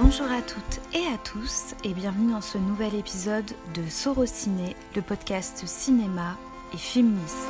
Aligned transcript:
Bonjour 0.00 0.26
à 0.26 0.42
toutes 0.42 0.80
et 0.92 1.06
à 1.06 1.18
tous 1.18 1.74
et 1.84 1.94
bienvenue 1.94 2.32
dans 2.32 2.40
ce 2.40 2.58
nouvel 2.58 2.96
épisode 2.96 3.48
de 3.74 3.88
Sorociné, 3.88 4.74
le 4.96 5.02
podcast 5.02 5.62
cinéma 5.66 6.36
et 6.72 6.78
féministe. 6.78 7.48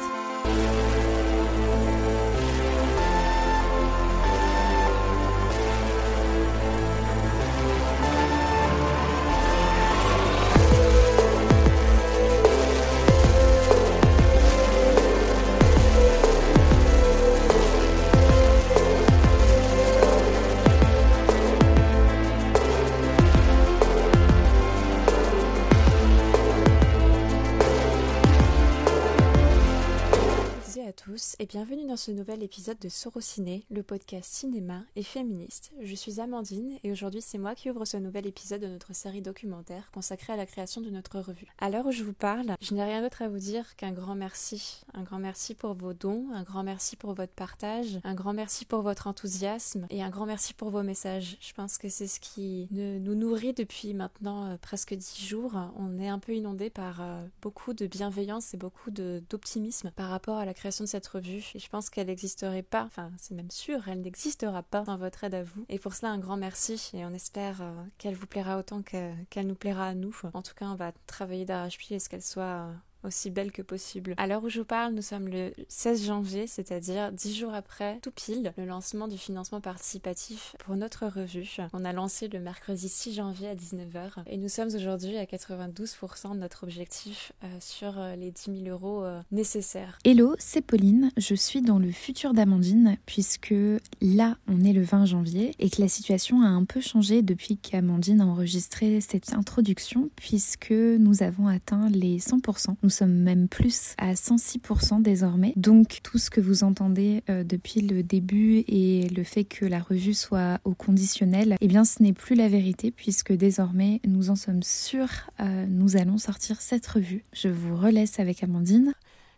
Ce 32.04 32.10
nouvel 32.10 32.42
épisode 32.42 32.78
de 32.80 32.90
Sorociné, 32.90 33.64
le 33.70 33.82
podcast 33.82 34.30
cinéma 34.30 34.82
et 34.94 35.02
féministe. 35.02 35.72
Je 35.80 35.94
suis 35.94 36.20
Amandine 36.20 36.78
et 36.84 36.92
aujourd'hui 36.92 37.22
c'est 37.22 37.38
moi 37.38 37.54
qui 37.54 37.70
ouvre 37.70 37.86
ce 37.86 37.96
nouvel 37.96 38.26
épisode 38.26 38.60
de 38.60 38.66
notre 38.66 38.94
série 38.94 39.22
documentaire 39.22 39.90
consacrée 39.90 40.34
à 40.34 40.36
la 40.36 40.44
création 40.44 40.82
de 40.82 40.90
notre 40.90 41.18
revue. 41.18 41.46
À 41.58 41.70
l'heure 41.70 41.86
où 41.86 41.92
je 41.92 42.04
vous 42.04 42.12
parle, 42.12 42.56
je 42.60 42.74
n'ai 42.74 42.84
rien 42.84 43.00
d'autre 43.00 43.22
à 43.22 43.30
vous 43.30 43.38
dire 43.38 43.74
qu'un 43.76 43.92
grand 43.92 44.16
merci. 44.16 44.82
Un 44.92 45.02
grand 45.02 45.18
merci 45.18 45.54
pour 45.54 45.72
vos 45.72 45.94
dons, 45.94 46.26
un 46.34 46.42
grand 46.42 46.62
merci 46.62 46.94
pour 46.96 47.14
votre 47.14 47.32
partage, 47.32 47.98
un 48.04 48.14
grand 48.14 48.34
merci 48.34 48.66
pour 48.66 48.82
votre 48.82 49.06
enthousiasme 49.06 49.86
et 49.88 50.02
un 50.02 50.10
grand 50.10 50.26
merci 50.26 50.52
pour 50.52 50.68
vos 50.68 50.82
messages. 50.82 51.38
Je 51.40 51.54
pense 51.54 51.78
que 51.78 51.88
c'est 51.88 52.06
ce 52.06 52.20
qui 52.20 52.68
nous 52.70 53.14
nourrit 53.14 53.54
depuis 53.54 53.94
maintenant 53.94 54.50
euh, 54.50 54.56
presque 54.60 54.92
dix 54.92 55.24
jours. 55.24 55.56
On 55.78 55.98
est 55.98 56.08
un 56.08 56.18
peu 56.18 56.34
inondé 56.34 56.68
par 56.68 57.00
euh, 57.00 57.24
beaucoup 57.40 57.72
de 57.72 57.86
bienveillance 57.86 58.52
et 58.52 58.58
beaucoup 58.58 58.90
d'optimisme 58.90 59.90
par 59.96 60.10
rapport 60.10 60.36
à 60.36 60.44
la 60.44 60.52
création 60.52 60.84
de 60.84 60.90
cette 60.90 61.06
revue 61.06 61.50
et 61.54 61.58
je 61.58 61.68
pense 61.70 61.88
qu'elle 61.94 62.08
n'existerait 62.08 62.62
pas, 62.62 62.82
enfin 62.82 63.12
c'est 63.16 63.34
même 63.34 63.50
sûr, 63.50 63.88
elle 63.88 64.00
n'existera 64.00 64.62
pas 64.64 64.84
sans 64.84 64.96
votre 64.96 65.22
aide 65.24 65.34
à 65.34 65.44
vous. 65.44 65.64
Et 65.68 65.78
pour 65.78 65.94
cela 65.94 66.10
un 66.10 66.18
grand 66.18 66.36
merci 66.36 66.90
et 66.92 67.04
on 67.04 67.14
espère 67.14 67.62
euh, 67.62 67.72
qu'elle 67.98 68.16
vous 68.16 68.26
plaira 68.26 68.58
autant 68.58 68.82
qu'elle 68.82 69.46
nous 69.46 69.54
plaira 69.54 69.86
à 69.88 69.94
nous. 69.94 70.14
En 70.34 70.42
tout 70.42 70.54
cas 70.54 70.66
on 70.66 70.74
va 70.74 70.92
travailler 71.06 71.44
d'arrache-pied 71.44 71.96
à 71.96 72.00
ce 72.00 72.08
qu'elle 72.08 72.22
soit 72.22 72.42
euh, 72.42 72.72
aussi 73.04 73.30
belle 73.30 73.52
que 73.52 73.62
possible. 73.62 74.14
À 74.16 74.26
l'heure 74.26 74.42
où 74.44 74.48
je 74.48 74.60
vous 74.60 74.64
parle, 74.64 74.94
nous 74.94 75.02
sommes 75.02 75.28
le 75.28 75.52
16 75.68 76.06
janvier, 76.06 76.46
c'est-à-dire 76.46 77.12
10 77.12 77.34
jours 77.34 77.54
après, 77.54 77.98
tout 78.02 78.10
pile, 78.10 78.52
le 78.56 78.64
lancement 78.64 79.08
du 79.08 79.18
financement 79.18 79.60
participatif 79.60 80.56
pour 80.58 80.76
notre 80.76 81.06
revue. 81.06 81.56
On 81.72 81.84
a 81.84 81.92
lancé 81.92 82.28
le 82.28 82.40
mercredi 82.40 82.88
6 82.88 83.14
janvier 83.14 83.48
à 83.48 83.54
19h 83.54 84.24
et 84.26 84.36
nous 84.36 84.48
sommes 84.48 84.74
aujourd'hui 84.74 85.16
à 85.16 85.24
92% 85.24 86.34
de 86.34 86.38
notre 86.38 86.64
objectif 86.64 87.32
euh, 87.42 87.46
sur 87.60 87.98
euh, 87.98 88.16
les 88.16 88.30
10 88.30 88.62
000 88.64 88.68
euros 88.68 89.04
euh, 89.04 89.20
nécessaires. 89.32 89.98
Hello, 90.04 90.34
c'est 90.38 90.62
Pauline. 90.62 91.10
Je 91.16 91.34
suis 91.34 91.62
dans 91.62 91.78
le 91.78 91.90
futur 91.90 92.34
d'Amandine 92.34 92.96
puisque 93.06 93.54
là, 94.00 94.36
on 94.48 94.64
est 94.64 94.72
le 94.72 94.82
20 94.82 95.06
janvier 95.06 95.54
et 95.58 95.70
que 95.70 95.80
la 95.80 95.88
situation 95.88 96.42
a 96.42 96.46
un 96.46 96.64
peu 96.64 96.80
changé 96.80 97.22
depuis 97.22 97.56
qu'Amandine 97.56 98.20
a 98.20 98.26
enregistré 98.26 99.00
cette 99.00 99.32
introduction 99.32 100.10
puisque 100.16 100.72
nous 100.72 101.22
avons 101.22 101.48
atteint 101.48 101.88
les 101.88 102.18
100%. 102.18 102.76
Nous 102.82 102.90
sommes 102.94 103.14
même 103.14 103.48
plus 103.48 103.94
à 103.98 104.14
106% 104.14 105.02
désormais. 105.02 105.52
Donc 105.56 106.00
tout 106.02 106.18
ce 106.18 106.30
que 106.30 106.40
vous 106.40 106.64
entendez 106.64 107.22
euh, 107.28 107.44
depuis 107.44 107.80
le 107.80 108.02
début 108.02 108.64
et 108.68 109.08
le 109.08 109.24
fait 109.24 109.44
que 109.44 109.64
la 109.66 109.80
revue 109.80 110.14
soit 110.14 110.60
au 110.64 110.74
conditionnel, 110.74 111.56
eh 111.60 111.68
bien 111.68 111.84
ce 111.84 112.02
n'est 112.02 112.12
plus 112.12 112.34
la 112.34 112.48
vérité 112.48 112.90
puisque 112.90 113.32
désormais 113.32 114.00
nous 114.06 114.30
en 114.30 114.36
sommes 114.36 114.62
sûrs, 114.62 115.30
euh, 115.40 115.66
nous 115.66 115.96
allons 115.96 116.18
sortir 116.18 116.60
cette 116.60 116.86
revue. 116.86 117.24
Je 117.32 117.48
vous 117.48 117.76
relaisse 117.76 118.20
avec 118.20 118.42
Amandine. 118.42 118.94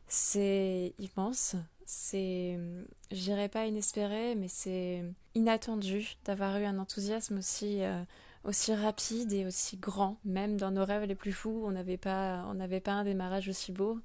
C'est 0.08 0.94
immense, 1.00 1.56
c'est, 1.84 2.58
je 3.10 3.16
dirais 3.16 3.48
pas 3.48 3.66
inespéré, 3.66 4.34
mais 4.36 4.48
c'est 4.48 5.02
inattendu 5.34 6.16
d'avoir 6.24 6.58
eu 6.58 6.64
un 6.64 6.78
enthousiasme 6.78 7.38
aussi 7.38 7.82
euh, 7.82 8.02
aussi 8.46 8.74
rapide 8.74 9.32
et 9.32 9.44
aussi 9.44 9.76
grand. 9.76 10.18
Même 10.24 10.56
dans 10.56 10.70
nos 10.70 10.84
rêves 10.84 11.04
les 11.04 11.14
plus 11.14 11.32
fous, 11.32 11.62
on 11.64 11.72
n'avait 11.72 11.96
pas, 11.96 12.44
on 12.48 12.54
n'avait 12.54 12.80
pas 12.80 12.92
un 12.92 13.04
démarrage 13.04 13.48
aussi 13.48 13.72
beau. 13.72 13.98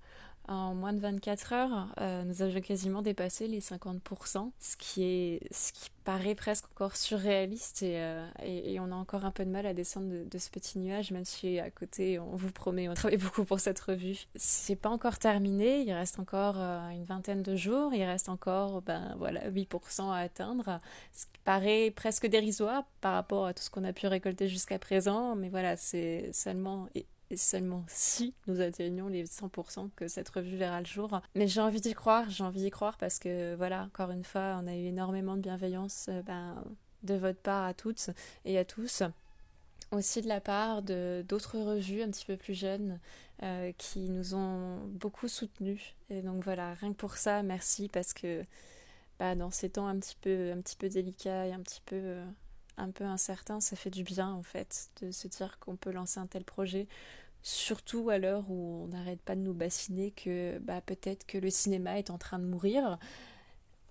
En 0.52 0.76
moins 0.76 0.92
de 0.92 1.00
24 1.00 1.54
heures, 1.54 1.88
euh, 2.02 2.26
nous 2.26 2.42
avions 2.42 2.60
quasiment 2.60 3.02
dépassé 3.02 3.48
les 3.48 3.62
50%, 3.62 4.52
ce 4.60 4.76
qui, 4.76 5.04
est, 5.04 5.40
ce 5.50 5.72
qui 5.72 5.90
paraît 6.04 6.36
presque 6.36 6.66
encore 6.74 6.98
surréaliste 6.98 7.84
euh, 7.84 8.28
et, 8.44 8.74
et, 8.74 8.80
on 8.82 8.92
a 8.92 8.96
encore 8.96 9.24
un 9.24 9.32
peu 9.32 9.46
de 9.46 9.50
mal 9.50 9.66
à 9.66 9.74
descendre 9.74 10.10
de, 10.30 10.38
ce 10.38 10.50
petit 10.50 10.78
nuage, 10.78 11.12
même 11.12 11.24
si 11.24 11.58
à 11.58 11.72
côté, 11.72 12.20
on 12.20 12.36
vous 12.36 12.52
promet, 12.52 12.90
on 12.90 12.94
travaille 12.96 13.16
beaucoup 13.18 13.46
pour 13.46 13.62
cette 13.62 13.80
revue. 13.80 14.26
C'est 14.36 14.76
pas 14.76 14.90
encore 14.90 15.20
terminé, 15.20 15.84
il 15.84 15.94
reste 15.94 16.20
encore 16.20 16.56
euh, 16.58 16.90
une 16.90 17.06
vingtaine 17.06 17.44
de 17.44 17.56
jours, 17.56 17.94
il 17.94 18.04
reste 18.04 18.28
encore 18.28 18.82
ben, 18.82 19.16
voilà, 19.20 19.50
8% 19.50 20.12
à 20.12 20.18
atteindre, 20.18 20.82
ce 21.14 21.28
qui 21.28 21.40
paraît 21.46 21.94
presque 21.96 22.28
dérisoire 22.28 22.84
par 23.00 23.14
rapport 23.14 23.46
à 23.46 23.54
tout 23.54 23.64
ce 23.64 23.70
qu'on 23.70 23.86
a 23.86 23.94
pu 23.94 24.06
récolter 24.06 24.50
jusqu'à 24.50 24.80
présent, 24.80 25.34
mais 25.38 25.48
voilà, 25.48 25.78
c'est 25.78 26.30
seulement 26.34 26.90
et 27.32 27.38
seulement 27.38 27.86
si 27.88 28.34
nous 28.48 28.60
atteignons 28.60 29.08
les 29.08 29.26
100% 29.26 29.90
que 29.96 30.08
cette 30.10 30.30
revue 30.30 30.58
verra 30.58 30.82
le 30.82 30.86
jour. 30.86 31.22
Mais 31.34 31.48
j'ai 31.48 31.62
envie 31.62 31.80
d'y 31.80 31.94
croire, 31.94 32.30
j'ai 32.30 32.44
envie 32.44 32.62
d'y 32.62 32.70
croire 32.70 32.98
parce 32.98 33.20
que 33.20 33.56
voilà, 33.56 33.84
encore 33.84 34.12
une 34.12 34.26
fois, 34.26 34.60
on 34.62 34.68
a 34.68 34.76
eu 34.76 34.88
énormément 34.88 35.38
de 35.38 35.42
bienveillance 35.42 36.08
euh, 36.10 36.22
ben, 36.24 36.62
de 37.04 37.16
votre 37.16 37.40
part 37.40 37.66
à 37.66 37.74
toutes 37.74 38.10
et 38.44 38.58
à 38.58 38.66
tous. 38.66 39.04
Aussi 39.92 40.22
de 40.22 40.28
la 40.28 40.42
part 40.42 40.82
de 40.82 41.24
d'autres 41.28 41.58
revues 41.58 42.02
un 42.02 42.12
petit 42.12 42.26
peu 42.26 42.38
plus 42.38 42.54
jeunes 42.54 43.00
euh, 43.44 43.72
qui 43.78 44.10
nous 44.10 44.36
ont 44.36 44.80
beaucoup 44.88 45.28
soutenus. 45.28 45.96
Et 46.10 46.22
donc 46.22 46.44
voilà, 46.44 46.74
rien 46.76 46.92
que 46.92 46.98
pour 46.98 47.16
ça, 47.16 47.44
merci 47.44 47.88
parce 47.90 48.14
que 48.14 48.44
bah, 49.20 49.36
dans 49.36 49.52
ces 49.52 49.70
temps 49.70 49.88
un 49.88 50.00
petit 50.00 50.18
peu, 50.20 50.52
un 50.52 50.62
petit 50.62 50.76
peu 50.76 50.90
délicats 50.90 51.48
et 51.48 51.54
un 51.54 51.62
petit 51.62 51.82
peu, 51.86 51.96
euh, 51.96 52.26
un 52.78 52.92
peu 52.92 53.04
incertains, 53.04 53.60
ça 53.60 53.76
fait 53.76 53.90
du 53.90 54.04
bien 54.04 54.32
en 54.32 54.44
fait 54.44 54.90
de 55.02 55.12
se 55.12 55.28
dire 55.28 55.60
qu'on 55.60 55.76
peut 55.76 55.92
lancer 55.92 56.20
un 56.20 56.28
tel 56.28 56.44
projet 56.44 56.88
surtout 57.44 58.10
à 58.10 58.18
l'heure 58.18 58.50
où 58.50 58.84
on 58.84 58.88
n'arrête 58.88 59.22
pas 59.22 59.36
de 59.36 59.42
nous 59.42 59.54
bassiner 59.54 60.12
que 60.12 60.60
bah, 60.60 60.82
peut-être 60.82 61.26
que 61.26 61.38
le 61.38 61.50
cinéma 61.50 61.98
est 61.98 62.10
en 62.10 62.18
train 62.18 62.40
de 62.40 62.46
mourir. 62.46 62.98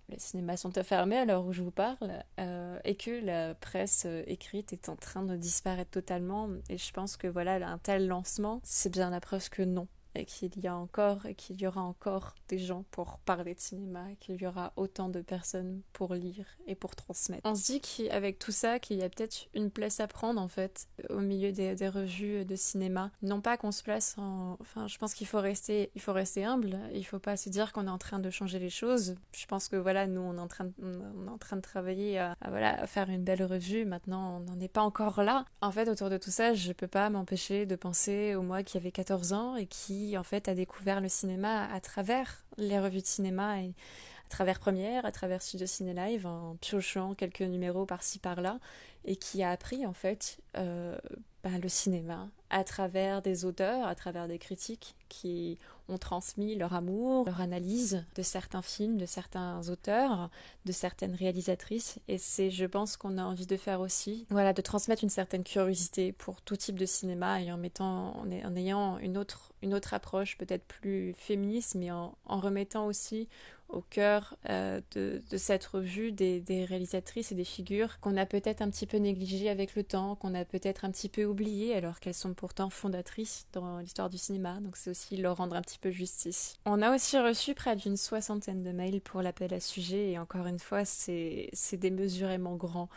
Les 0.09 0.19
cinémas 0.19 0.57
sont 0.57 0.73
fermés 0.83 1.19
à 1.19 1.25
l'heure 1.25 1.45
où 1.45 1.53
je 1.53 1.63
vous 1.63 1.71
parle 1.71 2.25
euh, 2.41 2.79
et 2.85 2.97
que 2.97 3.25
la 3.25 3.55
presse 3.55 4.05
euh, 4.07 4.25
écrite 4.27 4.73
est 4.73 4.89
en 4.89 4.97
train 4.97 5.23
de 5.23 5.37
disparaître 5.37 5.91
totalement. 5.91 6.49
Et 6.69 6.79
je 6.79 6.93
pense 6.93 7.17
que 7.17 7.29
voilà, 7.29 7.55
un 7.69 7.79
tel 7.79 8.09
lancement, 8.09 8.61
c'est 8.65 8.91
bien 8.91 9.11
la 9.11 9.21
preuve 9.21 9.49
que 9.51 9.63
non 9.63 9.87
qu'il 10.27 10.59
y 10.61 10.67
a 10.67 10.77
encore 10.77 11.27
et 11.27 11.35
qu'il 11.35 11.61
y 11.61 11.67
aura 11.67 11.83
encore 11.83 12.35
des 12.49 12.59
gens 12.59 12.85
pour 12.91 13.19
parler 13.21 13.55
de 13.55 13.61
cinéma, 13.61 14.07
qu'il 14.21 14.41
y 14.41 14.47
aura 14.47 14.73
autant 14.77 15.09
de 15.09 15.21
personnes 15.21 15.83
pour 15.93 16.15
lire 16.15 16.47
et 16.67 16.75
pour 16.75 16.97
transmettre. 16.97 17.43
On 17.45 17.55
se 17.55 17.67
dit 17.67 17.81
qu'avec 17.81 18.39
tout 18.39 18.53
ça, 18.53 18.79
qu'il 18.79 18.99
y 18.99 19.03
a 19.03 19.09
peut-être 19.09 19.49
une 19.55 19.71
place 19.71 20.01
à 20.01 20.09
prendre 20.09 20.41
en 20.41 20.49
fait 20.49 20.89
au 21.09 21.21
milieu 21.21 21.53
des, 21.53 21.75
des 21.75 21.89
revues 21.89 22.45
de 22.45 22.57
cinéma. 22.57 23.11
Non 23.23 23.41
pas 23.41 23.57
qu'on 23.57 23.73
se 23.73 23.83
place 23.83 24.17
en... 24.19 24.57
Enfin, 24.61 24.87
je 24.87 24.99
pense 24.99 25.15
qu'il 25.15 25.27
faut 25.27 25.41
rester, 25.41 25.91
il 25.95 26.01
faut 26.01 26.13
rester 26.13 26.45
humble. 26.45 26.79
Il 26.95 27.05
faut 27.05 27.19
pas 27.19 27.37
se 27.37 27.49
dire 27.49 27.73
qu'on 27.73 27.87
est 27.87 27.91
en 27.91 27.99
train 27.99 28.19
de 28.19 28.31
changer 28.31 28.59
les 28.59 28.71
choses. 28.71 29.17
Je 29.33 29.47
pense 29.47 29.69
que 29.69 29.77
voilà, 29.77 30.07
nous 30.07 30.21
on 30.21 30.37
est 30.37 30.41
en 30.41 30.49
train 30.49 30.65
de, 30.65 30.73
on 30.83 31.27
est 31.27 31.31
en 31.31 31.39
train 31.39 31.57
de 31.57 31.63
travailler 31.63 32.19
à, 32.19 32.37
voilà, 32.49 32.81
à 32.81 32.87
faire 32.87 33.09
une 33.11 33.25
belle 33.25 33.43
revue. 33.43 33.85
Maintenant, 33.85 34.39
on 34.39 34.41
n'en 34.41 34.61
est 34.61 34.69
pas 34.69 34.83
encore 34.83 35.23
là. 35.23 35.45
En 35.61 35.71
fait, 35.71 35.89
autour 35.89 36.11
de 36.11 36.19
tout 36.19 36.31
ça, 36.31 36.55
je 36.55 36.73
peux 36.73 36.89
pas 36.89 37.11
m'empêcher 37.11 37.67
de 37.67 37.77
penser 37.77 38.35
au 38.35 38.43
moi 38.43 38.63
qui 38.63 38.77
avait 38.77 38.93
14 38.93 39.33
ans 39.33 39.57
et 39.57 39.67
qui 39.67 40.00
en 40.19 40.23
fait 40.23 40.49
a 40.49 40.55
découvert 40.55 41.01
le 41.01 41.09
cinéma 41.09 41.69
à 41.73 41.81
travers 41.81 42.45
les 42.57 42.79
revues 42.79 43.01
de 43.01 43.07
cinéma 43.07 43.63
et 43.63 43.69
à 43.69 44.31
travers 44.31 44.61
Première, 44.61 45.05
à 45.05 45.13
travers 45.13 45.43
Studio 45.43 45.67
Ciné 45.67 45.93
Live, 45.93 46.27
en 46.27 46.57
piochant 46.61 47.15
quelques 47.15 47.41
numéros 47.43 47.85
par-ci 47.85 48.19
par-là, 48.19 48.61
et 49.05 49.17
qui 49.17 49.43
a 49.43 49.51
appris 49.51 49.87
en 49.87 49.93
fait 49.93 50.39
euh, 50.57 50.97
bah, 51.43 51.51
le 51.63 51.69
cinéma 51.69 52.29
à 52.51 52.65
travers 52.65 53.23
des 53.23 53.45
auteurs, 53.45 53.87
à 53.87 53.95
travers 53.95 54.27
des 54.27 54.39
critiques 54.39 54.97
qui 55.09 55.57
ont 55.89 55.99
transmis 55.99 56.57
leur 56.57 56.75
amour, 56.75 57.25
leur 57.25 57.41
analyse 57.41 58.05
de 58.17 58.23
certains 58.23 58.63
films, 58.63 58.97
de 58.97 59.07
certains 59.07 59.69
auteurs, 59.69 60.31
de 60.65 60.73
certaines 60.73 61.15
réalisatrices. 61.15 61.99
Et 62.09 62.19
c'est, 62.19 62.51
je 62.51 62.65
pense, 62.65 62.97
qu'on 62.97 63.19
a 63.19 63.23
envie 63.23 63.47
de 63.47 63.57
faire 63.57 63.81
aussi. 63.81 64.27
Voilà, 64.31 64.53
de 64.53 64.63
transmettre 64.63 65.05
une 65.05 65.11
certaine 65.11 65.45
curiosité 65.45 66.13
pour 66.13 66.43
tout 66.43 66.57
type 66.57 66.79
de 66.79 66.87
cinéma 66.87 67.41
et 67.41 67.51
en 67.51 67.57
mettant, 67.57 68.17
en, 68.19 68.57
ayant 68.57 68.99
une 68.99 69.17
autre, 69.17 69.53
une 69.63 69.75
autre 69.75 69.95
approche 69.95 70.37
peut-être 70.37 70.65
plus 70.65 71.15
féministe, 71.15 71.75
mais 71.77 71.91
en, 71.91 72.17
en 72.27 72.41
remettant 72.41 72.87
aussi 72.87 73.29
au 73.73 73.83
cœur 73.83 74.37
euh, 74.49 74.81
de, 74.93 75.23
cette 75.37 75.65
revue 75.65 76.13
des, 76.13 76.43
réalisatrices 76.69 77.33
et 77.33 77.35
des 77.35 77.45
figures 77.45 78.01
qu'on 78.01 78.17
a 78.17 78.27
peut-être 78.27 78.63
un 78.63 78.71
petit 78.71 78.87
peu 78.87 78.99
négligées 78.99 79.49
avec 79.49 79.75
le 79.75 79.85
temps, 79.85 80.17
qu'on 80.17 80.35
a 80.35 80.45
peut-être 80.45 80.85
un 80.85 80.91
petit 80.91 81.09
peu 81.09 81.25
oubliées 81.25 81.75
alors 81.75 82.01
qu'elles 82.01 82.15
sont 82.15 82.35
pourtant 82.35 82.71
fondatrices 82.71 83.47
dans 83.53 83.79
l'histoire 83.79 84.11
du 84.11 84.19
cinéma, 84.19 84.61
donc 84.61 84.77
c'est 84.77 84.91
aussi 84.91 85.17
leur 85.17 85.37
rendre 85.37 85.57
un 85.57 85.63
petit 85.63 85.79
peu 85.79 85.91
justice. 85.91 86.57
On 86.65 86.83
a 86.83 86.95
aussi 86.95 87.19
reçu 87.19 87.55
près 87.55 87.77
d'une 87.77 87.97
soixantaine 87.97 88.63
de 88.63 88.73
mails 88.73 89.01
pour 89.01 89.23
l'appel 89.23 89.55
à 89.55 89.61
sujet 89.61 90.11
et 90.11 90.19
encore 90.19 90.47
une 90.47 90.59
fois 90.59 90.85
c'est 90.85 91.51
démesurément 91.75 92.57
grand. 92.57 92.89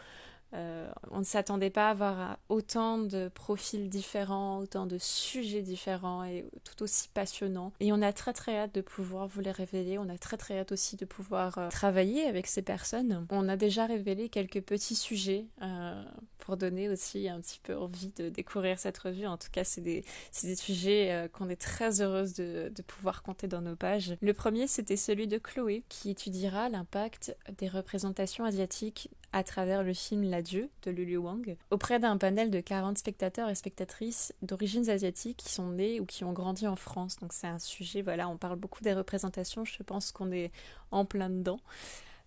Euh, 0.54 0.88
on 1.12 1.20
ne 1.20 1.24
s'attendait 1.24 1.70
pas 1.70 1.88
à 1.88 1.92
avoir 1.92 2.38
autant 2.50 2.98
de 2.98 3.30
profils 3.34 3.90
différents, 3.90 4.60
autant 4.60 4.86
de 4.86 4.98
sujets 4.98 5.62
différents 5.62 6.24
et 6.24 6.46
tout 6.64 6.84
aussi 6.84 7.10
passionnants. 7.14 7.72
Et 7.80 7.92
on 7.92 8.02
a 8.02 8.14
très 8.14 8.34
très 8.34 8.58
hâte 8.58 8.76
de 8.76 8.82
pouvoir 8.82 9.28
vous 9.28 9.42
les 9.42 9.52
révéler. 9.52 9.98
On 9.98 10.10
a 10.10 10.18
très 10.18 10.38
très 10.38 10.60
hâte 10.60 10.72
aussi 10.72 10.96
de 10.96 11.06
pouvoir 11.06 11.58
euh, 11.58 11.70
travailler 11.70 12.26
avec 12.26 12.48
ces 12.48 12.62
personnes. 12.62 13.26
On 13.30 13.50
a 13.50 13.56
déjà 13.56 13.86
révélé 13.86 14.30
quelques 14.30 14.62
petits 14.62 14.96
sujets 14.96 15.46
euh, 15.62 16.04
pour 16.38 16.58
donner 16.58 16.90
aussi 16.90 17.30
un 17.30 17.40
petit 17.40 17.60
peu 17.64 17.76
envie 17.76 18.12
de 18.16 18.30
découvrir 18.30 18.78
cette 18.78 18.98
revue. 18.98 19.26
En 19.26 19.38
tout 19.38 19.50
cas, 19.52 19.64
c'est 19.64 19.82
des, 19.82 20.04
des, 20.44 20.56
sujets 20.56 21.30
qu'on 21.34 21.50
est 21.50 21.60
très 21.60 22.02
heureuse 22.02 22.34
de, 22.34 22.72
de 22.74 22.82
pouvoir 22.82 23.24
compter 23.24 23.48
dans 23.48 23.62
nos 23.62 23.76
pages. 23.76 24.16
Le 24.22 24.34
premier, 24.34 24.68
c'était 24.68 24.98
celui 24.98 25.28
de 25.28 25.38
Chloé, 25.38 25.84
qui 25.90 26.10
étudiera 26.10 26.70
l'impact 26.70 27.36
des 27.58 27.70
représentations 27.70 28.44
asiatiques 28.44 29.10
à 29.34 29.44
travers 29.44 29.84
le 29.84 29.94
film 29.94 30.24
L'Adieu 30.24 30.70
de 30.84 30.92
Lulu 30.92 31.18
Wang 31.18 31.58
auprès 31.72 32.00
d'un 32.00 32.18
panel 32.18 32.52
de 32.52 32.62
40 32.62 32.98
spectateurs 32.98 33.50
et 33.50 33.56
spectatrices 33.56 34.34
d'origines 34.42 34.90
asiatiques 34.90 35.38
qui 35.38 35.52
sont 35.52 35.70
nés 35.70 36.00
ou 36.00 36.06
qui 36.06 36.24
ont 36.24 36.32
grandi 36.32 36.68
en 36.68 36.76
France. 36.76 37.18
Donc 37.20 37.34
c'est 37.34 37.48
un 37.48 37.60
sujet, 37.60 38.02
voilà, 38.02 38.30
on 38.30 38.38
parle 38.38 38.58
beaucoup 38.58 38.84
des 38.84 38.94
représentations, 38.94 39.66
je 39.66 39.84
pense 39.84 40.12
qu'on 40.12 40.32
est 40.32 40.52
en 40.92 41.04
plein 41.04 41.30
dedans. 41.30 41.60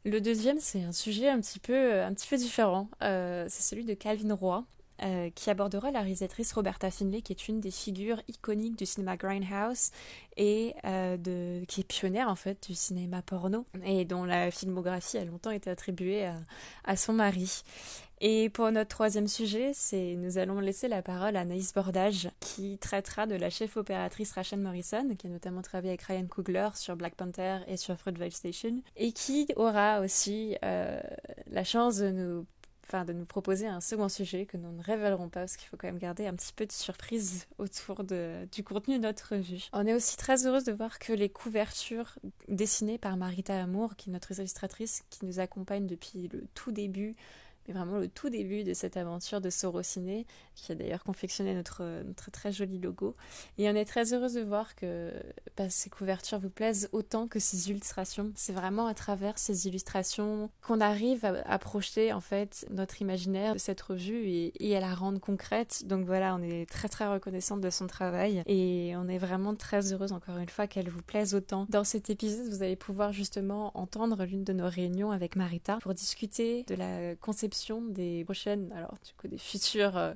Le 0.04 0.20
deuxième, 0.20 0.60
c'est 0.60 0.84
un 0.84 0.92
sujet 0.92 1.28
un 1.28 1.40
petit 1.40 1.58
peu, 1.58 2.02
un 2.02 2.12
petit 2.14 2.28
peu 2.28 2.36
différent. 2.36 2.88
Euh, 3.02 3.46
c'est 3.48 3.62
celui 3.62 3.84
de 3.84 3.94
Calvin 3.94 4.34
Roy, 4.34 4.64
euh, 5.02 5.30
qui 5.34 5.50
abordera 5.50 5.90
la 5.90 6.00
réalisatrice 6.00 6.52
Roberta 6.52 6.90
Finlay, 6.90 7.20
qui 7.20 7.32
est 7.32 7.48
une 7.48 7.60
des 7.60 7.70
figures 7.70 8.22
iconiques 8.28 8.78
du 8.78 8.86
cinéma 8.86 9.16
Grindhouse 9.16 9.90
et 10.36 10.74
euh, 10.84 11.16
de, 11.16 11.64
qui 11.66 11.80
est 11.80 11.84
pionnière 11.84 12.28
en 12.28 12.34
fait 12.34 12.68
du 12.68 12.74
cinéma 12.74 13.22
porno 13.22 13.66
et 13.84 14.04
dont 14.04 14.24
la 14.24 14.50
filmographie 14.50 15.18
a 15.18 15.24
longtemps 15.24 15.50
été 15.50 15.68
attribuée 15.70 16.30
à, 16.84 16.96
son 16.96 17.12
mari. 17.12 17.62
Et 18.22 18.48
pour 18.48 18.70
notre 18.72 18.88
troisième 18.88 19.28
sujet, 19.28 19.72
c'est 19.74 20.16
nous 20.16 20.38
allons 20.38 20.60
laisser 20.60 20.88
la 20.88 21.02
parole 21.02 21.36
à 21.36 21.44
Naïs 21.44 21.74
Bordage 21.74 22.30
qui 22.40 22.78
traitera 22.78 23.26
de 23.26 23.34
la 23.34 23.50
chef 23.50 23.76
opératrice 23.76 24.32
Rachel 24.32 24.60
Morrison, 24.60 25.14
qui 25.18 25.26
a 25.26 25.30
notamment 25.30 25.60
travaillé 25.60 25.90
avec 25.90 26.02
Ryan 26.02 26.26
Coogler 26.26 26.70
sur 26.74 26.96
Black 26.96 27.14
Panther 27.14 27.58
et 27.66 27.76
sur 27.76 27.94
Fruitvale 27.98 28.32
Station, 28.32 28.80
et 28.96 29.12
qui 29.12 29.46
aura 29.56 30.00
aussi 30.00 30.56
euh, 30.64 30.98
la 31.50 31.64
chance 31.64 31.98
de 31.98 32.10
nous 32.10 32.46
enfin 32.86 33.04
de 33.04 33.12
nous 33.12 33.24
proposer 33.24 33.66
un 33.66 33.80
second 33.80 34.08
sujet 34.08 34.46
que 34.46 34.56
nous 34.56 34.72
ne 34.72 34.82
révélerons 34.82 35.28
pas 35.28 35.40
parce 35.40 35.56
qu'il 35.56 35.68
faut 35.68 35.76
quand 35.76 35.88
même 35.88 35.98
garder 35.98 36.26
un 36.26 36.34
petit 36.34 36.52
peu 36.52 36.66
de 36.66 36.72
surprise 36.72 37.46
autour 37.58 38.04
de, 38.04 38.46
du 38.52 38.62
contenu 38.62 38.98
de 38.98 39.02
notre 39.02 39.34
revue. 39.34 39.64
On 39.72 39.86
est 39.86 39.94
aussi 39.94 40.16
très 40.16 40.46
heureuse 40.46 40.64
de 40.64 40.72
voir 40.72 40.98
que 40.98 41.12
les 41.12 41.28
couvertures 41.28 42.18
dessinées 42.48 42.98
par 42.98 43.16
Marita 43.16 43.60
Amour, 43.60 43.96
qui 43.96 44.10
est 44.10 44.12
notre 44.12 44.32
illustratrice 44.32 45.04
qui 45.10 45.24
nous 45.24 45.40
accompagne 45.40 45.86
depuis 45.86 46.28
le 46.32 46.44
tout 46.54 46.72
début 46.72 47.16
mais 47.66 47.74
vraiment 47.74 47.98
le 47.98 48.08
tout 48.08 48.30
début 48.30 48.64
de 48.64 48.74
cette 48.74 48.96
aventure 48.96 49.40
de 49.40 49.50
Sorociné, 49.50 50.26
qui 50.56 50.72
a 50.72 50.74
d'ailleurs 50.74 51.04
confectionné 51.04 51.54
notre, 51.54 52.02
notre, 52.04 52.30
très 52.30 52.50
joli 52.50 52.78
logo. 52.78 53.14
Et 53.58 53.68
on 53.68 53.74
est 53.74 53.84
très 53.84 54.12
heureuse 54.12 54.34
de 54.34 54.40
voir 54.40 54.74
que 54.74 55.12
bah, 55.56 55.70
ces 55.70 55.90
couvertures 55.90 56.38
vous 56.38 56.50
plaisent 56.50 56.88
autant 56.92 57.28
que 57.28 57.38
ces 57.38 57.70
illustrations. 57.70 58.32
C'est 58.34 58.52
vraiment 58.52 58.86
à 58.86 58.94
travers 58.94 59.38
ces 59.38 59.68
illustrations 59.68 60.50
qu'on 60.62 60.80
arrive 60.80 61.24
à, 61.24 61.58
projeter 61.58 62.12
en 62.12 62.20
fait 62.20 62.66
notre 62.70 63.02
imaginaire 63.02 63.54
de 63.54 63.58
cette 63.58 63.80
revue 63.80 64.24
et, 64.26 64.76
à 64.76 64.80
la 64.80 64.94
rendre 64.94 65.20
concrète. 65.20 65.86
Donc 65.86 66.06
voilà, 66.06 66.34
on 66.34 66.42
est 66.42 66.68
très 66.68 66.88
très 66.88 67.06
reconnaissante 67.06 67.60
de 67.60 67.70
son 67.70 67.86
travail 67.86 68.42
et 68.46 68.94
on 68.96 69.08
est 69.08 69.18
vraiment 69.18 69.54
très 69.54 69.92
heureuse 69.92 70.12
encore 70.12 70.38
une 70.38 70.48
fois 70.48 70.66
qu'elle 70.66 70.88
vous 70.88 71.02
plaise 71.02 71.34
autant. 71.34 71.66
Dans 71.68 71.84
cet 71.84 72.08
épisode, 72.10 72.48
vous 72.48 72.62
allez 72.62 72.76
pouvoir 72.76 73.12
justement 73.12 73.76
entendre 73.76 74.24
l'une 74.24 74.44
de 74.44 74.52
nos 74.52 74.68
réunions 74.68 75.10
avec 75.10 75.36
Marita 75.36 75.78
pour 75.82 75.94
discuter 75.94 76.64
de 76.64 76.74
la 76.74 77.14
conception 77.16 77.82
des 77.82 78.24
prochaines, 78.24 78.72
alors 78.72 78.94
du 79.04 79.12
coup 79.14 79.28
des 79.28 79.38
futures 79.38 79.96
euh, 79.96 80.14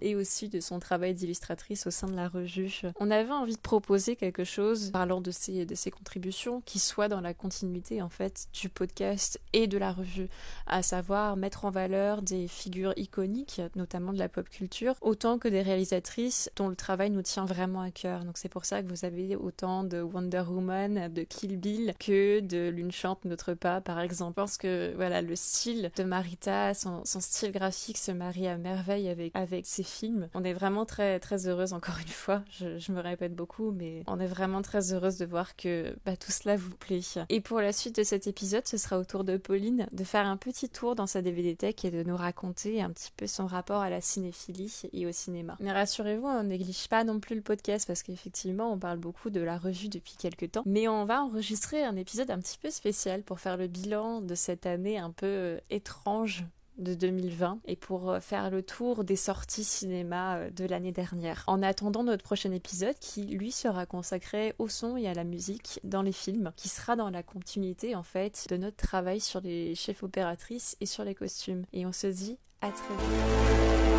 et 0.00 0.16
aussi 0.16 0.48
de 0.48 0.60
son 0.60 0.78
travail 0.78 1.14
d'illustratrice 1.14 1.86
au 1.86 1.90
sein 1.90 2.08
de 2.08 2.16
la 2.16 2.28
revue. 2.28 2.82
On 2.98 3.10
avait 3.10 3.30
envie 3.30 3.56
de 3.56 3.60
proposer 3.60 4.16
quelque 4.16 4.44
chose 4.44 4.90
parlant 4.90 5.20
de 5.20 5.30
ces, 5.30 5.64
de 5.64 5.74
ces 5.74 5.90
contributions 5.90 6.62
qui 6.62 6.78
soit 6.78 7.08
dans 7.08 7.20
la 7.20 7.34
continuité 7.34 8.02
en 8.02 8.08
fait 8.08 8.48
du 8.52 8.68
podcast 8.68 9.40
et 9.52 9.66
de 9.66 9.78
la 9.78 9.92
revue, 9.92 10.28
à 10.66 10.82
savoir 10.82 11.36
mettre 11.36 11.64
en 11.64 11.70
valeur 11.70 12.22
des 12.22 12.48
figures 12.48 12.94
iconiques, 12.96 13.60
notamment 13.76 14.12
de 14.12 14.18
la 14.18 14.28
pop 14.28 14.48
culture, 14.48 14.94
autant 15.00 15.38
que 15.38 15.48
des 15.48 15.62
réalisatrices 15.62 16.50
dont 16.56 16.68
le 16.68 16.76
travail 16.76 17.10
nous 17.10 17.22
tient 17.22 17.44
vraiment 17.44 17.82
à 17.82 17.90
cœur. 17.90 18.24
Donc 18.24 18.38
c'est 18.38 18.48
pour 18.48 18.64
ça 18.64 18.82
que 18.82 18.88
vous 18.88 19.04
avez 19.04 19.36
autant 19.36 19.84
de 19.84 20.00
Wonder 20.00 20.44
Woman, 20.48 21.12
de 21.12 21.22
Kill 21.22 21.58
Bill 21.58 21.94
que 21.98 22.40
de 22.40 22.68
L'une 22.68 22.92
chante 22.92 23.24
notre 23.24 23.54
pas 23.54 23.80
par 23.80 24.00
exemple. 24.00 24.34
parce 24.34 24.56
que 24.56 24.92
voilà 24.96 25.22
le 25.22 25.36
style 25.36 25.90
de 25.96 26.04
Marie 26.04 26.38
son, 26.74 27.02
style 27.04 27.52
graphique 27.52 27.98
se 27.98 28.12
marie 28.12 28.46
à 28.46 28.56
merveille 28.56 29.08
avec, 29.08 29.29
avec 29.34 29.66
ses 29.66 29.82
films. 29.82 30.28
On 30.34 30.44
est 30.44 30.52
vraiment 30.52 30.84
très, 30.84 31.20
très 31.20 31.46
heureuse, 31.46 31.72
encore 31.72 31.98
une 32.00 32.08
fois, 32.08 32.42
je, 32.50 32.92
me 32.92 33.00
répète 33.00 33.34
beaucoup, 33.34 33.70
mais 33.70 34.02
on 34.06 34.18
est 34.18 34.26
vraiment 34.26 34.62
très 34.62 34.92
heureuse 34.92 35.16
de 35.16 35.26
voir 35.26 35.56
que 35.56 35.96
bah, 36.04 36.16
tout 36.16 36.32
cela 36.32 36.56
vous 36.56 36.74
plaît. 36.74 37.00
Et 37.28 37.40
pour 37.40 37.60
la 37.60 37.72
suite 37.72 37.96
de 37.96 38.02
cet 38.02 38.26
épisode, 38.26 38.66
ce 38.66 38.76
sera 38.76 38.98
au 38.98 39.04
tour 39.04 39.24
de 39.24 39.36
Pauline 39.36 39.86
de 39.92 40.04
faire 40.04 40.26
un 40.26 40.36
petit 40.36 40.68
tour 40.68 40.94
dans 40.94 41.06
sa 41.06 41.22
DVD 41.22 41.54
Tech 41.54 41.76
et 41.84 41.90
de 41.90 42.02
nous 42.02 42.16
raconter 42.16 42.82
un 42.82 42.90
petit 42.90 43.12
peu 43.16 43.26
son 43.26 43.46
rapport 43.46 43.80
à 43.80 43.90
la 43.90 44.00
cinéphilie 44.00 44.82
et 44.92 45.06
au 45.06 45.12
cinéma. 45.12 45.56
Mais 45.60 45.72
rassurez-vous, 45.72 46.26
on 46.26 46.42
néglige 46.42 46.88
pas 46.88 47.04
non 47.04 47.20
plus 47.20 47.36
le 47.36 47.42
podcast 47.42 47.86
parce 47.86 48.02
qu'effectivement, 48.02 48.72
on 48.72 48.78
parle 48.78 48.98
beaucoup 48.98 49.30
de 49.30 49.40
la 49.40 49.58
revue 49.58 49.88
depuis 49.88 50.16
quelques 50.18 50.52
temps, 50.52 50.62
mais 50.66 50.88
on 50.88 51.04
va 51.04 51.22
enregistrer 51.22 51.82
un 51.82 51.96
épisode 51.96 52.30
un 52.30 52.38
petit 52.38 52.58
peu 52.58 52.70
spécial 52.70 53.22
pour 53.22 53.40
faire 53.40 53.56
le 53.56 53.66
bilan 53.66 54.20
de 54.20 54.34
cette 54.34 54.66
année 54.66 54.98
un 54.98 55.10
peu 55.10 55.26
euh, 55.26 55.58
étrange 55.70 56.44
de 56.80 56.94
2020 56.94 57.60
et 57.66 57.76
pour 57.76 58.10
euh, 58.10 58.20
faire 58.20 58.50
le 58.50 58.62
tour 58.62 59.04
des 59.04 59.16
sorties 59.16 59.64
cinéma 59.64 60.36
euh, 60.36 60.50
de 60.50 60.64
l'année 60.64 60.92
dernière. 60.92 61.44
En 61.46 61.62
attendant 61.62 62.02
notre 62.02 62.24
prochain 62.24 62.52
épisode 62.52 62.98
qui 62.98 63.24
lui 63.24 63.52
sera 63.52 63.86
consacré 63.86 64.54
au 64.58 64.68
son 64.68 64.96
et 64.96 65.08
à 65.08 65.14
la 65.14 65.24
musique 65.24 65.80
dans 65.84 66.02
les 66.02 66.12
films, 66.12 66.52
qui 66.56 66.68
sera 66.68 66.96
dans 66.96 67.10
la 67.10 67.22
continuité 67.22 67.94
en 67.94 68.02
fait 68.02 68.46
de 68.48 68.56
notre 68.56 68.76
travail 68.76 69.20
sur 69.20 69.40
les 69.40 69.74
chefs 69.74 70.02
opératrices 70.02 70.76
et 70.80 70.86
sur 70.86 71.04
les 71.04 71.14
costumes. 71.14 71.64
Et 71.72 71.86
on 71.86 71.92
se 71.92 72.06
dit 72.06 72.38
à 72.60 72.70
très 72.70 72.94
vite. 72.94 73.89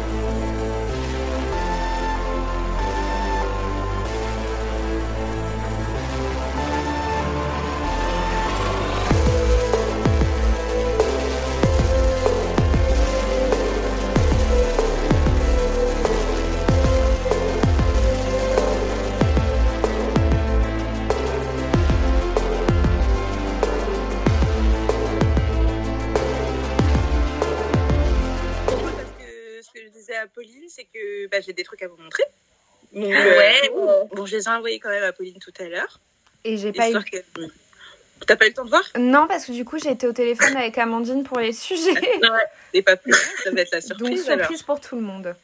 C'est 30.74 30.86
que 30.86 31.28
bah, 31.28 31.42
j'ai 31.42 31.54
des 31.54 31.64
trucs 31.64 31.82
à 31.84 31.88
vous 31.88 31.98
montrer. 31.98 32.24
Donc, 32.94 33.14
ah 33.16 33.26
ouais. 33.26 33.72
Euh, 33.74 34.04
bon, 34.12 34.26
je 34.26 34.38
les 34.38 34.44
ai 34.46 34.50
envoyés 34.50 34.80
quand 34.80 34.90
même 34.90 35.04
à 35.04 35.14
Pauline 35.14 35.40
tout 35.40 35.54
à 35.60 35.66
l'heure. 35.66 36.00
Et 36.44 36.58
j'ai 36.58 36.72
pas 36.72 36.90
eu. 36.90 36.94
Que... 36.94 37.18
T'as 38.28 38.36
pas 38.36 38.46
eu 38.46 38.50
le 38.50 38.54
temps 38.54 38.66
de 38.66 38.70
voir? 38.70 38.84
Non, 38.98 39.28
parce 39.28 39.46
que 39.46 39.52
du 39.52 39.66
coup, 39.66 39.80
j'ai 39.80 39.92
été 39.92 40.08
au 40.08 40.14
téléphone 40.14 40.56
avec 40.56 40.78
Amandine 40.78 41.24
pour 41.24 41.40
les 41.40 41.54
sujets. 41.54 41.92
ouais, 41.94 42.46
et 42.74 42.82
pas 42.82 42.98
plus. 42.98 43.14
Ça 43.44 43.52
va 43.52 43.62
être 43.62 43.72
la 43.72 43.82
surprise. 43.82 44.26
Donc, 44.26 44.40
surprise 44.40 44.64
pour 44.64 44.80
tout 44.80 44.96
le 44.96 45.02
monde. 45.02 45.36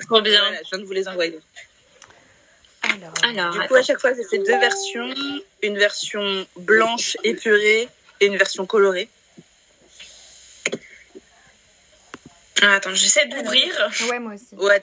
Trop 0.00 0.20
bien. 0.20 0.42
je 0.62 0.68
viens 0.70 0.78
de 0.78 0.84
vous 0.84 0.92
les 0.92 1.08
envoyer. 1.08 1.38
Alors, 2.82 3.12
alors 3.24 3.52
du 3.52 3.68
coup, 3.68 3.74
à 3.74 3.82
chaque 3.82 4.00
fois, 4.00 4.12
j'ai 4.14 4.24
fait 4.24 4.38
deux 4.38 4.58
versions. 4.58 5.14
Une 5.62 5.78
version 5.78 6.46
blanche 6.56 7.16
épurée 7.24 7.88
et 8.20 8.26
une 8.26 8.36
version 8.36 8.66
colorée. 8.66 9.08
Ah, 12.62 12.74
attends, 12.76 12.94
j'essaie 12.94 13.26
d'ouvrir. 13.26 13.90
Ouais, 14.10 14.18
moi 14.18 14.34
aussi. 14.34 14.54
Ouais, 14.54 14.82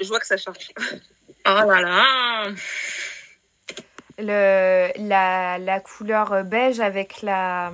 je 0.00 0.08
vois 0.08 0.20
que 0.20 0.26
ça 0.26 0.36
charge. 0.36 0.68
Oh 0.78 1.48
là 1.48 1.80
là. 1.80 2.48
Le, 4.18 4.90
la, 4.96 5.58
la 5.58 5.80
couleur 5.80 6.44
beige 6.44 6.80
avec 6.80 7.22
la, 7.22 7.72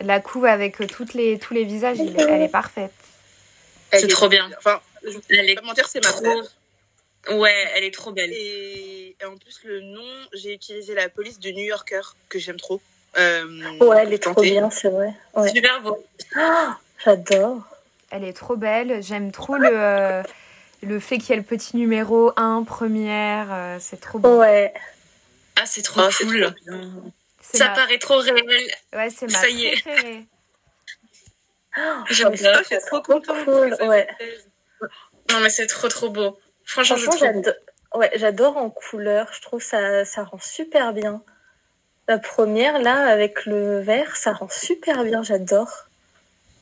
la 0.00 0.20
couve 0.20 0.46
avec 0.46 0.76
toutes 0.88 1.14
les, 1.14 1.38
tous 1.38 1.54
les 1.54 1.64
visages, 1.64 1.98
elle, 2.00 2.42
est 2.42 2.48
parfaite. 2.48 2.92
C'est 3.92 4.08
trop 4.08 4.28
bien. 4.28 4.48
Enfin, 4.58 4.80
je 5.04 5.18
elle 5.30 5.50
est 5.50 5.62
mentir, 5.62 5.88
c'est 5.88 6.04
ma 6.04 6.12
trop... 6.12 6.42
Ouais, 7.28 7.54
elle 7.74 7.84
est 7.84 7.92
trop 7.92 8.12
belle. 8.12 8.32
Et, 8.32 9.14
en 9.24 9.36
plus, 9.36 9.60
le 9.64 9.80
nom, 9.80 10.26
j'ai 10.32 10.54
utilisé 10.54 10.94
la 10.94 11.08
police 11.08 11.38
du 11.38 11.52
New 11.52 11.64
Yorker, 11.64 12.00
que 12.28 12.38
j'aime 12.38 12.56
trop. 12.56 12.80
Euh, 13.18 13.78
ouais, 13.80 14.02
elle 14.02 14.12
est 14.12 14.22
trop 14.22 14.40
bien, 14.40 14.70
c'est 14.70 14.88
vrai. 14.88 15.12
Ouais. 15.34 15.50
Super 15.50 15.82
beau. 15.82 16.02
Oh, 16.36 16.68
J'adore. 17.04 17.62
Elle 18.10 18.24
est 18.24 18.32
trop 18.32 18.56
belle. 18.56 19.02
J'aime 19.02 19.32
trop 19.32 19.56
le, 19.56 19.70
euh, 19.72 20.22
le 20.82 21.00
fait 21.00 21.18
qu'il 21.18 21.30
y 21.30 21.32
ait 21.32 21.36
le 21.36 21.42
petit 21.42 21.76
numéro 21.76 22.32
1, 22.36 22.64
première. 22.64 23.48
Euh, 23.52 23.76
c'est 23.80 24.00
trop 24.00 24.18
beau. 24.18 24.40
Ouais. 24.40 24.72
Ah, 25.56 25.66
c'est 25.66 25.82
trop 25.82 26.00
ah, 26.00 26.10
cool. 26.18 26.54
Ça 27.40 27.68
paraît 27.68 27.98
trop 27.98 28.18
réel. 28.18 28.70
Ouais, 28.94 29.10
c'est 29.10 29.30
ma 29.30 29.38
Ça 29.38 29.48
y 29.48 29.66
est. 29.66 29.84
Oh, 31.78 31.80
je 32.08 32.14
suis 32.14 32.78
trop 32.86 33.00
contente. 33.00 33.44
Cool, 33.44 33.76
ouais. 33.82 34.08
Non, 35.30 35.40
mais 35.40 35.50
c'est 35.50 35.66
trop, 35.66 35.88
trop 35.88 36.10
beau. 36.10 36.38
Franchement, 36.64 37.12
j'adore. 37.18 37.54
Ouais, 37.94 38.10
j'adore 38.14 38.56
en 38.56 38.70
couleur. 38.70 39.28
Je 39.32 39.40
trouve 39.42 39.62
ça, 39.62 40.04
ça 40.04 40.24
rend 40.24 40.38
super 40.40 40.92
bien. 40.92 41.22
La 42.08 42.18
première, 42.18 42.80
là, 42.80 43.06
avec 43.06 43.46
le 43.46 43.80
vert, 43.80 44.16
ça 44.16 44.32
rend 44.32 44.48
super 44.48 45.04
bien. 45.04 45.22
J'adore. 45.22 45.89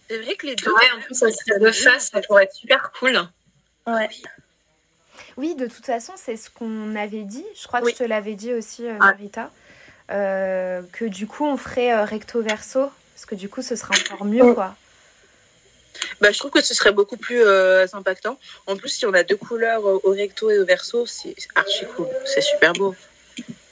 C'est 0.08 0.18
vrai 0.18 0.36
que 0.36 0.46
les 0.46 0.54
deux, 0.54 0.70
ouais, 0.70 0.90
en 0.96 1.00
plus, 1.00 1.14
ça 1.14 1.30
serait 1.30 1.58
de 1.58 1.70
face, 1.70 2.10
ça 2.10 2.20
pourrait 2.22 2.44
être 2.44 2.54
super 2.54 2.92
cool. 2.92 3.20
Ouais. 3.86 4.08
Oui, 5.36 5.54
de 5.54 5.66
toute 5.66 5.86
façon, 5.86 6.14
c'est 6.16 6.36
ce 6.36 6.50
qu'on 6.50 6.96
avait 6.96 7.22
dit. 7.22 7.44
Je 7.60 7.66
crois 7.68 7.80
que 7.80 7.90
je 7.90 7.94
te 7.94 8.04
l'avais 8.04 8.34
dit 8.34 8.52
aussi, 8.52 8.86
euh, 8.86 8.94
Marita. 8.94 9.50
Euh, 10.10 10.82
que 10.92 11.04
du 11.04 11.26
coup, 11.26 11.44
on 11.44 11.56
ferait 11.56 11.92
euh, 11.92 12.04
recto 12.04 12.42
verso. 12.42 12.90
Parce 13.14 13.26
que 13.26 13.34
du 13.34 13.48
coup, 13.48 13.62
ce 13.62 13.76
sera 13.76 13.94
encore 13.94 14.24
mieux, 14.24 14.54
quoi. 14.54 14.74
Bah, 16.20 16.32
je 16.32 16.38
trouve 16.38 16.50
que 16.50 16.62
ce 16.62 16.74
serait 16.74 16.92
beaucoup 16.92 17.16
plus 17.16 17.44
impactant. 17.92 18.38
En 18.66 18.76
plus, 18.76 18.88
si 18.88 19.06
on 19.06 19.14
a 19.14 19.22
deux 19.22 19.36
couleurs 19.36 19.84
au 19.84 20.10
recto 20.10 20.50
et 20.50 20.58
au 20.58 20.64
verso, 20.64 21.06
c'est 21.06 21.34
archi 21.54 21.84
cool. 21.96 22.08
C'est 22.24 22.40
super 22.40 22.72
beau. 22.72 22.94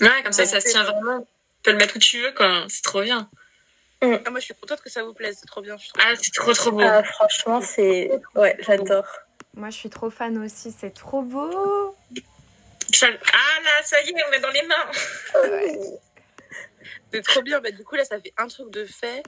Ouais, 0.00 0.22
comme 0.22 0.32
ça, 0.32 0.44
ça 0.44 0.60
se 0.60 0.68
tient 0.68 0.84
vraiment. 0.84 1.20
Tu 1.20 1.26
peux 1.62 1.70
le 1.72 1.78
mettre 1.78 1.96
où 1.96 1.98
tu 1.98 2.20
veux, 2.20 2.32
quoi. 2.32 2.64
C'est 2.68 2.82
trop 2.82 3.02
bien. 3.02 3.28
Mm. 4.02 4.16
Ah, 4.24 4.30
moi, 4.30 4.40
je 4.40 4.46
suis 4.46 4.54
contente 4.54 4.80
que 4.82 4.90
ça 4.90 5.02
vous 5.02 5.14
plaise. 5.14 5.38
C'est 5.40 5.46
trop 5.46 5.62
bien. 5.62 5.76
Ah, 5.98 6.12
c'est 6.20 6.32
trop, 6.32 6.52
trop 6.52 6.72
beau. 6.72 6.80
Ah, 6.82 7.02
franchement, 7.02 7.60
c'est. 7.60 8.10
Ouais, 8.34 8.56
j'adore. 8.60 9.06
Moi, 9.54 9.70
je 9.70 9.76
suis 9.76 9.90
trop 9.90 10.10
fan 10.10 10.36
aussi. 10.38 10.74
C'est 10.78 10.92
trop 10.92 11.22
beau. 11.22 11.96
Ah 13.02 13.08
là, 13.64 13.82
ça 13.84 14.00
y 14.02 14.10
est, 14.10 14.14
on 14.28 14.32
est 14.32 14.40
dans 14.40 14.50
les 14.50 14.62
mains. 14.62 16.04
c'est 17.12 17.22
trop 17.22 17.42
bien. 17.42 17.60
Bah, 17.60 17.70
du 17.70 17.84
coup, 17.84 17.96
là, 17.96 18.04
ça 18.04 18.20
fait 18.20 18.34
un 18.36 18.48
truc 18.48 18.70
de 18.70 18.84
fait. 18.84 19.22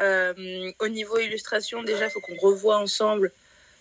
Euh, 0.00 0.70
au 0.80 0.88
niveau 0.88 1.18
illustration, 1.18 1.82
déjà, 1.82 2.06
il 2.06 2.10
faut 2.10 2.20
qu'on 2.20 2.36
revoie 2.36 2.78
ensemble 2.78 3.32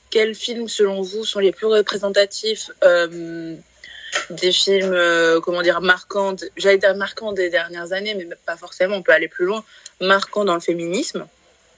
quels 0.10 0.36
films, 0.36 0.68
selon 0.68 1.01
vous, 1.01 1.25
sont 1.25 1.39
les 1.39 1.51
plus 1.51 1.65
représentatifs 1.65 2.70
euh, 2.84 3.56
des 4.29 4.51
films, 4.51 4.93
euh, 4.93 5.39
comment 5.39 5.62
dire, 5.62 5.82
marquants. 5.82 6.36
J'allais 6.58 6.77
dire 6.77 6.96
marquants 6.96 7.34
des 7.34 7.50
dernières 7.50 7.93
années, 7.93 8.15
mais 8.15 8.27
pas 8.46 8.58
forcément. 8.58 8.98
On 8.98 9.03
peut 9.03 9.12
aller 9.12 9.27
plus 9.27 9.46
loin. 9.46 9.63
Marquants 10.01 10.46
dans 10.46 10.55
le 10.55 10.60
féminisme. 10.60 11.27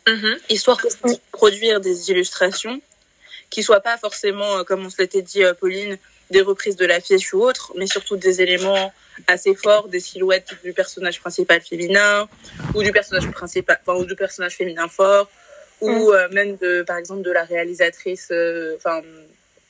Mm-hmm. 0.07 0.37
Histoire 0.49 0.77
de 0.77 1.17
produire 1.31 1.81
des 1.81 2.11
illustrations 2.11 2.81
qui 3.49 3.63
soient 3.63 3.81
pas 3.81 3.97
forcément, 3.97 4.57
euh, 4.57 4.63
comme 4.63 4.85
on 4.85 4.89
se 4.89 4.97
l'était 4.99 5.21
dit, 5.21 5.43
euh, 5.43 5.53
Pauline, 5.53 5.97
des 6.31 6.41
reprises 6.41 6.75
de 6.75 6.85
l'affiche 6.85 7.33
ou 7.33 7.41
autre, 7.41 7.73
mais 7.75 7.87
surtout 7.87 8.17
des 8.17 8.41
éléments 8.41 8.93
assez 9.27 9.55
forts, 9.55 9.87
des 9.87 9.99
silhouettes 9.99 10.53
du 10.63 10.73
personnage 10.73 11.19
principal 11.19 11.61
féminin 11.61 12.27
ou 12.73 12.83
du 12.83 12.91
personnage 12.91 13.29
principal, 13.31 13.79
enfin, 13.85 13.97
ou 13.99 14.05
du 14.05 14.15
personnage 14.15 14.55
féminin 14.55 14.87
fort, 14.87 15.29
ou 15.81 15.89
mm. 15.89 16.13
euh, 16.13 16.29
même 16.29 16.57
de, 16.57 16.81
par 16.81 16.97
exemple, 16.97 17.21
de 17.21 17.31
la 17.31 17.43
réalisatrice, 17.43 18.31
enfin, 18.75 19.01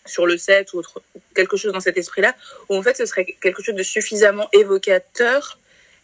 sur 0.06 0.26
le 0.26 0.38
set 0.38 0.74
ou 0.74 0.80
autre, 0.80 1.02
quelque 1.36 1.58
chose 1.58 1.74
dans 1.74 1.80
cet 1.80 1.98
esprit-là, 1.98 2.36
où 2.70 2.76
en 2.76 2.82
fait 2.82 2.96
ce 2.96 3.06
serait 3.06 3.26
quelque 3.26 3.62
chose 3.62 3.76
de 3.76 3.84
suffisamment 3.84 4.50
évocateur 4.54 5.60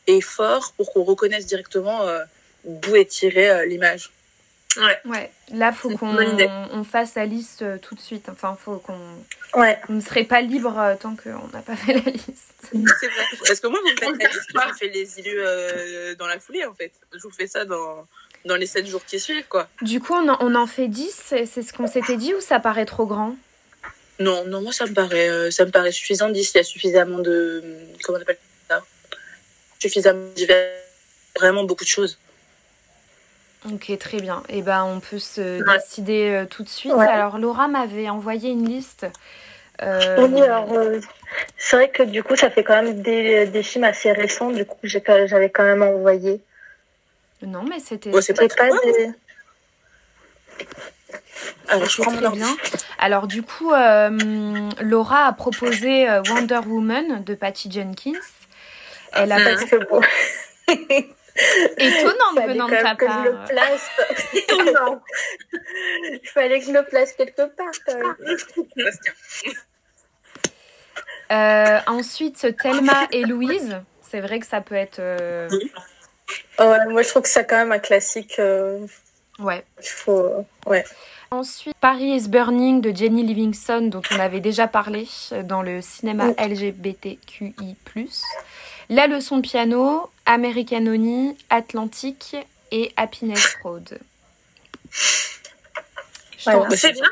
et 0.08 0.22
fort 0.22 0.74
pour 0.77 0.91
qu'on 0.93 1.03
reconnaisse 1.03 1.46
directement 1.46 2.05
d'où 2.65 2.96
est 2.96 3.05
tirée 3.05 3.67
l'image. 3.67 4.12
Ouais. 4.77 5.00
ouais. 5.05 5.31
Là, 5.53 5.74
faut 5.74 5.89
qu'on 5.98 6.15
on 6.72 6.84
fasse 6.84 7.15
la 7.15 7.25
liste 7.25 7.62
euh, 7.62 7.77
tout 7.77 7.96
de 7.96 8.00
suite. 8.00 8.29
Enfin, 8.29 8.58
faut 8.60 8.77
qu'on. 8.77 8.98
Ouais. 9.53 9.77
On 9.89 9.93
ne 9.93 10.01
serait 10.01 10.24
pas 10.24 10.41
libre 10.41 10.77
euh, 10.79 10.96
tant 10.96 11.15
qu'on 11.15 11.48
n'a 11.50 11.62
pas 11.62 11.75
fait 11.75 11.93
la 11.93 12.12
liste. 12.12 12.53
C'est 12.62 12.77
vrai. 12.77 13.24
Parce 13.46 13.60
que 13.60 13.67
moi, 13.67 13.79
vous 13.84 13.91
me 13.91 13.98
faites 13.98 14.22
la 14.22 14.29
liste, 14.29 14.50
je 14.53 14.77
fais 14.77 14.88
les 14.88 15.20
élus 15.20 15.39
euh, 15.39 16.15
dans 16.15 16.27
la 16.27 16.39
foulée, 16.39 16.65
en 16.65 16.74
fait. 16.74 16.93
Je 17.13 17.22
vous 17.22 17.31
fais 17.31 17.48
ça 17.48 17.65
dans, 17.65 18.08
dans 18.46 18.55
les 18.55 18.65
7 18.65 18.88
jours 18.88 19.03
qui 19.05 19.20
suivent, 19.20 19.48
quoi. 19.50 19.67
Du 19.81 20.00
coup, 20.00 20.13
on 20.13 20.29
en, 20.29 20.38
on 20.39 20.55
en 20.55 20.67
fait 20.67 20.88
10, 20.88 21.34
c'est 21.46 21.46
ce 21.46 21.74
qu'on 21.74 21.88
s'était 21.88 22.17
dit, 22.17 22.34
ou 22.34 22.39
ça 22.39 22.60
paraît 22.60 22.86
trop 22.86 23.05
grand? 23.05 23.36
Non, 24.20 24.46
non, 24.46 24.62
moi, 24.62 24.72
ça 24.72 24.86
me 24.86 24.94
paraît, 24.94 25.51
ça 25.51 25.65
me 25.65 25.72
paraît 25.72 25.91
suffisant. 25.91 26.30
10, 26.30 26.51
il 26.53 26.58
y 26.58 26.60
a 26.60 26.63
suffisamment 26.63 27.20
de. 27.20 27.63
Comment 28.03 28.20
on 28.20 28.22
appelle 28.22 28.38
ça? 28.70 28.84
Suffisamment 29.80 30.27
divers. 30.36 30.70
Vraiment 31.36 31.63
beaucoup 31.63 31.84
de 31.84 31.89
choses. 31.89 32.18
Ok, 33.70 33.96
très 34.00 34.18
bien. 34.20 34.41
Et 34.50 34.60
eh 34.60 34.62
ben, 34.62 34.84
on 34.84 35.00
peut 35.00 35.20
se 35.20 35.63
décider 35.75 36.30
euh, 36.30 36.46
tout 36.46 36.63
de 36.63 36.70
suite. 36.70 36.94
Alors, 36.94 37.38
Laura 37.38 37.68
m'avait 37.68 38.10
envoyé 38.10 38.50
une 38.50 38.68
liste. 38.68 39.06
Euh, 39.84 40.27
oui, 40.27 40.41
alors, 40.41 40.72
euh, 40.74 41.00
c'est 41.58 41.75
vrai 41.75 41.89
que 41.89 42.03
du 42.03 42.24
coup, 42.24 42.36
ça 42.36 42.50
fait 42.50 42.63
quand 42.63 42.82
même 42.82 43.01
des, 43.01 43.46
des 43.46 43.63
films 43.63 43.84
assez 43.84 44.12
récents. 44.12 44.51
Du 44.51 44.65
coup, 44.65 44.77
j'avais 44.84 45.50
quand 45.50 45.63
même 45.63 45.84
envoyé. 45.84 46.41
Non, 47.44 47.63
mais 47.63 47.80
c'était. 47.80 48.12
c'est 48.22 48.34
pas, 48.34 48.48
des... 48.48 49.12
Alors, 51.67 51.89
je 51.89 52.01
très 52.01 52.29
bien. 52.29 52.57
Alors, 53.00 53.27
du 53.27 53.43
coup, 53.43 53.71
Laura 54.81 55.25
a 55.25 55.33
proposé 55.33 56.07
Wonder 56.29 56.60
Woman 56.65 57.24
de 57.24 57.36
Patty 57.36 57.71
Jenkins. 57.71 58.19
Elle 59.13 59.31
a 59.31 59.38
pas 59.38 59.57
fait 59.57 59.79
beau. 59.89 60.01
Étonnant 61.77 62.45
venant 62.45 62.67
de 62.67 62.75
ta 62.75 62.95
part. 62.95 62.98
Que 62.98 63.07
je 63.07 63.29
le 63.29 63.45
place. 63.48 63.89
Étonnant. 64.33 65.01
Il 65.53 66.27
fallait 66.27 66.60
que 66.60 66.65
je 66.65 66.71
le 66.71 66.83
place 66.83 67.13
quelque 67.13 67.48
part. 67.55 67.71
Euh, 71.31 71.79
ensuite, 71.88 72.57
Thelma 72.62 73.07
et 73.12 73.24
Louise. 73.24 73.81
C'est 74.01 74.19
vrai 74.19 74.39
que 74.39 74.45
ça 74.45 74.62
peut 74.62 74.75
être. 74.75 75.00
Euh... 75.00 75.50
moi, 76.60 77.01
je 77.01 77.10
trouve 77.10 77.21
que 77.21 77.29
c'est 77.29 77.45
quand 77.45 77.57
même 77.57 77.71
un 77.71 77.79
classique. 77.79 78.38
Euh, 78.39 78.86
ouais. 79.39 79.63
Il 79.81 79.88
faut. 79.89 80.45
Ouais. 80.65 80.83
Ensuite, 81.33 81.77
Paris 81.79 82.13
is 82.13 82.27
Burning 82.27 82.81
de 82.81 82.93
Jenny 82.93 83.23
Livingston, 83.23 83.88
dont 83.88 84.01
on 84.11 84.19
avait 84.19 84.41
déjà 84.41 84.67
parlé 84.67 85.07
dans 85.45 85.61
le 85.61 85.81
cinéma 85.81 86.31
LGBTQI. 86.38 87.77
La 88.89 89.07
leçon 89.07 89.38
de 89.38 89.41
piano, 89.41 90.11
American 90.25 90.88
Honey, 90.88 91.38
Atlantique 91.50 92.35
et 92.71 92.91
Happiness 92.97 93.55
Road. 93.63 93.97
C'est 96.38 96.91
bien 96.91 97.09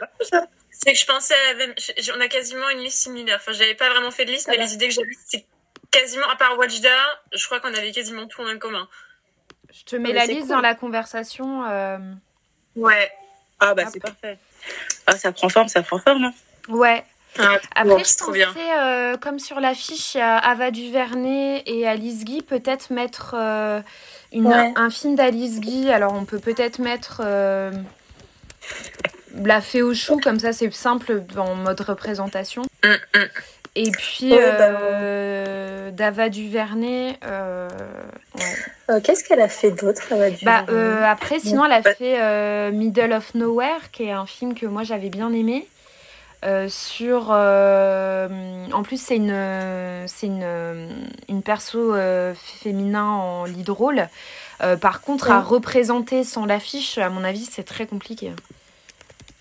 C'est 0.70 0.92
que 0.92 1.00
je 1.00 1.06
pensais 1.06 1.34
à 1.34 1.54
la 1.54 2.18
On 2.18 2.20
a 2.20 2.28
quasiment 2.28 2.70
une 2.72 2.80
liste 2.80 3.00
similaire. 3.00 3.38
Enfin, 3.40 3.54
j'avais 3.54 3.76
pas 3.76 3.90
vraiment 3.90 4.12
fait 4.12 4.26
de 4.26 4.32
liste, 4.32 4.50
mais 4.50 4.58
les 4.58 4.74
idées 4.74 4.90
que 4.90 4.96
j'avais, 4.96 5.14
c'est 5.28 5.46
quasiment, 5.92 6.28
à 6.28 6.36
part 6.36 6.58
Wajda, 6.58 6.90
je 7.32 7.46
crois 7.46 7.62
qu'on 7.62 7.74
avait 7.74 7.94
quasiment 7.94 8.28
tout 8.28 8.42
en 8.42 8.58
commun. 8.58 8.90
Je 9.72 9.84
te 9.84 9.96
mets 9.96 10.12
la 10.12 10.26
liste 10.26 10.50
dans 10.50 10.60
la 10.60 10.76
conversation. 10.76 11.64
Euh. 11.64 12.00
Ouais. 12.76 13.10
Ah, 13.60 13.74
bah, 13.74 13.84
c'est 13.92 14.00
parfait. 14.00 14.38
Ah, 15.08 15.18
ça 15.18 15.32
prend 15.32 15.50
forme, 15.50 15.68
ça 15.68 15.82
prend 15.82 16.00
forme. 16.00 16.26
Hein. 16.26 16.34
Ouais. 16.70 17.04
Ah, 17.38 17.58
Après, 17.76 18.04
je 18.04 18.18
pensais, 18.18 18.80
euh, 18.80 19.18
comme 19.18 19.40
sur 19.40 19.60
l'affiche, 19.60 20.16
il 20.16 20.18
y 20.18 20.22
a 20.22 20.38
Ava 20.38 20.72
DuVernay 20.72 21.64
et 21.66 21.88
Alice 21.88 22.26
Guy, 22.26 22.42
peut-être 22.42 22.92
mettre 22.92 23.36
euh, 23.38 23.82
une, 24.34 24.52
un 24.52 24.90
film 24.90 25.16
d'Alice 25.16 25.60
Guy. 25.60 25.92
Alors, 25.92 26.14
on 26.14 26.26
peut 26.26 26.40
peut-être 26.40 26.80
mettre 26.80 27.22
euh, 27.24 27.72
La 29.36 29.62
Fée 29.62 29.84
au 29.84 29.94
chou, 29.94 30.20
comme 30.22 30.40
ça, 30.40 30.54
c'est 30.54 30.74
simple 30.74 31.24
en 31.38 31.56
mode 31.56 31.80
représentation. 31.82 32.64
Mm, 32.84 33.20
mm. 33.20 33.26
Et 33.76 33.92
puis, 33.92 34.32
bah, 34.32 35.92
d'Ava 35.92 36.30
DuVernay. 36.30 37.20
Qu'est-ce 39.04 39.24
qu'elle 39.24 39.42
a 39.42 39.50
fait 39.50 39.72
d'autre, 39.72 40.02
bah, 40.44 40.66
Après, 41.08 41.40
sinon, 41.40 41.66
elle 41.66 41.74
a 41.74 41.84
fait 41.84 42.72
Middle 42.72 43.14
of 43.14 43.36
Nowhere, 43.36 43.92
qui 43.92 44.04
est 44.04 44.12
un 44.12 44.26
film 44.26 44.54
que 44.54 44.66
moi, 44.66 44.84
j'avais 44.84 45.10
bien 45.10 45.32
aimé. 45.32 45.68
Euh, 46.46 46.70
sur 46.70 47.32
euh, 47.32 48.30
en 48.72 48.82
plus 48.82 49.02
c'est 49.02 49.18
une 49.18 50.08
c'est 50.08 50.28
une, 50.28 51.10
une 51.28 51.44
perso 51.44 51.94
euh, 51.94 52.34
féminin 52.34 53.04
en 53.04 53.44
lead 53.44 53.70
rôle 53.70 54.08
par 54.80 55.02
contre 55.02 55.32
à 55.32 55.42
représenter 55.42 56.24
sans 56.24 56.46
l'affiche 56.46 56.98
à 56.98 57.10
mon 57.10 57.26
avis 57.26 57.44
c'est 57.44 57.64
très 57.64 57.86
compliqué. 57.86 58.32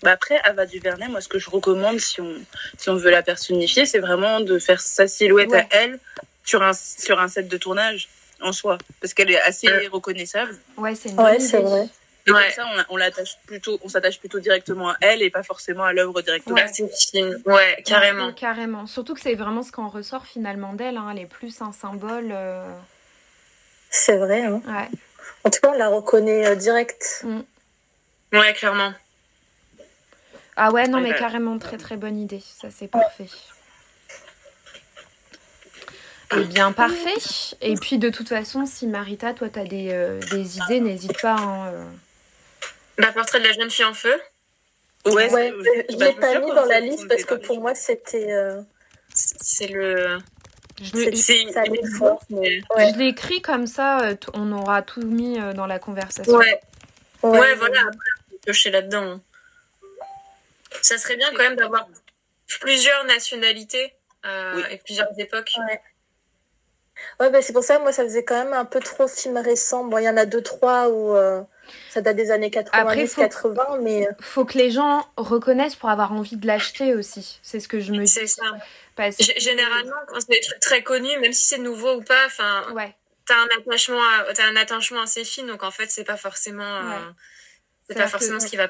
Bah 0.03 0.11
après 0.11 0.41
Ava 0.43 0.65
DuVernay 0.65 1.07
moi 1.07 1.21
ce 1.21 1.29
que 1.29 1.39
je 1.39 1.49
recommande 1.49 1.99
si 1.99 2.19
on 2.19 2.33
si 2.77 2.89
on 2.89 2.95
veut 2.95 3.11
la 3.11 3.21
personnifier 3.21 3.85
c'est 3.85 3.99
vraiment 3.99 4.41
de 4.41 4.59
faire 4.59 4.81
sa 4.81 5.07
silhouette 5.07 5.53
à 5.53 5.65
elle 5.71 5.99
sur 6.43 6.63
un 6.63 6.73
sur 6.73 7.21
un 7.21 7.29
set 7.29 7.47
de 7.47 7.57
tournage 7.57 8.09
en 8.41 8.51
soi 8.51 8.77
parce 9.01 9.13
qu'elle 9.13 9.31
est 9.31 9.41
assez 9.41 9.67
reconnaissable 9.87 10.57
ouais 10.77 10.95
c'est 10.95 11.13
ouais, 11.13 11.39
c'est 11.39 11.61
vrai 11.61 11.89
et 12.27 12.31
comme 12.31 12.51
ça, 12.55 12.85
on, 12.89 12.97
l'attache 12.97 13.37
plutôt, 13.45 13.79
on 13.83 13.89
s'attache 13.89 14.19
plutôt 14.19 14.39
directement 14.39 14.89
à 14.89 14.97
elle 15.01 15.21
et 15.21 15.29
pas 15.29 15.43
forcément 15.43 15.83
à 15.83 15.93
l'œuvre 15.93 16.21
directement. 16.21 16.55
Ouais, 16.55 17.35
ouais 17.45 17.83
carrément. 17.85 18.33
carrément. 18.33 18.85
Surtout 18.85 19.13
que 19.13 19.21
c'est 19.21 19.35
vraiment 19.35 19.63
ce 19.63 19.71
qu'on 19.71 19.89
ressort 19.89 20.25
finalement 20.25 20.73
d'elle. 20.73 20.97
Hein. 20.97 21.09
Elle 21.11 21.19
est 21.19 21.25
plus 21.25 21.61
un 21.61 21.71
symbole. 21.71 22.29
Euh. 22.31 22.69
C'est 23.89 24.17
vrai. 24.17 24.43
Hein. 24.43 24.61
Ouais. 24.67 24.87
En 25.43 25.49
tout 25.49 25.59
cas, 25.61 25.69
on 25.69 25.77
la 25.77 25.87
reconnaît 25.87 26.47
euh, 26.47 26.55
direct. 26.55 27.23
Mm. 27.23 27.39
Ouais, 28.33 28.53
clairement. 28.53 28.93
Ah 30.55 30.71
ouais, 30.71 30.87
non, 30.87 30.99
mais 30.99 31.15
carrément, 31.15 31.57
très 31.57 31.77
très 31.77 31.95
bonne 31.95 32.19
idée. 32.19 32.43
Ça, 32.61 32.69
c'est 32.69 32.89
parfait. 32.89 33.27
Eh 36.35 36.43
bien, 36.43 36.71
parfait. 36.71 37.15
Et 37.61 37.75
puis, 37.75 37.97
de 37.97 38.09
toute 38.09 38.29
façon, 38.29 38.65
si 38.65 38.87
Marita, 38.87 39.33
toi, 39.33 39.49
tu 39.49 39.59
as 39.59 39.65
des, 39.65 39.89
euh, 39.91 40.19
des 40.31 40.57
idées, 40.57 40.79
n'hésite 40.79 41.19
pas. 41.21 41.35
Hein, 41.35 41.91
Bah, 42.97 43.11
Portrait 43.13 43.39
de 43.39 43.45
la 43.45 43.53
jeune 43.53 43.69
fille 43.69 43.85
en 43.85 43.93
feu. 43.93 44.13
Ouais, 45.05 45.31
ouais 45.31 45.53
je 45.89 45.95
l'ai 45.97 46.13
pas 46.13 46.39
mis 46.39 46.51
dans 46.51 46.65
la 46.65 46.81
liste 46.81 47.07
parce 47.07 47.23
que 47.23 47.35
pour 47.35 47.61
moi, 47.61 47.73
c'était. 47.73 48.31
Euh... 48.31 48.61
C'est 49.13 49.67
le. 49.67 50.19
Je 50.81 50.97
l'ai 52.97 53.07
écrit 53.07 53.41
comme 53.41 53.67
ça, 53.67 53.99
euh, 54.01 54.15
on 54.33 54.51
aura 54.51 54.81
tout 54.81 55.01
mis 55.01 55.39
euh, 55.39 55.53
dans 55.53 55.67
la 55.67 55.79
conversation. 55.79 56.33
Ouais, 56.33 56.61
ouais, 57.23 57.55
voilà, 57.55 57.81
piocher 58.43 58.71
là-dedans. 58.71 59.19
Ça 60.81 60.97
serait 60.97 61.17
bien 61.17 61.29
quand 61.31 61.43
même 61.43 61.57
d'avoir 61.57 61.87
plusieurs 62.61 63.03
nationalités 63.05 63.93
euh, 64.25 64.63
et 64.69 64.77
plusieurs 64.77 65.09
époques. 65.17 65.51
Ouais. 65.57 65.81
Ouais, 67.19 67.29
bah, 67.29 67.41
c'est 67.41 67.51
pour 67.51 67.63
ça, 67.63 67.79
moi, 67.79 67.91
ça 67.91 68.03
faisait 68.03 68.23
quand 68.23 68.43
même 68.43 68.53
un 68.53 68.65
peu 68.65 68.79
trop 68.79 69.07
film 69.07 69.37
récent. 69.37 69.83
Bon, 69.83 69.97
il 69.97 70.05
y 70.05 70.09
en 70.09 70.15
a 70.15 70.25
deux, 70.25 70.41
trois 70.41 70.87
où 70.87 71.13
euh, 71.15 71.41
ça 71.89 72.01
date 72.01 72.15
des 72.15 72.31
années 72.31 72.49
90, 72.49 73.15
80, 73.15 73.79
mais. 73.81 74.07
Euh, 74.07 74.11
faut 74.21 74.45
que 74.45 74.57
les 74.57 74.71
gens 74.71 75.05
reconnaissent 75.17 75.75
pour 75.75 75.89
avoir 75.89 76.13
envie 76.13 76.37
de 76.37 76.47
l'acheter 76.47 76.95
aussi. 76.95 77.39
C'est 77.43 77.59
ce 77.59 77.67
que 77.67 77.81
je 77.81 77.91
me 77.91 78.05
dis. 78.05 78.07
C'est 78.07 78.27
ça. 78.27 78.43
Généralement, 79.37 79.95
quand 80.07 80.19
c'est 80.21 80.31
des 80.31 80.39
trucs 80.39 80.59
très 80.59 80.81
connus, 80.81 81.17
même 81.19 81.33
si 81.33 81.43
c'est 81.43 81.57
nouveau 81.57 81.95
ou 81.95 82.01
pas, 82.01 82.25
enfin. 82.25 82.71
Ouais. 82.73 82.95
T'as 83.25 83.35
un 83.35 83.47
attachement, 83.59 84.01
as 84.01 84.43
un 84.43 84.55
attachement 84.55 85.01
assez 85.01 85.23
fin, 85.23 85.43
donc 85.43 85.63
en 85.63 85.71
fait, 85.71 85.91
c'est 85.91 86.05
pas 86.05 86.17
forcément. 86.17 86.63
Euh, 86.63 86.99
c'est 87.89 87.97
pas 87.97 88.07
forcément 88.07 88.39
ce 88.39 88.45
qui 88.45 88.55
va. 88.55 88.67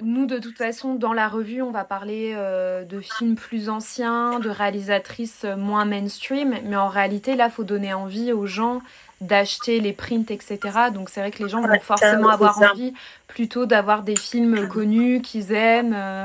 Nous, 0.00 0.26
de 0.26 0.38
toute 0.38 0.56
façon, 0.56 0.94
dans 0.94 1.12
la 1.12 1.28
revue, 1.28 1.60
on 1.60 1.70
va 1.70 1.84
parler 1.84 2.32
euh, 2.34 2.84
de 2.84 3.00
films 3.00 3.36
plus 3.36 3.68
anciens, 3.68 4.38
de 4.40 4.48
réalisatrices 4.48 5.44
moins 5.44 5.84
mainstream, 5.84 6.58
mais 6.64 6.76
en 6.76 6.88
réalité, 6.88 7.36
là, 7.36 7.50
faut 7.50 7.64
donner 7.64 7.92
envie 7.92 8.32
aux 8.32 8.46
gens 8.46 8.80
d'acheter 9.20 9.78
les 9.80 9.92
prints, 9.92 10.30
etc. 10.30 10.58
Donc 10.92 11.10
c'est 11.10 11.20
vrai 11.20 11.30
que 11.30 11.42
les 11.42 11.48
gens 11.48 11.60
vont 11.60 11.80
forcément 11.80 12.30
avoir 12.30 12.60
envie 12.60 12.92
plutôt 13.28 13.66
d'avoir 13.66 14.02
des 14.02 14.16
films 14.16 14.66
connus 14.68 15.20
qu'ils 15.20 15.52
aiment. 15.52 15.94
Euh. 15.94 16.24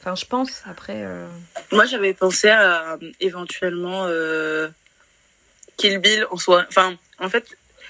Enfin, 0.00 0.16
je 0.16 0.26
pense. 0.26 0.62
Après. 0.66 1.04
Euh. 1.04 1.28
Moi, 1.70 1.86
j'avais 1.86 2.14
pensé 2.14 2.50
à 2.50 2.98
éventuellement 3.20 4.08
Kill 5.76 5.98
Bill 5.98 6.26
en 6.30 6.36
soi. 6.36 6.64
Enfin, 6.68 6.96
en 7.20 7.28
fait, 7.28 7.46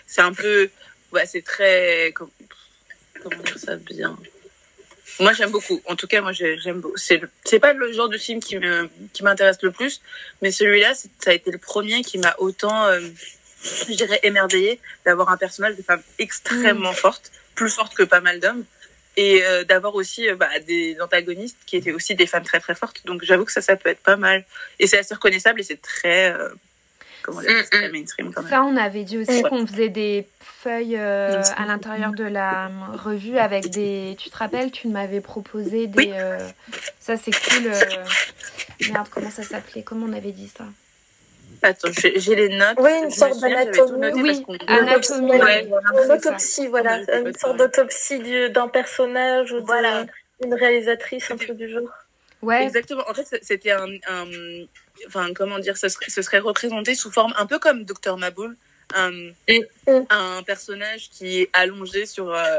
c'est 0.07 0.21
un 0.21 0.35
peu 0.35 0.71
ouais, 1.13 1.27
c'est 1.27 1.43
très. 1.43 2.13
Comment 2.15 3.43
dire 3.43 3.59
ça 3.59 3.77
bien? 3.77 4.19
Moi, 5.21 5.33
j'aime 5.33 5.51
beaucoup. 5.51 5.81
En 5.87 5.97
tout 5.97 6.07
cas, 6.07 6.21
moi, 6.21 6.33
j'aime 6.33 6.81
beaucoup. 6.81 6.97
C'est 6.97 7.59
pas 7.61 7.73
le 7.73 7.93
genre 7.93 8.09
de 8.09 8.19
film 8.19 8.41
qui 8.41 8.59
m'intéresse 9.23 9.59
le 9.63 9.71
plus, 9.71 10.01
mais 10.41 10.51
celui-là, 10.51 10.95
ça 10.95 11.31
a 11.31 11.33
été 11.35 11.51
le 11.51 11.59
premier 11.59 12.03
qui 12.03 12.19
m'a 12.19 12.35
autant, 12.39 12.87
euh, 12.87 13.01
je 13.89 13.93
dirais, 13.93 14.21
émerveillé 14.23 14.81
d'avoir 15.05 15.29
un 15.29 15.37
personnage 15.37 15.77
de 15.77 15.83
femme 15.83 16.03
extrêmement 16.19 16.93
mm. 16.93 16.97
forte, 16.97 17.33
plus 17.55 17.71
forte 17.71 17.95
que 17.95 18.03
pas 18.03 18.21
mal 18.21 18.41
d'hommes 18.41 18.65
et 19.19 19.45
euh, 19.45 19.63
d'avoir 19.65 19.95
aussi 19.95 20.27
euh, 20.29 20.37
bah, 20.37 20.49
des 20.67 20.97
antagonistes 21.01 21.59
qui 21.67 21.77
étaient 21.77 21.93
aussi 21.93 22.15
des 22.15 22.27
femmes 22.27 22.45
très 22.45 22.61
très 22.61 22.75
fortes. 22.75 23.03
Donc 23.05 23.23
j'avoue 23.25 23.45
que 23.45 23.53
ça, 23.53 23.61
ça 23.61 23.77
peut 23.77 23.91
être 23.91 24.03
pas 24.03 24.17
mal. 24.17 24.45
Et 24.79 24.87
c'est 24.87 24.99
assez 24.99 25.15
reconnaissable 25.15 25.61
et 25.61 25.65
c'est 25.65 25.83
très, 25.83 26.35
comment 27.23 27.41
dire, 27.41 27.51
mm, 27.51 27.63
très 27.71 27.89
mm. 27.89 27.93
mainstream 27.93 28.33
quand 28.33 28.43
même. 28.43 28.51
Ça, 28.51 28.63
on 28.63 28.77
avait 28.77 29.05
dit 29.05 29.19
aussi 29.19 29.43
qu'on 29.43 29.67
faisait 29.67 29.89
des 29.89 30.27
feuilles 30.41 30.97
euh, 30.97 31.43
à 31.57 31.67
l'intérieur 31.67 32.13
de 32.13 32.25
la 32.25 32.71
revue 33.05 33.39
avec 33.39 33.71
des. 33.71 34.17
Tu 34.19 34.31
te 34.31 34.37
rappelles, 34.37 34.71
tu 34.71 34.89
m'avais 34.89 35.21
proposé 35.21 35.87
des. 35.87 36.13
Euh, 36.15 36.49
ça, 37.01 37.17
c'est 37.17 37.33
cool. 37.33 37.67
Euh, 37.67 38.91
merde, 38.91 39.09
comment 39.11 39.31
ça 39.31 39.43
s'appelait 39.43 39.83
Comment 39.83 40.07
on 40.07 40.13
avait 40.13 40.33
dit 40.33 40.49
ça? 40.49 40.65
Attends, 41.63 41.89
j'ai 41.95 42.35
les 42.35 42.49
notes. 42.49 42.79
Oui, 42.79 42.91
une 43.05 43.11
sorte 43.11 43.41
d'anatomie. 43.41 44.45
Oui, 44.49 44.59
anatomie. 44.67 45.31
Ouais, 45.31 45.69
une 46.05 46.11
autopsie, 46.11 46.67
voilà. 46.67 46.99
Une 47.21 47.35
sorte 47.35 47.59
d'autopsie 47.59 48.51
d'un 48.51 48.69
personnage 48.69 49.53
ou 49.53 49.61
d'une 49.61 50.55
réalisatrice, 50.55 51.31
un 51.31 51.37
peu 51.37 51.55
du 51.55 51.69
genre. 51.69 51.89
Ouais. 52.43 52.65
Exactement. 52.65 53.05
En 53.09 53.15
fait, 53.15 53.39
c'était 53.43 53.71
un, 53.71 53.89
Enfin, 55.07 55.33
comment 55.35 55.59
dire, 55.59 55.77
ce 55.77 55.89
serait, 55.89 56.11
ce 56.11 56.23
serait 56.23 56.39
représenté 56.39 56.95
sous 56.95 57.11
forme 57.11 57.33
un 57.37 57.47
peu 57.47 57.59
comme 57.59 57.85
Dr. 57.85 58.17
Maboul 58.19 58.57
un, 58.95 59.33
un 60.11 60.43
personnage 60.43 61.11
qui 61.11 61.41
est 61.41 61.51
allongé 61.53 62.07
sur, 62.07 62.31
euh, 62.31 62.59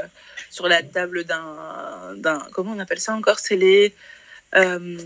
sur 0.49 0.67
la 0.67 0.81
table 0.83 1.23
d'un, 1.23 2.15
d'un. 2.15 2.39
Comment 2.51 2.71
on 2.71 2.79
appelle 2.79 2.99
ça 2.99 3.13
encore 3.13 3.39
C'est 3.39 3.55
les. 3.55 3.93
Euh, 4.55 4.97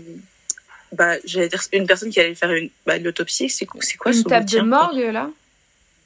bah, 0.92 1.16
j'allais 1.24 1.48
dire 1.48 1.62
une 1.72 1.86
personne 1.86 2.10
qui 2.10 2.20
allait 2.20 2.34
faire 2.34 2.52
une 2.52 2.70
bah, 2.86 2.98
l'autopsie. 2.98 3.50
C'est, 3.50 3.66
c'est 3.80 3.96
quoi 3.96 4.12
Une 4.12 4.24
table 4.24 4.48
de 4.48 4.60
morgue, 4.60 5.12
là? 5.12 5.30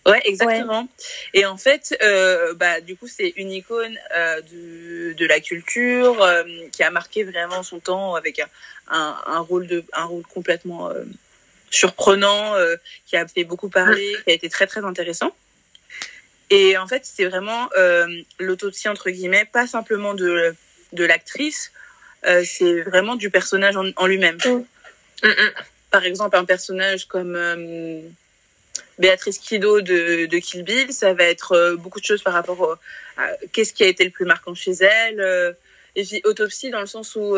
Ouais, 0.05 0.21
exactement. 0.25 0.89
Et 1.33 1.47
en 1.47 1.57
fait, 1.57 1.97
euh, 2.03 2.55
bah, 2.55 2.81
du 2.81 2.97
coup, 2.97 3.07
c'est 3.07 3.33
une 3.37 3.53
icône 3.53 3.97
euh, 4.17 4.41
de, 4.41 5.13
de 5.13 5.27
la 5.27 5.39
culture 5.39 6.21
euh, 6.21 6.43
qui 6.73 6.83
a 6.83 6.91
marqué 6.91 7.23
vraiment 7.23 7.63
son 7.63 7.79
temps 7.79 8.17
avec 8.17 8.41
un, 8.41 8.49
un, 8.89 9.17
un 9.27 9.39
rôle 9.39 9.69
de 9.69 9.85
un 9.93 10.05
rôle 10.05 10.25
complètement 10.27 10.91
surprenant, 11.71 12.55
qui 13.07 13.17
a 13.17 13.27
fait 13.27 13.45
beaucoup 13.45 13.69
parler, 13.69 14.17
qui 14.25 14.31
a 14.31 14.35
été 14.35 14.49
très 14.49 14.67
très 14.67 14.85
intéressant. 14.85 15.35
Et 16.51 16.77
en 16.77 16.87
fait, 16.87 17.03
c'est 17.07 17.25
vraiment 17.25 17.71
l'autopsie 18.39 18.89
entre 18.89 19.09
guillemets, 19.11 19.45
pas 19.45 19.67
simplement 19.67 20.15
de 20.15 20.55
de 20.93 21.05
l'actrice, 21.05 21.73
c'est 22.25 22.83
vraiment 22.83 23.15
du 23.15 23.31
personnage 23.31 23.77
en, 23.77 23.85
en 23.97 24.07
lui-même. 24.07 24.39
Par 25.91 26.05
exemple, 26.05 26.37
un 26.37 26.45
personnage 26.45 27.07
comme 27.07 27.37
Béatrice 28.99 29.39
Kido 29.39 29.81
de, 29.81 30.27
de 30.27 30.39
Kill 30.39 30.63
Bill, 30.63 30.93
ça 30.93 31.15
va 31.15 31.25
être 31.25 31.77
beaucoup 31.79 32.01
de 32.01 32.05
choses 32.05 32.23
par 32.23 32.35
rapport 32.35 32.79
à 33.17 33.29
qu'est-ce 33.53 33.73
qui 33.73 33.85
a 33.85 33.87
été 33.87 34.05
le 34.05 34.11
plus 34.11 34.25
marquant 34.25 34.55
chez 34.55 34.73
elle. 34.73 35.57
et 35.97 36.05
puis 36.05 36.21
autopsie 36.25 36.71
dans 36.71 36.81
le 36.81 36.87
sens 36.87 37.17
où 37.17 37.37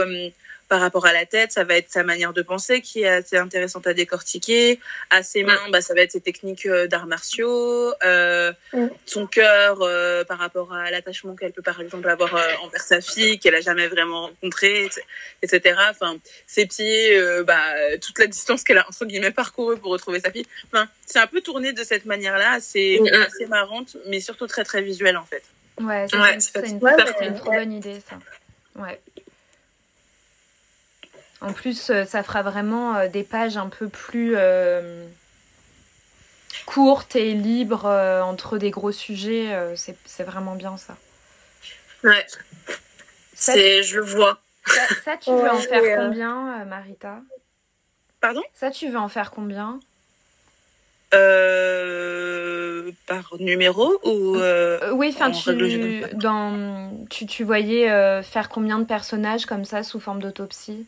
par 0.68 0.80
rapport 0.80 1.06
à 1.06 1.12
la 1.12 1.26
tête, 1.26 1.52
ça 1.52 1.64
va 1.64 1.76
être 1.76 1.90
sa 1.90 2.02
manière 2.02 2.32
de 2.32 2.42
penser 2.42 2.80
qui 2.80 3.02
est 3.02 3.08
assez 3.08 3.36
intéressante 3.36 3.86
à 3.86 3.94
décortiquer. 3.94 4.80
À 5.10 5.22
ses 5.22 5.42
mains, 5.44 5.58
bah, 5.70 5.80
ça 5.80 5.94
va 5.94 6.00
être 6.00 6.12
ses 6.12 6.20
techniques 6.20 6.66
euh, 6.66 6.86
d'arts 6.86 7.06
martiaux. 7.06 7.92
Euh, 8.02 8.52
Son 9.06 9.26
cœur, 9.26 9.78
euh, 9.82 10.24
par 10.24 10.38
rapport 10.38 10.72
à 10.72 10.90
l'attachement 10.90 11.36
qu'elle 11.36 11.52
peut 11.52 11.62
par 11.62 11.80
exemple 11.80 12.08
avoir 12.08 12.34
euh, 12.34 12.42
envers 12.62 12.80
sa 12.80 13.00
fille, 13.00 13.38
qu'elle 13.38 13.54
a 13.54 13.60
jamais 13.60 13.88
vraiment 13.88 14.22
rencontrée, 14.22 14.88
etc. 15.42 15.76
Enfin, 15.90 16.16
ses 16.46 16.66
pieds, 16.66 17.20
bah, 17.46 17.62
toute 18.00 18.18
la 18.18 18.26
distance 18.26 18.64
qu'elle 18.64 18.78
a 18.78 18.86
entre 18.88 19.04
guillemets 19.04 19.30
parcourue 19.30 19.78
pour 19.78 19.90
retrouver 19.92 20.20
sa 20.20 20.30
fille. 20.30 20.46
Enfin, 20.72 20.88
c'est 21.06 21.18
un 21.18 21.26
peu 21.26 21.40
tourné 21.40 21.72
de 21.72 21.84
cette 21.84 22.04
manière-là, 22.06 22.58
c'est 22.60 22.98
assez 23.26 23.46
marrante, 23.46 23.96
mais 24.06 24.20
surtout 24.20 24.46
très 24.46 24.64
très 24.64 24.82
visuelle 24.82 25.16
en 25.16 25.24
fait. 25.24 25.42
Ouais, 25.80 26.06
c'est 26.08 26.16
une, 26.16 26.80
une, 26.80 27.32
une 27.32 27.34
trop 27.34 27.50
bonne 27.50 27.72
idée 27.72 28.00
ça. 28.08 28.16
Ouais. 28.80 29.00
En 31.44 31.52
plus, 31.52 31.90
euh, 31.90 32.06
ça 32.06 32.22
fera 32.22 32.42
vraiment 32.42 32.96
euh, 32.96 33.08
des 33.08 33.22
pages 33.22 33.58
un 33.58 33.68
peu 33.68 33.88
plus 33.88 34.32
euh, 34.34 35.06
courtes 36.64 37.16
et 37.16 37.34
libres 37.34 37.84
entre 38.24 38.56
des 38.56 38.70
gros 38.70 38.92
sujets. 38.92 39.54
c'est 39.76 40.22
vraiment 40.22 40.54
bien 40.54 40.78
ça. 40.78 40.96
Ouais. 42.02 42.26
C'est, 43.34 43.82
je 43.82 43.96
le 43.96 44.06
vois. 44.06 44.40
Ça, 45.04 45.18
tu 45.18 45.30
veux 45.30 45.50
en 45.50 45.60
faire 45.60 45.82
combien, 45.98 46.64
Marita? 46.64 47.20
Pardon? 48.20 48.42
Ça, 48.54 48.70
tu 48.70 48.88
veux 48.88 48.96
en 48.96 49.10
faire 49.10 49.30
combien? 49.30 49.78
Par 53.06 53.34
numéro 53.38 54.00
ou 54.02 54.36
oui 54.94 55.12
enfin 55.14 55.30
tu 55.30 56.02
dans 56.14 56.90
tu, 57.08 57.26
tu 57.26 57.44
voyais 57.44 58.22
faire 58.22 58.48
combien 58.48 58.78
de 58.80 58.84
personnages 58.84 59.46
comme 59.46 59.64
ça 59.64 59.84
sous 59.84 60.00
forme 60.00 60.20
d'autopsie? 60.20 60.86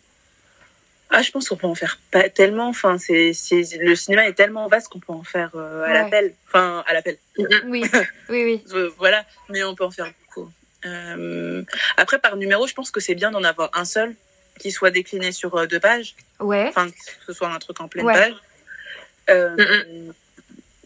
Ah, 1.10 1.22
je 1.22 1.30
pense 1.30 1.48
qu'on 1.48 1.56
peut 1.56 1.66
en 1.66 1.74
faire 1.74 1.98
pas 2.10 2.28
tellement. 2.28 2.68
Enfin, 2.68 2.98
c'est, 2.98 3.32
c'est 3.32 3.62
le 3.78 3.94
cinéma 3.94 4.26
est 4.26 4.32
tellement 4.32 4.66
vaste 4.66 4.88
qu'on 4.88 4.98
peut 4.98 5.12
en 5.12 5.22
faire 5.22 5.50
euh, 5.54 5.84
à 5.84 5.92
l'appel. 5.92 6.34
Enfin, 6.48 6.84
à 6.86 6.94
l'appel. 6.94 7.16
Oui, 7.38 7.84
oui, 8.28 8.44
oui. 8.44 8.64
Euh, 8.72 8.90
voilà, 8.98 9.24
mais 9.48 9.62
on 9.62 9.74
peut 9.74 9.84
en 9.84 9.90
faire 9.90 10.12
beaucoup. 10.22 10.50
Euh, 10.84 11.62
après, 11.96 12.18
par 12.18 12.36
numéro, 12.36 12.66
je 12.66 12.74
pense 12.74 12.90
que 12.90 13.00
c'est 13.00 13.14
bien 13.14 13.30
d'en 13.30 13.44
avoir 13.44 13.70
un 13.74 13.84
seul 13.84 14.14
qui 14.58 14.72
soit 14.72 14.90
décliné 14.90 15.32
sur 15.32 15.66
deux 15.68 15.80
pages. 15.80 16.16
Ouais. 16.40 16.66
Enfin, 16.68 16.88
que 16.90 17.24
ce 17.26 17.32
soit 17.32 17.48
un 17.48 17.58
truc 17.58 17.80
en 17.80 17.88
pleine 17.88 18.06
page. 18.06 18.34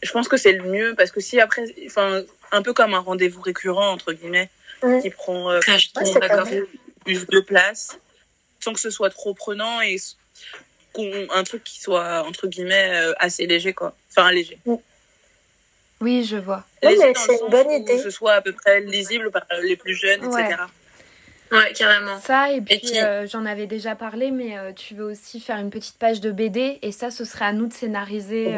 Je 0.03 0.13
pense 0.13 0.29
que 0.29 0.37
c'est 0.37 0.53
le 0.53 0.65
mieux 0.65 0.95
parce 0.97 1.11
que 1.11 1.21
si 1.21 1.41
après, 1.41 1.65
enfin, 1.87 2.23
un 2.53 2.63
peu 2.63 2.73
comme 2.73 2.95
un 2.95 3.01
rendez-vous 3.01 3.43
récurrent 3.43 3.91
entre 3.91 4.13
guillemets, 4.13 4.51
qui 5.03 5.11
prend, 5.11 5.51
euh, 5.51 5.61
plus 7.05 7.27
de 7.27 7.41
place 7.41 7.99
sans 8.61 8.73
que 8.73 8.81
ce 8.81 8.91
soit 8.91 9.11
trop 9.11 9.35
prenant 9.35 9.81
et 9.81 9.97
un 11.33 11.43
truc 11.45 11.65
qui 11.65 11.81
soit 11.81 12.23
entre 12.27 12.47
guillemets 12.47 12.91
euh, 12.95 13.13
assez 13.19 13.47
léger 13.47 13.73
quoi. 13.73 13.95
Enfin 14.11 14.31
léger. 14.33 14.59
Oui. 16.01 16.25
Je 16.25 16.37
vois. 16.37 16.65
Oui, 16.83 16.97
c'est 16.99 17.39
une 17.41 17.51
bonne 17.51 17.71
idée. 17.71 17.97
que 17.97 18.03
ce 18.03 18.11
soit 18.11 18.33
à 18.33 18.41
peu 18.41 18.53
près 18.53 18.81
lisible 18.81 19.31
par 19.31 19.45
les 19.63 19.77
plus 19.77 19.95
jeunes 19.95 20.25
etc 20.25 20.57
ouais. 21.53 21.73
Carrément. 21.75 22.21
Ça 22.21 22.53
et 22.53 22.61
puis, 22.61 22.99
euh, 23.01 23.27
j'en 23.27 23.45
avais 23.45 23.67
déjà 23.67 23.95
parlé 23.95 24.31
mais 24.31 24.57
euh, 24.57 24.73
tu 24.73 24.95
veux 24.95 25.05
aussi 25.05 25.41
faire 25.41 25.59
une 25.59 25.71
petite 25.71 25.99
page 25.99 26.21
de 26.21 26.31
BD 26.31 26.79
et 26.83 26.93
ça 26.93 27.11
ce 27.11 27.25
serait 27.25 27.47
à 27.47 27.53
nous 27.53 27.67
de 27.67 27.73
scénariser 27.73 28.55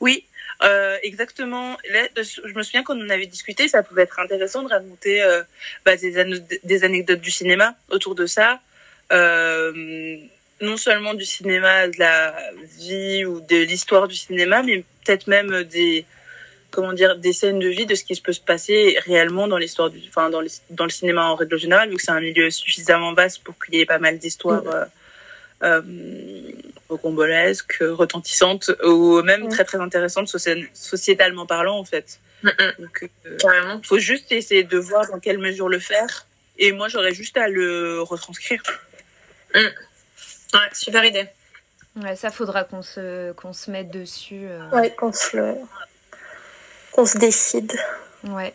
oui 0.00 0.24
Euh, 0.64 0.96
exactement. 1.04 1.76
je 1.84 2.54
me 2.54 2.62
souviens 2.64 2.82
qu'on 2.82 3.00
en 3.00 3.10
avait 3.10 3.26
discuté, 3.26 3.68
ça 3.68 3.84
pouvait 3.84 4.02
être 4.02 4.18
intéressant 4.18 4.62
de 4.62 4.68
raconter 4.68 5.22
euh, 5.22 5.42
bah, 5.84 5.96
des, 5.96 6.12
des, 6.64 6.84
anecdotes 6.84 7.20
du 7.20 7.30
cinéma 7.30 7.76
autour 7.90 8.16
de 8.16 8.26
ça. 8.26 8.60
Euh, 9.12 10.16
non 10.60 10.76
seulement 10.76 11.14
du 11.14 11.24
cinéma, 11.24 11.86
de 11.86 11.98
la 11.98 12.34
vie 12.76 13.24
ou 13.24 13.40
de 13.40 13.56
l'histoire 13.56 14.08
du 14.08 14.16
cinéma, 14.16 14.64
mais 14.64 14.84
peut-être 15.04 15.28
même 15.28 15.62
des 15.62 16.04
comment 16.70 16.92
dire 16.92 17.16
des 17.16 17.32
scènes 17.32 17.60
de 17.60 17.68
vie 17.68 17.86
de 17.86 17.94
ce 17.94 18.04
qui 18.04 18.20
peut 18.20 18.32
se 18.32 18.40
passer 18.40 18.98
réellement 19.06 19.48
dans 19.48 19.56
l'histoire 19.56 19.88
du 19.88 20.00
enfin 20.08 20.28
dans, 20.28 20.42
dans 20.70 20.84
le 20.84 20.90
cinéma 20.90 21.24
en 21.24 21.34
règle 21.34 21.56
générale 21.56 21.88
vu 21.88 21.96
que 21.96 22.02
c'est 22.02 22.10
un 22.10 22.20
milieu 22.20 22.50
suffisamment 22.50 23.14
vaste 23.14 23.42
pour 23.42 23.54
qu'il 23.58 23.76
y 23.76 23.80
ait 23.80 23.86
pas 23.86 23.98
mal 23.98 24.18
d'histoires 24.18 24.64
euh, 25.62 25.80
rocambolesques, 26.88 27.78
retentissantes 27.80 28.70
ou 28.84 29.22
même 29.22 29.48
très 29.48 29.64
très 29.64 29.78
intéressantes 29.78 30.28
sociétalement 30.72 31.46
parlant 31.46 31.78
en 31.78 31.84
fait. 31.84 32.20
Donc, 32.78 33.10
euh, 33.26 33.78
faut 33.82 33.98
juste 33.98 34.30
essayer 34.32 34.64
de 34.64 34.78
voir 34.78 35.08
dans 35.08 35.18
quelle 35.18 35.38
mesure 35.38 35.68
le 35.68 35.78
faire. 35.78 36.26
Et 36.58 36.72
moi, 36.72 36.88
j'aurais 36.88 37.14
juste 37.14 37.36
à 37.36 37.48
le 37.48 38.02
retranscrire. 38.02 38.62
Mm. 39.54 39.58
Ouais, 39.58 40.68
super 40.72 41.04
idée. 41.04 41.28
Ouais, 41.96 42.16
ça 42.16 42.30
faudra 42.30 42.64
qu'on 42.64 42.82
se, 42.82 43.32
qu'on 43.32 43.52
se 43.52 43.70
mette 43.70 43.90
dessus. 43.90 44.46
Euh... 44.46 44.68
Ouais, 44.70 44.94
qu'on 44.94 45.12
se, 45.12 45.54
qu'on 46.92 47.06
se 47.06 47.18
décide. 47.18 47.72
Ouais. 48.24 48.54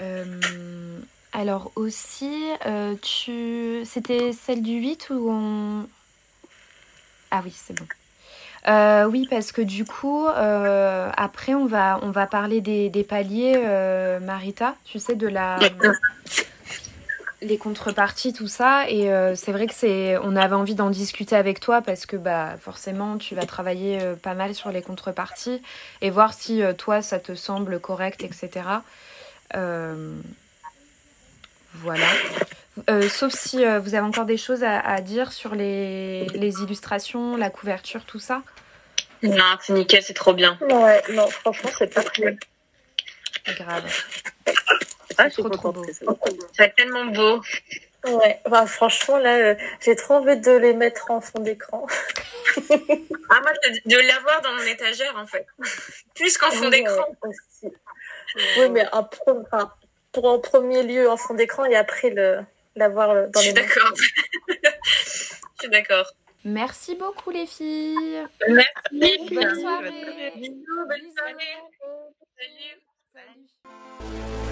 Euh, 0.00 0.98
alors 1.32 1.72
aussi, 1.74 2.50
euh, 2.66 2.94
tu... 3.02 3.84
c'était 3.84 4.32
celle 4.32 4.62
du 4.62 4.74
8 4.74 5.10
ou 5.10 5.30
on... 5.30 5.88
Ah 7.36 7.42
oui, 7.44 7.52
c'est 7.54 7.78
bon. 7.78 7.84
Euh, 8.66 9.04
oui, 9.04 9.26
parce 9.28 9.52
que 9.52 9.60
du 9.60 9.84
coup, 9.84 10.26
euh, 10.26 11.10
après, 11.14 11.52
on 11.52 11.66
va, 11.66 12.00
on 12.00 12.10
va 12.10 12.26
parler 12.26 12.62
des, 12.62 13.06
paliers, 13.06 13.58
Marita, 14.22 14.74
tu 14.86 14.98
sais, 14.98 15.16
de 15.16 15.28
la... 15.28 15.58
les 17.42 17.58
contreparties, 17.58 18.32
tout 18.32 18.48
ça. 18.48 18.88
Et 18.88 19.10
c'est 19.34 19.52
vrai 19.52 19.66
que 19.66 19.74
c'est, 19.74 20.16
on 20.22 20.34
avait 20.34 20.54
envie 20.54 20.74
d'en 20.74 20.88
discuter 20.88 21.36
avec 21.36 21.60
toi 21.60 21.82
parce 21.82 22.06
que 22.06 22.16
bah 22.16 22.56
forcément, 22.58 23.18
tu 23.18 23.34
vas 23.34 23.44
travailler 23.44 24.00
pas 24.22 24.32
mal 24.32 24.54
sur 24.54 24.70
les 24.70 24.80
contreparties 24.80 25.60
et 26.00 26.08
voir 26.08 26.32
si 26.32 26.62
toi, 26.78 27.02
ça 27.02 27.18
te 27.18 27.34
semble 27.34 27.80
correct, 27.80 28.24
etc. 28.24 28.64
Voilà. 31.74 32.06
Euh, 32.90 33.08
sauf 33.08 33.32
si 33.32 33.64
euh, 33.64 33.78
vous 33.78 33.94
avez 33.94 34.04
encore 34.04 34.26
des 34.26 34.36
choses 34.36 34.62
à, 34.62 35.00
dire 35.00 35.32
sur 35.32 35.54
les, 35.54 36.26
illustrations, 36.34 37.36
la 37.36 37.50
couverture, 37.50 38.04
tout 38.04 38.18
ça. 38.18 38.42
Non, 39.22 39.56
c'est 39.60 39.72
nickel, 39.72 40.02
c'est 40.02 40.14
trop 40.14 40.34
bien. 40.34 40.58
Ouais, 40.60 41.02
non, 41.10 41.26
franchement, 41.28 41.70
c'est 41.78 41.92
pas 41.92 42.02
très 42.02 42.36
grave. 43.46 43.84
Ah, 45.18 45.30
c'est 45.30 45.40
trop, 45.40 45.48
trop 45.48 45.72
beau. 45.72 45.86
C'est 46.52 46.74
tellement 46.76 47.06
beau. 47.06 47.40
Ouais, 48.04 48.40
bah, 48.48 48.66
franchement, 48.66 49.16
là, 49.16 49.36
euh, 49.36 49.54
j'ai 49.80 49.96
trop 49.96 50.14
envie 50.14 50.38
de 50.38 50.52
les 50.52 50.74
mettre 50.74 51.10
en 51.10 51.20
fond 51.20 51.40
d'écran. 51.40 51.86
ah, 52.56 53.40
moi, 53.42 53.52
de 53.86 53.96
l'avoir 53.96 54.42
dans 54.42 54.52
mon 54.52 54.62
étagère, 54.62 55.16
en 55.16 55.26
fait. 55.26 55.46
Plus 56.14 56.36
qu'en 56.36 56.50
fond 56.50 56.68
d'écran. 56.68 57.06
oui, 57.62 58.68
mais 58.70 58.84
un, 58.92 59.08
enfin, 59.26 59.72
pour 60.12 60.26
en 60.26 60.38
premier 60.38 60.82
lieu 60.82 61.10
en 61.10 61.16
fond 61.16 61.34
d'écran 61.34 61.64
et 61.64 61.74
après 61.74 62.10
le 62.10 62.40
l'avoir 62.76 63.10
euh, 63.10 63.26
dans 63.28 63.40
les. 63.40 63.46
Je 63.46 63.52
suis 63.52 63.54
d'accord. 63.54 63.92
Je 65.58 65.62
suis 65.62 65.70
d'accord. 65.70 66.06
Merci 66.44 66.94
beaucoup 66.94 67.30
les 67.30 67.46
filles. 67.46 68.24
Merci. 68.48 69.34
Bonne 69.34 69.60
soirée. 69.60 70.32
Bisous, 70.36 70.86
bonne 70.86 71.10
soirée. 71.16 71.56
Salut. 72.38 72.80
Salut. 73.12 74.45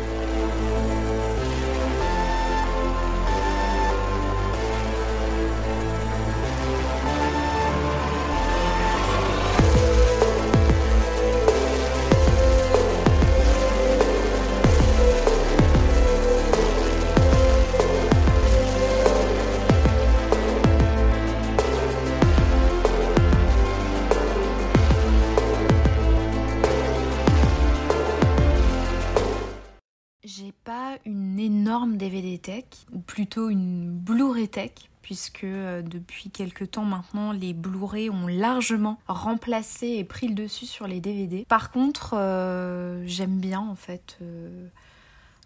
Une 31.05 31.39
énorme 31.39 31.97
DVD 31.97 32.39
tech, 32.39 32.65
ou 32.93 32.99
plutôt 32.99 33.51
une 33.51 33.91
Blu-ray 33.91 34.49
tech, 34.49 34.73
puisque 35.03 35.45
euh, 35.45 35.83
depuis 35.83 36.31
quelques 36.31 36.73
temps 36.73 36.85
maintenant, 36.85 37.33
les 37.33 37.53
Blu-ray 37.53 38.11
ont 38.11 38.27
largement 38.27 38.99
remplacé 39.07 39.89
et 39.89 40.05
pris 40.05 40.29
le 40.29 40.35
dessus 40.35 40.67
sur 40.67 40.87
les 40.87 41.01
DVD. 41.01 41.45
Par 41.49 41.71
contre, 41.71 42.15
euh, 42.17 43.03
j'aime 43.07 43.39
bien 43.39 43.61
en 43.61 43.77
fait 43.77 44.19
euh, 44.23 44.67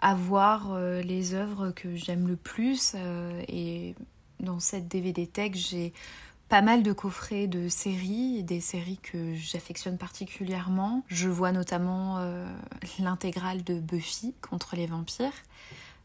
avoir 0.01 0.79
les 0.79 1.35
œuvres 1.35 1.71
que 1.71 1.97
j'aime 1.97 2.29
le 2.29 2.37
plus, 2.37 2.95
et 3.49 3.97
dans 4.39 4.61
cette 4.61 4.87
DVD 4.87 5.27
tech, 5.27 5.53
j'ai 5.55 5.93
pas 6.49 6.63
mal 6.63 6.83
de 6.83 6.93
coffrets 6.93 7.47
de 7.47 7.69
séries, 7.69 8.43
des 8.43 8.61
séries 8.61 8.99
que 9.03 9.35
j'affectionne 9.35 9.99
particulièrement. 9.99 11.05
Je 11.09 11.29
vois 11.29 11.53
notamment 11.53 12.19
euh, 12.19 12.47
l'intégrale 12.99 13.63
de 13.65 13.79
Buffy 13.79 14.35
contre 14.41 14.75
les 14.75 14.87
vampires, 14.87 15.33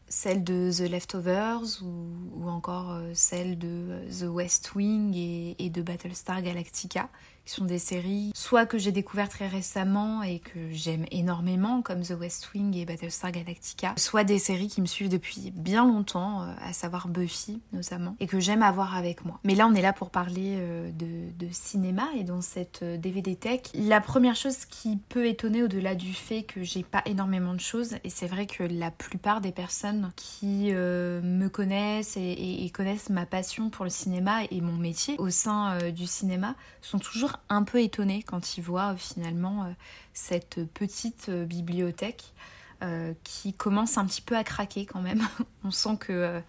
celle 0.08 0.44
de 0.44 0.70
The 0.70 0.90
Leftovers 0.90 1.82
ou, 1.82 2.48
encore 2.48 2.90
euh, 2.90 3.12
celle 3.14 3.58
de 3.58 4.00
The 4.20 4.26
West 4.28 4.74
Wing 4.74 5.14
et 5.58 5.70
de 5.70 5.82
Battlestar 5.82 6.42
Galactica 6.42 7.08
qui 7.44 7.52
sont 7.52 7.64
des 7.64 7.78
séries 7.78 8.32
soit 8.34 8.66
que 8.66 8.78
j'ai 8.78 8.92
découvertes 8.92 9.32
très 9.32 9.48
récemment 9.48 10.22
et 10.22 10.38
que 10.38 10.70
j'aime 10.70 11.04
énormément, 11.10 11.82
comme 11.82 12.02
The 12.02 12.14
West 12.18 12.50
Wing 12.54 12.76
et 12.76 12.84
Battlestar 12.84 13.32
Galactica, 13.32 13.94
soit 13.96 14.24
des 14.24 14.38
séries 14.38 14.68
qui 14.68 14.80
me 14.80 14.86
suivent 14.86 15.08
depuis 15.08 15.52
bien 15.54 15.84
longtemps, 15.86 16.42
euh, 16.42 16.52
à 16.62 16.72
savoir 16.72 17.08
Buffy 17.08 17.60
notamment, 17.72 18.16
et 18.20 18.26
que 18.26 18.40
j'aime 18.40 18.62
avoir 18.62 18.96
avec 18.96 19.24
moi. 19.24 19.40
Mais 19.44 19.54
là, 19.54 19.66
on 19.66 19.74
est 19.74 19.82
là 19.82 19.92
pour 19.92 20.10
parler 20.10 20.56
euh, 20.58 20.90
de, 20.92 21.46
cinéma 21.50 22.08
et 22.16 22.24
dans 22.24 22.40
cette 22.40 22.82
DVD 22.82 23.32
euh, 23.32 23.34
tech, 23.34 23.60
la 23.74 24.00
première 24.00 24.34
chose 24.34 24.64
qui 24.64 24.96
peut 24.96 25.26
étonner 25.26 25.62
au-delà 25.62 25.94
du 25.94 26.12
fait 26.12 26.42
que 26.42 26.62
j'ai 26.62 26.82
pas 26.82 27.02
énormément 27.06 27.54
de 27.54 27.60
choses, 27.60 27.96
et 28.02 28.10
c'est 28.10 28.26
vrai 28.26 28.46
que 28.46 28.64
la 28.64 28.90
plupart 28.90 29.40
des 29.40 29.52
personnes 29.52 30.10
qui 30.16 30.72
me 30.72 31.48
connaissent 31.48 32.16
et, 32.16 32.64
et, 32.64 32.70
connaissent 32.70 33.10
ma 33.10 33.26
passion 33.26 33.70
pour 33.70 33.84
le 33.84 33.90
cinéma 33.90 34.40
et 34.50 34.60
mon 34.60 34.72
métier 34.72 35.16
au 35.18 35.30
sein 35.30 35.90
du 35.90 36.06
cinéma 36.06 36.54
sont 36.80 36.98
toujours 36.98 37.33
un 37.48 37.62
peu 37.62 37.80
étonné 37.80 38.22
quand 38.22 38.56
il 38.56 38.62
voit 38.62 38.92
euh, 38.92 38.96
finalement 38.96 39.64
euh, 39.64 39.72
cette 40.12 40.64
petite 40.72 41.28
euh, 41.28 41.44
bibliothèque 41.44 42.24
qui 43.22 43.54
commence 43.54 43.96
un 43.96 44.04
petit 44.04 44.20
peu 44.20 44.36
à 44.36 44.44
craquer 44.44 44.84
quand 44.84 45.00
même. 45.00 45.26
On 45.64 45.70
sent 45.70 45.96
que 45.98 46.42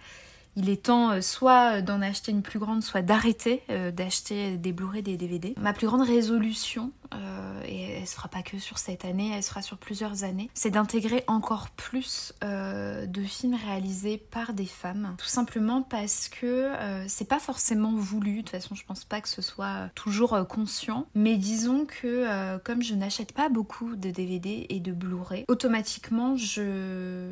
il 0.57 0.69
est 0.69 0.87
temps 0.87 1.21
soit 1.21 1.81
d'en 1.81 2.01
acheter 2.01 2.33
une 2.33 2.41
plus 2.41 2.59
grande, 2.59 2.83
soit 2.83 3.01
d'arrêter 3.01 3.63
d'acheter 3.93 4.57
des 4.57 4.73
Blu-ray, 4.73 5.01
des 5.01 5.15
DVD. 5.15 5.53
Ma 5.55 5.71
plus 5.71 5.87
grande 5.87 6.01
résolution 6.01 6.91
euh, 7.15 7.61
et 7.65 7.81
elle 7.99 8.07
se 8.07 8.15
fera 8.15 8.27
pas 8.27 8.41
que 8.41 8.59
sur 8.59 8.77
cette 8.77 9.05
année, 9.05 9.31
elle 9.35 9.43
sera 9.43 9.61
sur 9.61 9.77
plusieurs 9.77 10.23
années, 10.23 10.49
c'est 10.53 10.71
d'intégrer 10.71 11.23
encore 11.27 11.69
plus 11.69 12.33
euh, 12.43 13.05
de 13.05 13.23
films 13.23 13.55
réalisés 13.55 14.17
par 14.17 14.53
des 14.53 14.65
femmes. 14.65 15.15
Tout 15.17 15.25
simplement 15.25 15.81
parce 15.81 16.29
que 16.29 16.45
euh, 16.45 17.05
c'est 17.07 17.27
pas 17.27 17.39
forcément 17.39 17.95
voulu, 17.95 18.37
de 18.37 18.41
toute 18.41 18.49
façon 18.49 18.75
je 18.75 18.85
pense 18.85 19.03
pas 19.03 19.21
que 19.21 19.29
ce 19.29 19.41
soit 19.41 19.89
toujours 19.95 20.45
conscient, 20.47 21.07
mais 21.15 21.37
disons 21.37 21.85
que 21.85 22.57
comme 22.59 22.81
je 22.81 22.95
n'achète 22.95 23.33
pas 23.33 23.49
beaucoup 23.49 23.95
de 23.95 24.11
DVD 24.11 24.65
et 24.69 24.79
de 24.79 24.91
Blu-ray, 24.91 25.45
automatiquement 25.47 26.35
je... 26.35 27.29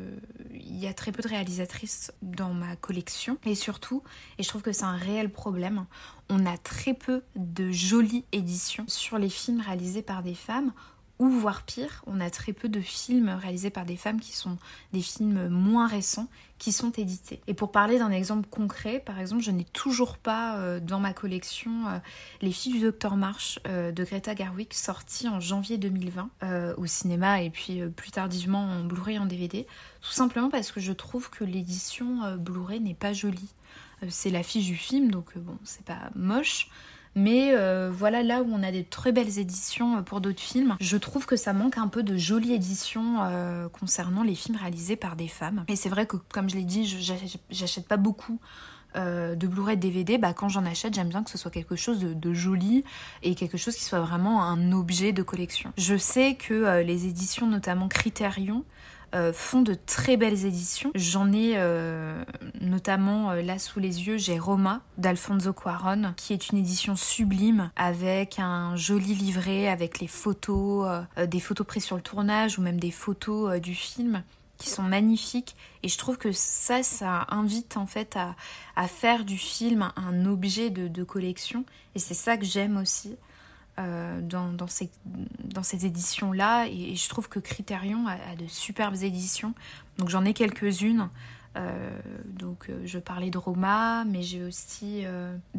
il 0.52 0.78
y 0.78 0.86
a 0.86 0.94
très 0.94 1.12
peu 1.12 1.22
de 1.22 1.28
réalisatrices 1.28 2.12
dans 2.22 2.52
ma 2.52 2.76
collection. 2.76 3.38
Et 3.44 3.54
surtout, 3.54 4.02
et 4.38 4.42
je 4.42 4.48
trouve 4.48 4.62
que 4.62 4.72
c'est 4.72 4.84
un 4.84 4.96
réel 4.96 5.30
problème, 5.30 5.86
on 6.28 6.46
a 6.46 6.56
très 6.56 6.94
peu 6.94 7.22
de 7.36 7.70
jolies 7.70 8.24
éditions 8.32 8.84
sur 8.88 9.18
les 9.18 9.28
films 9.28 9.60
réalisés 9.60 10.02
par 10.02 10.22
des 10.22 10.34
femmes 10.34 10.72
ou 11.20 11.28
voire 11.28 11.62
pire, 11.62 12.02
on 12.06 12.20
a 12.20 12.28
très 12.28 12.52
peu 12.52 12.68
de 12.68 12.80
films 12.80 13.28
réalisés 13.28 13.70
par 13.70 13.84
des 13.84 13.96
femmes 13.96 14.20
qui 14.20 14.32
sont 14.32 14.58
des 14.92 15.00
films 15.00 15.48
moins 15.48 15.86
récents 15.86 16.28
qui 16.58 16.72
sont 16.72 16.90
édités. 16.90 17.40
Et 17.46 17.54
pour 17.54 17.70
parler 17.70 17.98
d'un 17.98 18.10
exemple 18.10 18.48
concret, 18.48 18.98
par 18.98 19.20
exemple, 19.20 19.42
je 19.42 19.52
n'ai 19.52 19.64
toujours 19.64 20.18
pas 20.18 20.56
euh, 20.56 20.80
dans 20.80 20.98
ma 20.98 21.12
collection 21.12 21.86
euh, 21.88 21.98
Les 22.42 22.50
filles 22.50 22.72
du 22.72 22.80
docteur 22.80 23.16
March 23.16 23.60
euh, 23.68 23.92
de 23.92 24.02
Greta 24.02 24.34
Garwick 24.34 24.74
sorti 24.74 25.28
en 25.28 25.38
janvier 25.38 25.78
2020 25.78 26.30
au 26.76 26.86
cinéma 26.86 27.42
et 27.42 27.50
puis 27.50 27.80
plus 27.90 28.10
tardivement 28.10 28.64
en 28.64 28.84
Blu-ray 28.84 29.18
en 29.18 29.26
DVD, 29.26 29.66
tout 30.00 30.12
simplement 30.12 30.50
parce 30.50 30.72
que 30.72 30.80
je 30.80 30.92
trouve 30.92 31.30
que 31.30 31.44
l'édition 31.44 32.36
Blu-ray 32.36 32.80
n'est 32.80 32.94
pas 32.94 33.12
jolie. 33.12 33.54
C'est 34.08 34.30
l'affiche 34.30 34.66
du 34.66 34.76
film, 34.76 35.10
donc 35.10 35.36
bon, 35.36 35.56
c'est 35.64 35.84
pas 35.84 36.10
moche, 36.14 36.68
Mais 37.14 37.54
euh, 37.54 37.90
voilà, 37.92 38.22
là 38.22 38.42
où 38.42 38.48
on 38.52 38.62
a 38.62 38.72
des 38.72 38.84
très 38.84 39.12
belles 39.12 39.38
éditions 39.38 40.02
pour 40.02 40.20
d'autres 40.20 40.40
films, 40.40 40.76
je 40.80 40.96
trouve 40.96 41.26
que 41.26 41.36
ça 41.36 41.52
manque 41.52 41.78
un 41.78 41.88
peu 41.88 42.02
de 42.02 42.16
jolies 42.16 42.54
éditions 42.54 43.18
concernant 43.72 44.22
les 44.22 44.34
films 44.34 44.56
réalisés 44.56 44.96
par 44.96 45.16
des 45.16 45.28
femmes. 45.28 45.64
Et 45.68 45.76
c'est 45.76 45.88
vrai 45.88 46.06
que, 46.06 46.16
comme 46.32 46.50
je 46.50 46.56
l'ai 46.56 46.64
dit, 46.64 46.86
j'achète 47.50 47.86
pas 47.86 47.96
beaucoup 47.96 48.38
de 48.96 49.46
Blu-ray 49.46 49.76
DVD, 49.76 50.18
bah, 50.18 50.32
quand 50.34 50.48
j'en 50.48 50.64
achète, 50.64 50.94
j'aime 50.94 51.08
bien 51.08 51.24
que 51.24 51.30
ce 51.30 51.38
soit 51.38 51.50
quelque 51.50 51.76
chose 51.76 51.98
de, 52.00 52.34
joli 52.34 52.84
et 53.22 53.34
quelque 53.34 53.58
chose 53.58 53.74
qui 53.74 53.84
soit 53.84 54.00
vraiment 54.00 54.44
un 54.44 54.72
objet 54.72 55.12
de 55.12 55.22
collection. 55.22 55.72
Je 55.76 55.96
sais 55.96 56.34
que 56.34 56.82
les 56.82 57.06
éditions, 57.06 57.46
notamment 57.46 57.88
Criterion, 57.88 58.64
euh, 59.14 59.32
font 59.32 59.62
de 59.62 59.74
très 59.74 60.16
belles 60.16 60.44
éditions. 60.44 60.90
J'en 60.96 61.32
ai 61.32 61.52
euh, 61.54 62.24
notamment 62.60 63.30
euh, 63.30 63.42
là 63.42 63.60
sous 63.60 63.78
les 63.78 64.08
yeux, 64.08 64.16
j'ai 64.16 64.40
Roma 64.40 64.80
d'Alfonso 64.98 65.52
Cuaron, 65.52 66.14
qui 66.16 66.32
est 66.32 66.50
une 66.50 66.58
édition 66.58 66.96
sublime 66.96 67.70
avec 67.76 68.40
un 68.40 68.74
joli 68.74 69.14
livret, 69.14 69.68
avec 69.68 70.00
les 70.00 70.08
photos, 70.08 71.04
des 71.16 71.38
photos 71.38 71.66
prises 71.66 71.84
sur 71.84 71.96
le 71.96 72.02
tournage 72.02 72.58
ou 72.58 72.62
même 72.62 72.80
des 72.80 72.90
photos 72.90 73.60
du 73.60 73.74
film 73.74 74.24
qui 74.58 74.68
sont 74.68 74.82
magnifiques. 74.82 75.54
Et 75.84 75.88
je 75.88 75.96
trouve 75.96 76.18
que 76.18 76.32
ça 76.32 76.82
ça 76.82 77.26
invite 77.28 77.76
en 77.76 77.86
fait 77.86 78.16
à, 78.16 78.88
faire 78.88 79.24
du 79.24 79.38
film 79.38 79.92
un 79.94 80.26
objet 80.26 80.70
de 80.70 81.04
collection. 81.04 81.64
Et 81.94 82.00
c'est 82.00 82.14
ça 82.14 82.36
que 82.36 82.44
j'aime 82.44 82.76
aussi 82.76 83.16
euh, 83.80 84.20
dans, 84.20 84.68
ces, 84.68 84.88
dans 85.42 85.64
ces 85.64 85.84
éditions-là. 85.84 86.66
Et, 86.68 86.94
je 86.94 87.08
trouve 87.08 87.28
que 87.28 87.40
Criterion 87.40 88.06
a, 88.06 88.36
de 88.36 88.46
superbes 88.46 89.02
éditions. 89.02 89.52
Donc 89.98 90.10
j'en 90.10 90.24
ai 90.24 90.32
quelques-unes. 90.32 91.08
Euh, 91.56 91.98
donc 92.26 92.66
euh, 92.68 92.82
je 92.84 92.98
parlais 93.00 93.30
de 93.30 93.38
Roma, 93.38 94.04
mais 94.04 94.22
j'ai 94.22 94.44
aussi 94.44 95.04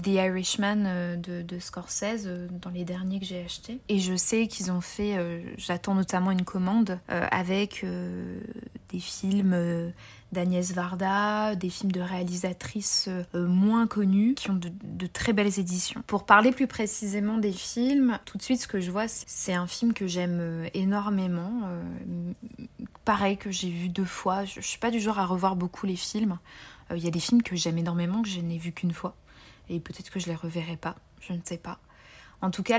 The 0.02 0.08
Irishman 0.08 1.18
de, 1.18 1.60
Scorsese 1.60 2.28
dans 2.62 2.70
les 2.70 2.86
derniers 2.86 3.20
que 3.20 3.26
j'ai 3.26 3.44
achetés. 3.44 3.82
Et 3.90 4.00
je 4.00 4.16
sais 4.16 4.48
qu'ils 4.48 4.72
ont 4.72 4.82
fait, 4.82 5.18
j'attends 5.58 5.96
notamment 5.96 6.32
une 6.32 6.46
commande 6.46 7.00
avec 7.10 7.86
des 8.96 9.02
films 9.02 9.94
d'Agnès 10.32 10.74
Varda, 10.74 11.56
des 11.56 11.70
films 11.70 11.92
de 11.92 12.02
réalisatrices 12.02 13.10
euh, 13.10 13.48
moins 13.48 13.88
connues 13.88 14.36
qui 14.36 14.50
ont 14.50 14.60
de, 14.60 15.08
très 15.08 15.34
belles 15.34 15.60
éditions. 15.60 16.04
Pour 16.08 16.26
parler 16.26 16.52
plus 16.52 16.68
précisément 16.68 17.38
des 17.38 17.52
films, 17.52 18.20
tout 18.26 18.38
de 18.38 18.44
suite 18.44 18.62
ce 18.62 18.68
que 18.68 18.80
je 18.80 18.92
vois 18.92 19.08
c'est 19.08 19.54
un 19.54 19.68
film 19.68 19.94
que 19.94 20.08
j'aime 20.08 20.40
euh, 20.40 20.70
énormément. 20.74 21.62
Euh, 21.66 22.34
pareil 23.04 23.38
que 23.38 23.52
j'ai 23.52 23.70
vu 23.70 23.90
deux 23.90 24.06
fois. 24.06 24.46
Je, 24.46 24.60
ne 24.60 24.64
suis 24.64 24.80
pas 24.80 24.92
du 24.92 25.00
genre 25.00 25.20
à 25.20 25.26
revoir 25.26 25.56
beaucoup 25.56 25.86
les 25.86 25.96
films. 25.96 26.38
Il 26.92 27.04
y 27.04 27.08
a 27.08 27.12
des 27.12 27.20
films 27.20 27.42
que 27.42 27.56
j'aime 27.56 27.78
énormément 27.78 28.22
que 28.22 28.30
je 28.30 28.40
n'ai 28.40 28.58
vu 28.58 28.72
qu'une 28.72 28.94
fois. 28.94 29.16
Et 29.70 29.80
peut-être 29.80 30.12
que 30.12 30.20
je 30.20 30.28
les 30.28 30.36
reverrai 30.36 30.78
pas. 30.78 30.96
Je 31.20 31.34
ne 31.34 31.40
sais 31.44 31.58
pas. 31.58 31.80
En 32.42 32.52
tout 32.52 32.62
cas 32.62 32.78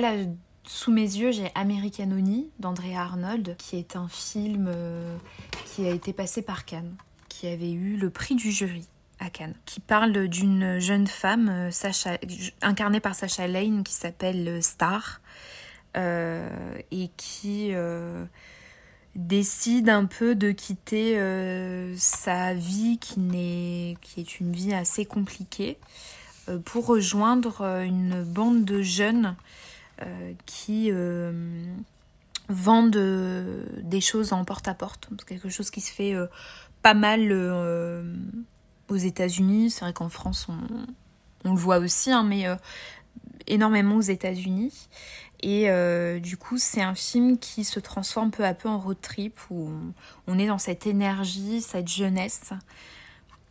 sous 0.66 0.92
mes 0.92 1.02
yeux, 1.02 1.32
j'ai 1.32 1.50
Americanoni 1.54 2.50
d'Andrea 2.58 2.96
Arnold, 2.96 3.56
qui 3.58 3.76
est 3.76 3.96
un 3.96 4.08
film 4.08 4.70
qui 5.64 5.86
a 5.86 5.90
été 5.90 6.12
passé 6.12 6.42
par 6.42 6.64
Cannes 6.64 6.96
qui 7.36 7.48
avait 7.48 7.72
eu 7.72 7.96
le 7.96 8.08
prix 8.08 8.34
du 8.34 8.50
jury 8.50 8.86
à 9.20 9.28
Cannes, 9.28 9.54
qui 9.66 9.80
parle 9.80 10.28
d'une 10.28 10.78
jeune 10.78 11.06
femme 11.06 11.48
euh, 11.48 11.70
Sacha, 11.70 12.18
incarnée 12.62 13.00
par 13.00 13.14
Sacha 13.14 13.46
Lane 13.46 13.84
qui 13.84 13.92
s'appelle 13.92 14.48
euh, 14.48 14.60
Star 14.62 15.20
euh, 15.96 16.48
et 16.90 17.10
qui 17.16 17.72
décide 19.14 19.88
un 19.88 20.04
peu 20.04 20.34
de 20.34 20.50
quitter 20.50 21.16
sa 21.96 22.52
vie 22.52 22.98
qui, 22.98 23.16
qui 24.02 24.20
est 24.20 24.40
une 24.40 24.52
vie 24.52 24.74
assez 24.74 25.06
compliquée 25.06 25.78
pour 26.66 26.86
rejoindre 26.86 27.62
une 27.82 28.22
bande 28.24 28.66
de 28.66 28.82
jeunes 28.82 29.34
qui 30.44 30.90
vendent 32.48 33.70
des 33.82 34.00
choses 34.00 34.32
en 34.32 34.44
porte-à-porte, 34.44 35.08
quelque 35.26 35.48
chose 35.48 35.70
qui 35.70 35.80
se 35.80 35.92
fait 35.92 36.14
pas 36.86 36.94
mal 36.94 37.32
euh, 37.32 38.14
aux 38.86 38.96
États-Unis. 38.96 39.70
C'est 39.70 39.80
vrai 39.80 39.92
qu'en 39.92 40.08
France, 40.08 40.46
on, 40.48 41.50
le 41.50 41.58
voit 41.58 41.78
aussi, 41.78 42.12
hein, 42.12 42.22
mais 42.22 42.46
euh, 42.46 42.54
énormément 43.48 43.96
aux 43.96 44.02
États-Unis. 44.02 44.72
Et 45.40 45.68
euh, 45.68 46.20
du 46.20 46.36
coup, 46.36 46.58
c'est 46.58 46.82
un 46.82 46.94
film 46.94 47.38
qui 47.38 47.64
se 47.64 47.80
transforme 47.80 48.30
peu 48.30 48.44
à 48.44 48.54
peu 48.54 48.68
en 48.68 48.78
road 48.78 48.98
trip 49.02 49.36
où 49.50 49.68
on 50.28 50.38
est 50.38 50.46
dans 50.46 50.58
cette 50.58 50.86
énergie, 50.86 51.60
cette 51.60 51.88
jeunesse 51.88 52.52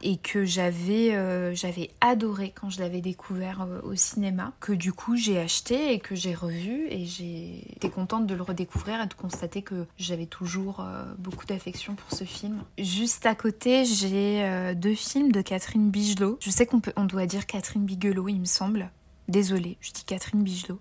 et 0.02 0.18
que 0.18 0.46
j'avais 0.46 1.16
euh, 1.16 1.56
j'avais 1.56 1.90
adoré 2.02 2.54
quand 2.54 2.70
je 2.70 2.80
l'avais 2.80 3.02
découvert 3.02 3.62
euh, 3.62 3.82
au 3.84 3.96
cinéma, 3.96 4.54
que 4.60 4.74
du 4.74 4.94
coup 4.94 5.16
j'ai 5.16 5.40
acheté 5.40 5.94
et 5.94 6.00
que 6.00 6.16
j'ai 6.16 6.36
revu 6.36 6.88
et 6.90 7.06
j'ai 7.06 7.90
contente 7.90 8.28
de 8.28 8.36
le 8.36 8.42
redécouvrir 8.42 9.02
et 9.02 9.08
de 9.08 9.14
constater 9.14 9.62
que 9.62 9.86
j'avais 9.98 10.26
toujours 10.26 10.80
euh, 10.82 11.06
beaucoup 11.18 11.46
d'affection 11.46 11.96
pour 11.96 12.18
ce 12.18 12.24
film. 12.24 12.64
Juste 12.78 13.26
à 13.26 13.36
côté, 13.36 13.86
j'ai 13.86 14.74
deux 14.76 14.96
films 14.96 15.32
de 15.32 15.42
Catherine 15.42 15.92
Bigelow. 15.92 16.38
Je 16.42 16.50
sais 16.50 16.66
qu'on 16.66 16.80
peut 16.80 16.92
doit 17.06 17.26
dire 17.26 17.46
Catherine 17.46 17.86
Bigelow, 17.86 18.28
il 18.28 18.40
me 18.40 18.46
semble. 18.46 18.92
Désolée, 19.28 19.78
je 19.82 19.92
dis 19.92 20.04
Catherine 20.04 20.44
Bigelow. 20.44 20.80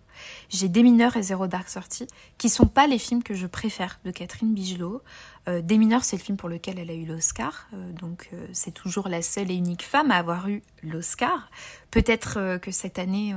J'ai 0.51 0.69
Des 0.69 0.83
mineurs 0.83 1.17
et 1.17 1.23
Zéro 1.23 1.47
Dark 1.47 1.69
Sortie, 1.69 2.07
qui 2.37 2.51
sont 2.51 2.67
pas 2.67 2.87
les 2.87 2.99
films 2.99 3.23
que 3.23 3.33
je 3.35 3.47
préfère 3.47 4.01
de 4.05 4.11
Catherine 4.11 4.53
Bigelow. 4.53 5.01
Euh, 5.49 5.61
Des 5.61 5.79
mineurs, 5.79 6.05
c'est 6.05 6.17
le 6.17 6.23
film 6.23 6.37
pour 6.37 6.49
lequel 6.49 6.79
elle 6.79 6.91
a 6.91 6.95
eu 6.95 7.05
l'Oscar, 7.05 7.69
euh, 7.75 7.93
donc 7.93 8.31
euh, 8.33 8.47
c'est 8.53 8.73
toujours 8.73 9.09
la 9.09 9.21
seule 9.21 9.51
et 9.51 9.55
unique 9.55 9.83
femme 9.83 10.11
à 10.11 10.17
avoir 10.17 10.49
eu 10.49 10.63
l'Oscar. 10.83 11.51
Peut-être 11.91 12.59
que 12.59 12.71
cette 12.71 12.99
année, 12.99 13.35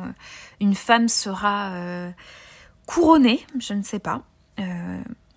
une 0.59 0.73
femme 0.73 1.07
sera 1.09 2.11
couronnée, 2.87 3.45
je 3.59 3.73
ne 3.73 3.83
sais 3.83 3.99
pas. 3.99 4.23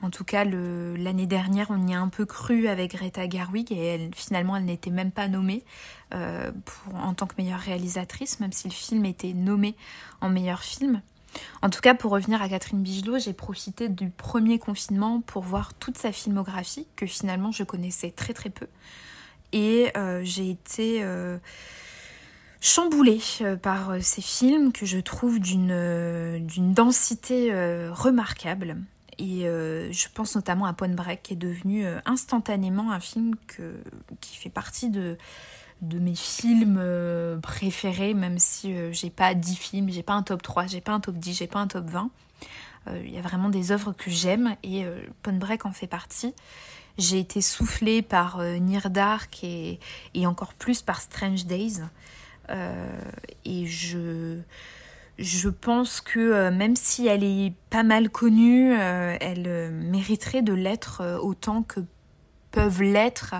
En 0.03 0.09
tout 0.09 0.25
cas, 0.25 0.45
l'année 0.45 1.27
dernière, 1.27 1.67
on 1.69 1.87
y 1.87 1.93
a 1.93 2.01
un 2.01 2.09
peu 2.09 2.25
cru 2.25 2.67
avec 2.67 2.93
Greta 2.93 3.29
Gerwig 3.29 3.71
et 3.73 4.11
finalement, 4.15 4.57
elle 4.57 4.65
n'était 4.65 4.91
même 4.91 5.11
pas 5.11 5.29
nommée 5.29 5.65
en 6.15 7.13
tant 7.13 7.27
que 7.27 7.35
meilleure 7.37 7.61
réalisatrice, 7.61 8.41
même 8.41 8.53
si 8.53 8.69
le 8.69 8.75
film 8.75 9.05
était 9.05 9.35
nommé 9.35 9.77
en 10.23 10.31
meilleur 10.31 10.63
film. 10.63 11.03
En 11.63 11.71
tout 11.71 11.81
cas, 11.81 11.95
pour 11.95 12.13
revenir 12.13 12.43
à 12.43 12.49
Catherine 12.49 12.83
Bigelow, 12.83 13.19
j'ai 13.19 13.33
profité 13.33 13.89
du 13.89 14.11
premier 14.11 14.59
confinement 14.59 15.21
pour 15.21 15.43
voir 15.43 15.75
toute 15.75 15.99
sa 15.99 16.13
filmographie, 16.13 16.87
que 16.97 17.07
finalement 17.07 17.53
je 17.53 17.65
connaissais 17.65 18.11
très 18.11 18.33
très 18.33 18.51
peu. 18.51 18.67
Et 19.53 19.91
euh, 19.97 20.21
j'ai 20.25 20.51
été 20.51 21.03
euh, 21.03 21.39
chamboulée 22.61 23.21
par 23.63 23.95
ces 24.01 24.23
films 24.23 24.73
que 24.73 24.87
je 24.87 24.99
trouve 24.99 25.39
d'une 25.39 26.75
densité 26.75 27.53
remarquable. 27.91 28.77
Et 29.21 29.47
euh, 29.47 29.93
je 29.93 30.09
pense 30.13 30.35
notamment 30.35 30.65
à 30.65 30.73
Point 30.73 30.95
Break, 30.95 31.23
qui 31.23 31.35
est 31.35 31.37
devenu 31.37 31.85
euh, 31.85 31.99
instantanément 32.07 32.91
un 32.91 33.01
film 33.01 33.35
que, 33.47 33.75
qui 34.23 34.39
fait 34.39 34.49
partie 34.49 34.89
de, 34.89 35.19
de 35.83 35.99
mes 35.99 36.15
films 36.15 36.79
euh, 36.79 37.39
préférés, 37.39 38.15
même 38.15 38.39
si 38.39 38.75
j'ai 38.93 39.11
pas 39.11 39.35
10 39.35 39.57
films, 39.57 39.89
j'ai 39.91 40.03
pas 40.03 40.15
un 40.15 40.23
top 40.23 40.43
3, 40.43 40.67
j'ai 40.67 40.81
pas 40.81 40.93
un 40.93 41.01
top 41.01 41.17
10, 41.17 41.35
j'ai 41.35 41.47
pas 41.47 41.61
un 41.61 41.67
top 41.67 41.89
20. 41.89 42.11
Il 43.05 43.11
y 43.11 43.19
a 43.19 43.21
vraiment 43.21 43.51
des 43.51 43.73
œuvres 43.73 43.93
que 43.93 44.11
j'aime 44.11 44.57
et 44.63 44.87
Point 45.23 45.35
Break 45.35 45.67
en 45.67 45.71
fait 45.71 45.87
partie. 45.87 46.35
J'ai 46.97 47.19
été 47.19 47.43
soufflée 47.43 48.01
par 48.01 48.39
Near 48.39 48.89
Dark 48.89 49.45
et, 49.45 49.79
encore 50.27 50.55
plus 50.55 50.81
par 50.81 51.01
Strange 51.03 51.45
Days. 51.45 51.83
et 53.45 53.67
je 53.67 54.41
je 55.21 55.51
pense 55.51 56.01
que 56.01 56.19
euh, 56.19 56.51
même 56.51 56.75
si 56.75 57.07
elle 57.07 57.23
est 57.23 57.53
pas 57.69 57.83
mal 57.83 58.09
connue, 58.09 58.73
euh, 58.73 59.17
elle 59.21 59.45
euh, 59.47 59.71
mériterait 59.71 60.41
de 60.43 60.55
l'être 60.55 61.21
autant 61.23 61.63
que 61.63 61.81
peuvent 62.51 62.83
l'être 62.83 63.35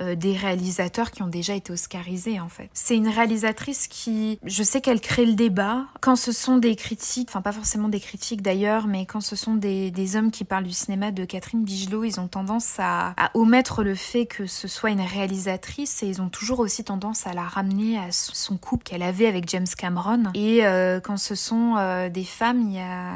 euh, 0.00 0.14
des 0.14 0.34
réalisateurs 0.34 1.10
qui 1.10 1.22
ont 1.22 1.28
déjà 1.28 1.54
été 1.54 1.72
oscarisés 1.72 2.40
en 2.40 2.48
fait. 2.48 2.70
C'est 2.72 2.96
une 2.96 3.08
réalisatrice 3.08 3.86
qui, 3.86 4.38
je 4.44 4.62
sais 4.62 4.80
qu'elle 4.80 5.00
crée 5.00 5.26
le 5.26 5.34
débat 5.34 5.84
quand 6.00 6.16
ce 6.16 6.32
sont 6.32 6.56
des 6.56 6.74
critiques, 6.74 7.28
enfin 7.28 7.42
pas 7.42 7.52
forcément 7.52 7.88
des 7.88 8.00
critiques 8.00 8.40
d'ailleurs, 8.40 8.86
mais 8.86 9.04
quand 9.04 9.20
ce 9.20 9.36
sont 9.36 9.54
des, 9.54 10.16
hommes 10.16 10.30
qui 10.30 10.44
parlent 10.44 10.64
du 10.64 10.72
cinéma 10.72 11.10
de 11.10 11.24
Catherine 11.26 11.62
Bigelow, 11.62 12.04
ils 12.04 12.18
ont 12.18 12.28
tendance 12.28 12.76
à, 12.78 13.14
omettre 13.34 13.82
le 13.82 13.94
fait 13.94 14.24
que 14.24 14.46
ce 14.46 14.68
soit 14.68 14.90
une 14.90 15.02
réalisatrice 15.02 16.02
et 16.02 16.06
ils 16.06 16.22
ont 16.22 16.30
toujours 16.30 16.60
aussi 16.60 16.82
tendance 16.82 17.26
à 17.26 17.34
la 17.34 17.42
ramener 17.42 17.98
à 17.98 18.10
son 18.10 18.56
couple 18.56 18.84
qu'elle 18.84 19.02
avait 19.02 19.26
avec 19.26 19.48
James 19.50 19.66
Cameron. 19.76 20.24
Et 20.34 20.66
euh, 20.66 21.00
quand 21.00 21.18
ce 21.18 21.34
sont 21.34 21.74
euh, 21.76 22.08
des 22.08 22.24
femmes, 22.24 22.62
il 22.62 22.72
y 22.72 22.80
a 22.80 23.10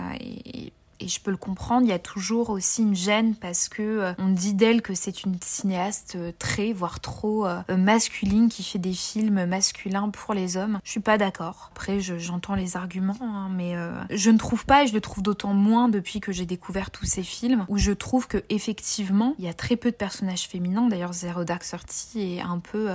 je 1.09 1.21
peux 1.21 1.31
le 1.31 1.37
comprendre. 1.37 1.87
Il 1.87 1.91
y 1.91 1.93
a 1.93 1.99
toujours 1.99 2.51
aussi 2.51 2.83
une 2.83 2.95
gêne 2.95 3.35
parce 3.35 3.69
que 3.69 3.83
euh, 3.83 4.13
on 4.19 4.29
dit 4.29 4.55
d'elle 4.55 4.83
que 4.83 4.95
c'est 4.95 5.25
une 5.25 5.37
cinéaste 5.43 6.15
euh, 6.17 6.33
très, 6.39 6.73
voire 6.73 7.01
trop 7.01 7.47
masculine 7.69 8.49
qui 8.49 8.63
fait 8.63 8.79
des 8.79 8.93
films 8.93 9.47
masculins 9.47 10.09
pour 10.11 10.35
les 10.35 10.57
hommes. 10.57 10.79
Je 10.85 10.91
suis 10.91 11.01
pas 11.01 11.19
d'accord. 11.19 11.71
Après, 11.73 12.01
j'entends 12.01 12.55
les 12.55 12.77
arguments, 12.77 13.17
hein, 13.21 13.49
mais 13.55 13.75
je 14.11 14.31
ne 14.31 14.39
trouve 14.39 14.65
pas 14.67 14.85
et 14.85 14.87
je 14.87 14.95
le 14.95 15.01
trouve 15.01 15.23
d'autant 15.23 15.53
moins 15.53 15.89
depuis 15.89 16.21
que 16.21 16.33
j'ai 16.33 16.47
découvert 16.47 16.91
tous 16.91 17.05
ces 17.05 17.23
films 17.23 17.65
où 17.69 17.79
je 17.79 17.93
trouve 17.93 18.27
que 18.27 18.43
effectivement 18.49 19.35
il 19.39 19.45
y 19.45 19.49
a 19.49 19.55
très 19.55 19.77
peu 19.77 19.91
de 19.91 19.97
personnages 19.97 20.47
féminins. 20.49 20.89
D'ailleurs, 20.89 21.13
Zero 21.13 21.45
Dark 21.45 21.63
Thirty 21.63 22.37
est 22.37 22.41
un 22.41 22.59
peu 22.59 22.91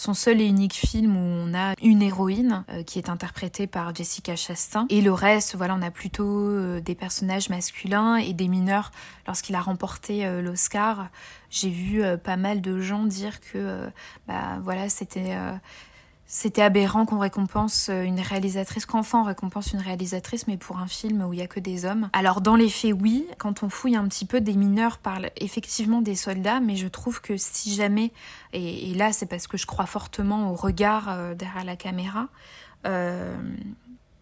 son 0.00 0.14
seul 0.14 0.40
et 0.40 0.46
unique 0.46 0.76
film 0.76 1.14
où 1.14 1.20
on 1.20 1.52
a 1.52 1.74
une 1.82 2.00
héroïne 2.00 2.64
euh, 2.70 2.82
qui 2.82 2.98
est 2.98 3.10
interprétée 3.10 3.66
par 3.66 3.94
Jessica 3.94 4.34
Chastain. 4.34 4.86
Et 4.88 5.02
le 5.02 5.12
reste, 5.12 5.56
voilà, 5.56 5.74
on 5.74 5.82
a 5.82 5.90
plutôt 5.90 6.24
euh, 6.24 6.80
des 6.80 6.94
personnages 6.94 7.50
masculins 7.50 8.16
et 8.16 8.32
des 8.32 8.48
mineurs. 8.48 8.92
Lorsqu'il 9.26 9.54
a 9.56 9.60
remporté 9.60 10.24
euh, 10.24 10.40
l'Oscar, 10.40 11.10
j'ai 11.50 11.68
vu 11.68 12.02
pas 12.24 12.38
mal 12.38 12.62
de 12.62 12.80
gens 12.80 13.04
dire 13.04 13.40
que 13.40 13.90
bah 14.26 14.58
voilà, 14.62 14.88
c'était 14.88 15.36
c'était 16.32 16.62
aberrant 16.62 17.06
qu'on 17.06 17.18
récompense 17.18 17.88
euh, 17.88 18.04
une 18.04 18.20
réalisatrice, 18.20 18.86
qu'enfin 18.86 19.22
on 19.22 19.24
récompense 19.24 19.72
une 19.72 19.80
réalisatrice, 19.80 20.46
mais 20.46 20.56
pour 20.56 20.78
un 20.78 20.86
film 20.86 21.22
où 21.22 21.32
il 21.32 21.40
y 21.40 21.42
a 21.42 21.48
que 21.48 21.58
des 21.58 21.84
hommes. 21.84 22.08
Alors 22.12 22.40
dans 22.40 22.54
les 22.54 22.68
faits, 22.68 22.92
oui, 22.92 23.26
quand 23.38 23.64
on 23.64 23.68
fouille 23.68 23.96
un 23.96 24.06
petit 24.06 24.26
peu, 24.26 24.40
des 24.40 24.54
mineurs 24.54 24.98
parlent 24.98 25.30
effectivement 25.36 26.00
des 26.00 26.14
soldats, 26.14 26.60
mais 26.60 26.76
je 26.76 26.86
trouve 26.86 27.20
que 27.20 27.36
si 27.36 27.74
jamais, 27.74 28.12
et, 28.52 28.94
là 28.94 29.12
c'est 29.12 29.26
parce 29.26 29.48
que 29.48 29.56
je 29.56 29.66
crois 29.66 29.86
fortement 29.86 30.52
au 30.52 30.54
regard 30.54 31.08
euh, 31.08 31.34
derrière 31.34 31.64
la 31.64 31.74
caméra, 31.74 32.28
euh, 32.86 33.36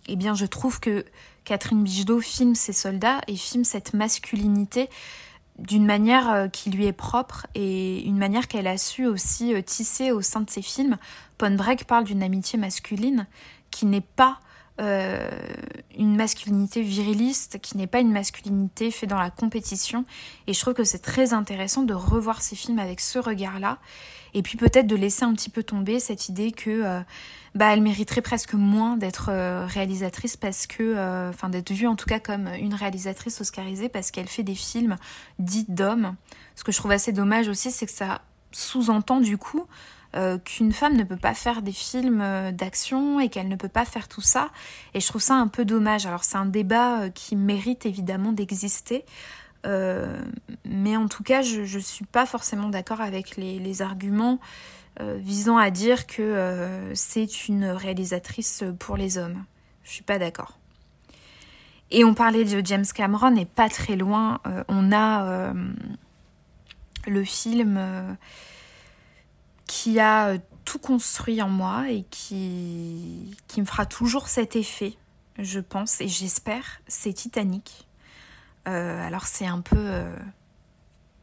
eh 0.07 0.17
bien 0.17 0.33
je 0.33 0.47
trouve 0.47 0.81
que 0.81 1.05
Catherine 1.45 1.85
Bigedo 1.85 2.21
filme 2.21 2.55
ses 2.55 2.73
soldats 2.73 3.21
et 3.27 3.37
filme 3.37 3.65
cette 3.65 3.93
masculinité 3.93 4.89
d'une 5.59 5.85
manière 5.85 6.31
euh, 6.31 6.49
qui 6.49 6.71
lui 6.71 6.87
est 6.87 6.93
propre 6.93 7.47
et 7.55 8.03
une 8.05 8.17
manière 8.17 8.49
qu'elle 8.49 8.67
a 8.67 8.79
su 8.79 9.07
aussi 9.07 9.55
euh, 9.55 9.63
tisser 9.63 10.13
au 10.13 10.23
sein 10.23 10.41
de 10.41 10.51
ses 10.51 10.63
films. 10.63 10.97
Pon 11.37 11.51
Break 11.51 11.85
parle 11.85 12.05
d'une 12.05 12.23
amitié 12.23 12.59
masculine 12.59 13.27
qui 13.71 13.87
n'est 13.87 14.01
pas 14.01 14.39
euh, 14.81 15.29
une 15.97 16.15
masculinité 16.15 16.83
viriliste, 16.83 17.61
qui 17.61 17.77
n'est 17.77 17.89
pas 17.89 17.99
une 17.99 18.13
masculinité 18.13 18.93
faite 18.93 19.11
dans 19.11 19.19
la 19.19 19.31
compétition. 19.31 20.05
Et 20.47 20.55
je 20.55 20.61
trouve 20.61 20.75
que 20.75 20.85
c'est 20.85 21.01
très 21.01 21.33
intéressant 21.33 21.83
de 21.83 21.95
revoir 21.95 22.41
ces 22.41 22.55
films 22.55 22.79
avec 22.79 23.01
ce 23.01 23.19
regard-là. 23.19 23.79
Et 24.35 24.43
puis 24.43 24.57
peut-être 24.57 24.87
de 24.87 24.97
laisser 24.97 25.25
un 25.25 25.33
petit 25.33 25.51
peu 25.51 25.63
tomber 25.63 26.01
cette 26.01 26.29
idée 26.29 26.53
que 26.53 27.03
bah, 27.55 27.73
elle 27.73 27.83
mériterait 27.83 28.23
presque 28.23 28.55
moins 28.55 28.97
d'être 28.97 29.31
euh, 29.31 29.67
réalisatrice 29.67 30.37
parce 30.37 30.69
que, 30.69 30.83
euh, 30.83 31.31
enfin, 31.31 31.49
d'être 31.49 31.73
vue 31.73 31.87
en 31.87 31.97
tout 31.97 32.07
cas 32.07 32.21
comme 32.21 32.47
une 32.47 32.75
réalisatrice 32.75 33.41
oscarisée 33.41 33.89
parce 33.89 34.11
qu'elle 34.11 34.29
fait 34.29 34.43
des 34.45 34.55
films 34.55 34.97
dits 35.39 35.67
d'hommes. 35.69 36.15
Ce 36.55 36.63
que 36.63 36.73
je 36.73 36.77
trouve 36.77 36.93
assez 36.93 37.13
dommage 37.13 37.49
aussi, 37.49 37.71
c'est 37.71 37.87
que 37.87 37.93
ça 37.93 38.23
sous-entend 38.53 39.21
du 39.21 39.39
coup 39.39 39.67
euh, 40.15 40.39
qu'une 40.39 40.73
femme 40.73 40.97
ne 40.97 41.03
peut 41.03 41.17
pas 41.17 41.35
faire 41.35 41.61
des 41.61 41.73
films 41.73 42.23
d'action 42.53 43.19
et 43.19 43.29
qu'elle 43.29 43.49
ne 43.49 43.57
peut 43.57 43.69
pas 43.69 43.85
faire 43.85 44.09
tout 44.09 44.21
ça. 44.21 44.51
Et 44.95 45.01
je 45.01 45.07
trouve 45.09 45.23
ça 45.23 45.35
un 45.35 45.49
peu 45.49 45.65
dommage. 45.65 46.07
Alors 46.07 46.23
c'est 46.23 46.39
un 46.39 46.47
débat 46.47 47.11
qui 47.11 47.35
mérite 47.35 47.87
évidemment 47.87 48.33
d'exister. 48.33 49.05
Mais 50.65 50.97
en 50.97 51.09
tout 51.09 51.23
cas, 51.23 51.43
je 51.43 51.61
ne 51.61 51.83
suis 51.83 52.05
pas 52.05 52.27
forcément 52.27 52.69
d'accord 52.69 53.01
avec 53.01 53.37
les, 53.37 53.83
arguments 53.83 54.41
euh, 55.01 55.19
visant 55.21 55.57
à 55.57 55.71
dire 55.71 56.07
que 56.07 56.23
euh, 56.23 56.95
c'est 56.95 57.49
une 57.49 57.67
réalisatrice 57.67 58.65
pour 58.79 58.97
les 58.97 59.19
hommes. 59.19 59.45
Je 59.85 59.93
suis 59.93 60.03
pas 60.03 60.19
d'accord. 60.19 60.59
Et 61.91 62.05
on 62.05 62.15
parlait 62.15 62.45
de 62.45 62.65
James 62.65 62.85
Cameron 62.95 63.35
et 63.37 63.47
pas 63.47 63.69
très 63.69 63.97
loin, 63.97 64.41
euh, 64.47 64.63
on 64.69 64.93
a 64.93 65.53
le 67.07 67.25
film 67.25 68.17
qui 69.67 69.99
a 69.99 70.37
tout 70.67 70.79
construit 70.79 71.41
en 71.41 71.49
moi 71.49 71.91
et 71.91 72.05
qui, 72.11 73.35
qui 73.47 73.61
me 73.63 73.67
fera 73.67 73.87
toujours 73.87 74.29
cet 74.29 74.55
effet, 74.55 74.99
je 75.39 75.61
pense 75.61 76.03
et 76.03 76.09
j'espère, 76.09 76.83
c'est 76.87 77.15
Titanic. 77.15 77.88
Alors 78.65 79.27
c'est 79.27 79.47
un 79.47 79.61
peu 79.61 80.05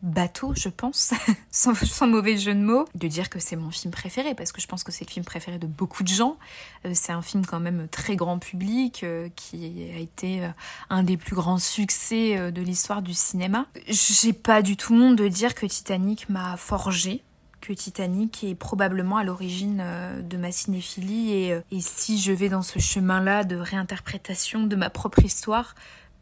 bateau, 0.06 0.54
je 0.56 0.70
pense, 0.70 1.14
sans, 1.52 2.08
mauvais 2.08 2.38
jeu 2.38 2.54
de 2.54 2.60
mots, 2.60 2.86
de 2.94 3.08
dire 3.08 3.30
que 3.30 3.40
c'est 3.40 3.56
mon 3.56 3.72
film 3.72 3.92
préféré, 3.92 4.36
parce 4.36 4.52
que 4.52 4.62
je 4.62 4.68
pense 4.68 4.84
que 4.84 4.92
c'est 4.92 5.06
le 5.06 5.12
film 5.12 5.26
préféré 5.26 5.58
de 5.58 5.68
beaucoup 5.68 6.04
de 6.04 6.08
gens. 6.08 6.38
Euh, 6.86 6.92
c'est 6.94 7.12
un 7.12 7.22
film 7.22 7.46
quand 7.46 7.60
même 7.60 7.88
très 7.90 8.16
grand 8.16 8.40
public, 8.40 9.04
euh, 9.04 9.30
qui 9.36 9.90
a 9.94 10.00
été 10.00 10.44
euh, 10.44 10.50
un 10.90 11.04
des 11.04 11.18
plus 11.18 11.36
grands 11.36 11.58
succès 11.58 12.52
de 12.52 12.62
l'histoire 12.62 13.02
du 13.02 13.14
cinéma. 13.14 13.66
J'ai 13.88 14.34
pas 14.34 14.62
du 14.62 14.78
tout 14.78 14.94
honte 14.94 15.16
de 15.16 15.28
dire 15.28 15.56
que 15.56 15.66
Titanic 15.66 16.30
m'a 16.30 16.56
forgé, 16.56 17.24
que 17.62 17.74
Titanic 17.74 18.44
est 18.44 18.56
probablement 18.56 19.18
à 19.18 19.24
l'origine 19.24 19.84
de 20.22 20.38
ma 20.38 20.52
cinéphilie 20.52 21.32
et, 21.32 21.64
si 21.80 22.20
je 22.20 22.32
vais 22.32 22.50
dans 22.50 22.62
ce 22.62 22.78
chemin-là 22.78 23.44
de 23.44 23.56
réinterprétation 23.56 24.68
de 24.68 24.76
ma 24.76 24.92
propre 24.92 25.26
histoire, 25.26 25.74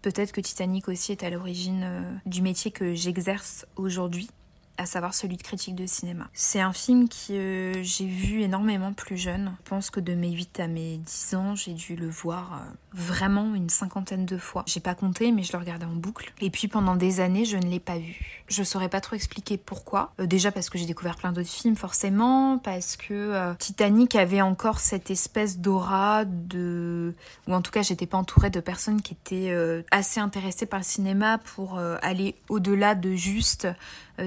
Peut-être 0.04 0.34
que 0.34 0.42
Titanic 0.42 0.89
aussi 0.89 1.13
est 1.13 1.24
à 1.24 1.30
l'origine 1.30 1.84
euh, 1.86 2.02
du 2.26 2.42
métier 2.42 2.72
que 2.72 2.94
j'exerce 2.94 3.66
aujourd'hui 3.78 4.30
à 4.77 4.86
savoir 4.86 5.13
celui 5.13 5.38
de 5.38 5.43
critique 5.43 5.75
de 5.75 5.86
cinéma. 5.86 6.27
C'est 6.33 6.59
un 6.59 6.73
film 6.73 7.07
que 7.07 7.31
euh, 7.31 7.83
j'ai 7.83 8.05
vu 8.05 8.41
énormément 8.41 8.91
plus 8.93 9.17
jeune. 9.17 9.55
Je 9.63 9.69
pense 9.69 9.89
que 9.91 9.99
de 9.99 10.13
mes 10.15 10.31
8 10.31 10.59
à 10.59 10.67
mes 10.67 10.97
10 10.97 11.36
ans, 11.36 11.55
j'ai 11.55 11.73
dû 11.73 11.95
le 11.95 12.09
voir 12.09 12.53
euh, 12.53 12.73
vraiment 12.91 13.53
une 13.53 13.69
cinquantaine 13.69 14.25
de 14.25 14.38
fois. 14.38 14.63
J'ai 14.65 14.79
pas 14.79 14.95
compté, 14.95 15.31
mais 15.31 15.43
je 15.43 15.53
le 15.53 15.59
regardais 15.59 15.86
en 15.86 15.93
boucle. 15.93 16.33
Et 16.41 16.49
puis 16.49 16.67
pendant 16.67 16.95
des 16.95 17.19
années, 17.19 17.45
je 17.45 17.57
ne 17.57 17.65
l'ai 17.65 17.79
pas 17.79 17.97
vu. 17.97 18.43
Je 18.47 18.63
saurais 18.63 18.89
pas 18.89 18.99
trop 18.99 19.15
expliquer 19.15 19.57
pourquoi. 19.57 20.12
Euh, 20.19 20.25
déjà 20.25 20.51
parce 20.51 20.71
que 20.71 20.79
j'ai 20.79 20.88
découvert 20.88 21.17
plein 21.17 21.31
d'autres 21.31 21.49
films, 21.49 21.75
forcément, 21.75 22.57
parce 22.57 22.97
que 22.97 23.53
Titanic 23.59 24.15
avait 24.15 24.41
encore 24.41 24.79
cette 24.79 25.12
espèce 25.12 25.59
d'aura 25.59 26.25
de... 26.25 27.13
Ou 27.47 27.53
en 27.53 27.62
tout 27.62 27.71
cas, 27.71 27.83
j'étais 27.83 28.07
pas 28.07 28.17
entourée 28.17 28.49
de 28.49 28.59
personnes 28.59 29.01
qui 29.01 29.13
étaient 29.13 29.83
assez 29.91 30.19
intéressées 30.19 30.65
par 30.65 30.79
le 30.79 30.86
cinéma 30.86 31.38
pour 31.38 31.77
aller 31.77 32.36
au-delà 32.49 32.95
de 32.95 33.13
juste 33.13 33.67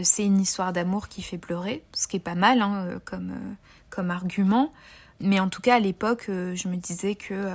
c'est 0.03 0.25
une 0.25 0.41
histoire 0.41 0.73
d'amour 0.73 1.09
qui 1.09 1.23
fait 1.23 1.39
pleurer, 1.39 1.83
ce 1.93 2.07
qui 2.07 2.17
est 2.17 2.21
pas 2.21 2.35
mal 2.35 2.61
hein, 2.61 2.85
euh, 2.87 2.99
comme, 3.05 3.31
euh, 3.31 3.55
comme 3.91 4.11
argument. 4.11 4.73
Mais 5.21 5.41
en 5.41 5.49
tout 5.49 5.63
cas, 5.63 5.77
à 5.77 5.81
l'époque, 5.81 6.25
je 6.29 6.69
me 6.69 6.77
disais 6.77 7.15
que, 7.15 7.51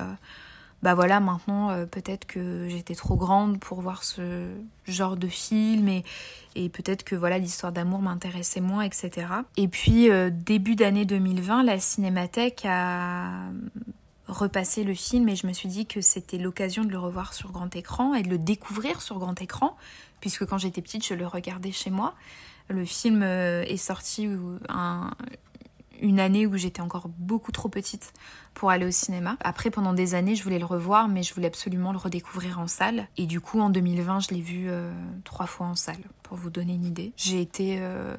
bah 0.81 0.95
voilà, 0.95 1.19
maintenant, 1.19 1.85
peut-être 1.85 2.25
que 2.25 2.67
j'étais 2.69 2.95
trop 2.95 3.15
grande 3.15 3.59
pour 3.59 3.81
voir 3.81 4.03
ce 4.03 4.47
genre 4.87 5.15
de 5.15 5.27
film 5.27 5.87
et, 5.87 6.03
et 6.55 6.69
peut-être 6.69 7.03
que 7.03 7.15
voilà 7.15 7.37
l'histoire 7.37 7.71
d'amour 7.71 8.01
m'intéressait 8.01 8.61
moins, 8.61 8.81
etc. 8.81 9.27
Et 9.57 9.67
puis, 9.67 10.09
début 10.31 10.73
d'année 10.73 11.05
2020, 11.05 11.61
la 11.61 11.79
Cinémathèque 11.79 12.65
a 12.67 13.43
repassé 14.31 14.83
le 14.83 14.93
film 14.93 15.29
et 15.29 15.35
je 15.35 15.45
me 15.45 15.53
suis 15.53 15.69
dit 15.69 15.85
que 15.85 16.01
c'était 16.01 16.37
l'occasion 16.37 16.83
de 16.83 16.89
le 16.89 16.99
revoir 16.99 17.33
sur 17.33 17.51
grand 17.51 17.75
écran 17.75 18.15
et 18.15 18.23
de 18.23 18.29
le 18.29 18.37
découvrir 18.37 19.01
sur 19.01 19.19
grand 19.19 19.39
écran 19.41 19.75
puisque 20.21 20.45
quand 20.45 20.57
j'étais 20.57 20.81
petite, 20.81 21.05
je 21.05 21.13
le 21.13 21.27
regardais 21.27 21.73
chez 21.73 21.89
moi. 21.89 22.15
Le 22.69 22.85
film 22.85 23.21
euh, 23.23 23.63
est 23.63 23.77
sorti 23.77 24.29
une 26.01 26.19
année 26.19 26.47
où 26.47 26.57
j'étais 26.57 26.81
encore 26.81 27.09
beaucoup 27.09 27.51
trop 27.51 27.69
petite 27.69 28.13
pour 28.53 28.69
aller 28.69 28.85
au 28.85 28.91
cinéma. 28.91 29.37
Après, 29.41 29.69
pendant 29.69 29.93
des 29.93 30.15
années, 30.15 30.35
je 30.35 30.43
voulais 30.43 30.59
le 30.59 30.65
revoir, 30.65 31.07
mais 31.07 31.23
je 31.23 31.33
voulais 31.33 31.47
absolument 31.47 31.91
le 31.91 31.97
redécouvrir 31.97 32.59
en 32.59 32.67
salle. 32.67 33.07
Et 33.17 33.25
du 33.25 33.39
coup, 33.39 33.59
en 33.59 33.69
2020, 33.69 34.21
je 34.21 34.29
l'ai 34.29 34.41
vu 34.41 34.65
euh, 34.67 34.91
trois 35.23 35.45
fois 35.45 35.67
en 35.67 35.75
salle, 35.75 36.01
pour 36.23 36.37
vous 36.37 36.49
donner 36.49 36.73
une 36.73 36.85
idée. 36.85 37.13
J'ai 37.17 37.41
été, 37.41 37.77
euh, 37.79 38.15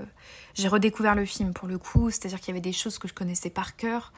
j'ai 0.55 0.69
redécouvert 0.69 1.15
le 1.15 1.25
film 1.25 1.53
pour 1.53 1.69
le 1.69 1.79
coup, 1.79 2.11
c'est-à-dire 2.11 2.41
qu'il 2.41 2.49
y 2.49 2.53
avait 2.53 2.61
des 2.61 2.73
choses 2.73 2.99
que 2.99 3.09
je 3.09 3.15
connaissais 3.15 3.51
par 3.51 3.77
cœur. 3.77 4.12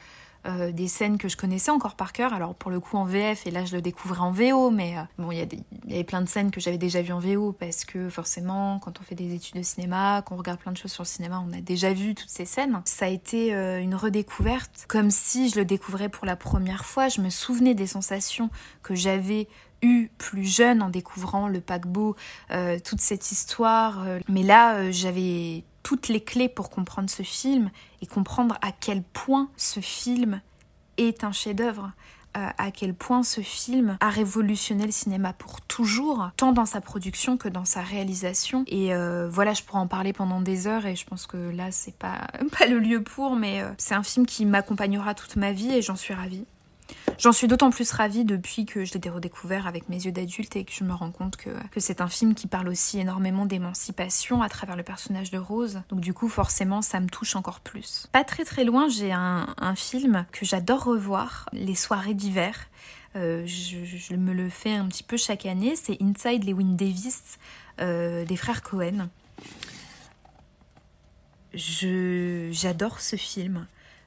Euh, 0.46 0.72
des 0.72 0.88
scènes 0.88 1.16
que 1.16 1.26
je 1.26 1.38
connaissais 1.38 1.70
encore 1.70 1.94
par 1.94 2.12
cœur. 2.12 2.34
Alors 2.34 2.54
pour 2.54 2.70
le 2.70 2.78
coup 2.78 2.98
en 2.98 3.04
VF 3.04 3.46
et 3.46 3.50
là 3.50 3.64
je 3.64 3.74
le 3.74 3.80
découvrais 3.80 4.20
en 4.20 4.30
VO, 4.30 4.70
mais 4.70 4.98
euh, 4.98 5.02
bon 5.16 5.32
il 5.32 5.38
y, 5.38 5.94
avait 5.94 6.04
plein 6.04 6.20
de 6.20 6.28
scènes 6.28 6.50
que 6.50 6.60
j'avais 6.60 6.76
déjà 6.76 7.00
vues 7.00 7.14
en 7.14 7.18
VO 7.18 7.52
parce 7.52 7.86
que 7.86 8.10
forcément 8.10 8.78
quand 8.78 9.00
on 9.00 9.02
fait 9.02 9.14
des 9.14 9.34
études 9.34 9.56
de 9.56 9.62
cinéma, 9.62 10.20
qu'on 10.20 10.36
regarde 10.36 10.60
plein 10.60 10.72
de 10.72 10.76
choses 10.76 10.92
sur 10.92 11.02
le 11.02 11.08
cinéma, 11.08 11.42
on 11.48 11.50
a 11.54 11.62
déjà 11.62 11.94
vu 11.94 12.14
toutes 12.14 12.28
ces 12.28 12.44
scènes. 12.44 12.82
Ça 12.84 13.06
a 13.06 13.08
été 13.08 13.54
euh, 13.54 13.80
une 13.80 13.94
redécouverte, 13.94 14.84
comme 14.86 15.10
si 15.10 15.48
je 15.48 15.56
le 15.56 15.64
découvrais 15.64 16.10
pour 16.10 16.26
la 16.26 16.36
première 16.36 16.84
fois. 16.84 17.08
Je 17.08 17.22
me 17.22 17.30
souvenais 17.30 17.72
des 17.72 17.86
sensations 17.86 18.50
que 18.82 18.94
j'avais 18.94 19.48
eues 19.80 20.10
plus 20.18 20.44
jeune 20.44 20.82
en 20.82 20.90
découvrant 20.90 21.48
le 21.48 21.60
paquebot, 21.60 22.16
toute 22.84 23.00
cette 23.00 23.32
histoire. 23.32 24.02
mais 24.28 24.42
là, 24.42 24.90
j'avais 24.90 25.64
toutes 25.84 26.08
les 26.08 26.24
clés 26.24 26.48
pour 26.48 26.70
comprendre 26.70 27.08
ce 27.08 27.22
film 27.22 27.70
et 28.02 28.06
comprendre 28.06 28.58
à 28.62 28.72
quel 28.72 29.04
point 29.04 29.48
ce 29.56 29.78
film 29.78 30.40
est 30.96 31.22
un 31.22 31.30
chef-d'œuvre, 31.30 31.92
euh, 32.36 32.48
à 32.58 32.72
quel 32.72 32.94
point 32.94 33.22
ce 33.22 33.42
film 33.42 33.96
a 34.00 34.08
révolutionné 34.08 34.86
le 34.86 34.92
cinéma 34.92 35.32
pour 35.32 35.60
toujours, 35.60 36.30
tant 36.36 36.52
dans 36.52 36.66
sa 36.66 36.80
production 36.80 37.36
que 37.36 37.48
dans 37.48 37.64
sa 37.64 37.82
réalisation. 37.82 38.64
Et 38.66 38.92
euh, 38.92 39.28
voilà, 39.28 39.52
je 39.52 39.62
pourrais 39.62 39.78
en 39.78 39.86
parler 39.86 40.12
pendant 40.12 40.40
des 40.40 40.66
heures 40.66 40.86
et 40.86 40.96
je 40.96 41.06
pense 41.06 41.28
que 41.28 41.36
là, 41.36 41.70
c'est 41.70 41.94
pas, 41.94 42.26
pas 42.58 42.66
le 42.66 42.80
lieu 42.80 43.02
pour, 43.04 43.36
mais 43.36 43.62
euh, 43.62 43.68
c'est 43.78 43.94
un 43.94 44.02
film 44.02 44.26
qui 44.26 44.46
m'accompagnera 44.46 45.14
toute 45.14 45.36
ma 45.36 45.52
vie 45.52 45.72
et 45.72 45.82
j'en 45.82 45.96
suis 45.96 46.14
ravie. 46.14 46.44
J'en 47.18 47.32
suis 47.32 47.46
d'autant 47.46 47.70
plus 47.70 47.90
ravie 47.92 48.24
depuis 48.24 48.66
que 48.66 48.84
je 48.84 48.98
l'ai 48.98 49.10
redécouvert 49.10 49.66
avec 49.66 49.88
mes 49.88 50.04
yeux 50.04 50.12
d'adulte 50.12 50.56
et 50.56 50.64
que 50.64 50.72
je 50.72 50.84
me 50.84 50.92
rends 50.92 51.10
compte 51.10 51.36
que, 51.36 51.50
que 51.70 51.80
c'est 51.80 52.00
un 52.00 52.08
film 52.08 52.34
qui 52.34 52.46
parle 52.46 52.68
aussi 52.68 52.98
énormément 52.98 53.46
d'émancipation 53.46 54.42
à 54.42 54.48
travers 54.48 54.76
le 54.76 54.82
personnage 54.82 55.30
de 55.30 55.38
Rose. 55.38 55.82
Donc 55.90 56.00
du 56.00 56.12
coup, 56.12 56.28
forcément, 56.28 56.82
ça 56.82 57.00
me 57.00 57.08
touche 57.08 57.36
encore 57.36 57.60
plus. 57.60 58.08
Pas 58.12 58.24
très 58.24 58.44
très 58.44 58.64
loin, 58.64 58.88
j'ai 58.88 59.12
un, 59.12 59.46
un 59.58 59.74
film 59.74 60.26
que 60.32 60.44
j'adore 60.44 60.84
revoir, 60.84 61.48
les 61.52 61.74
soirées 61.74 62.14
d'hiver. 62.14 62.68
Euh, 63.16 63.46
je, 63.46 64.14
me 64.16 64.32
le 64.32 64.48
fais 64.48 64.72
un 64.72 64.86
petit 64.86 65.04
peu 65.04 65.16
chaque 65.16 65.46
année, 65.46 65.76
c'est 65.76 66.02
Inside 66.02 66.44
Lewin 66.44 66.74
Davis 66.74 67.38
euh, 67.80 68.24
des 68.24 68.36
frères 68.36 68.62
Cohen. 68.62 69.08
J'adore 71.54 73.00
ce 73.00 73.16
film. 73.16 73.66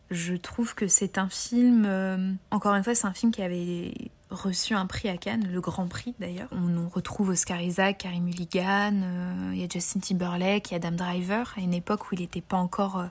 Je 0.10 0.36
trouve 0.36 0.74
que 0.74 0.88
c'est 0.88 1.18
un 1.18 1.28
film, 1.28 1.84
euh, 1.86 2.32
encore 2.52 2.74
une 2.76 2.84
fois, 2.84 2.96
c'est 2.96 3.08
un 3.08 3.14
film 3.14 3.32
qui 3.32 3.42
avait 3.42 3.94
reçu 4.30 4.74
un 4.74 4.86
prix 4.86 5.10
à 5.10 5.18
Cannes, 5.18 5.50
le 5.52 5.60
Grand 5.60 5.88
Prix 5.88 6.16
d'ailleurs. 6.20 6.48
On, 6.52 6.88
retrouve 6.88 7.30
Oscar 7.30 7.62
Isaac, 7.62 8.00
Carey 8.00 8.20
Mulligan, 8.20 9.02
euh, 9.04 9.52
il 9.54 9.60
y 9.60 9.64
a 9.64 9.68
Justin 9.70 10.00
Timberlake, 10.00 10.72
il 10.72 10.72
y 10.72 10.76
a 10.76 10.78
Adam 10.78 10.96
Driver, 10.96 11.54
à 11.58 11.60
une 11.60 11.74
époque 11.74 12.10
où 12.10 12.16
il 12.16 12.22
n'était 12.22 12.42
pas 12.42 12.58
encore 12.58 13.06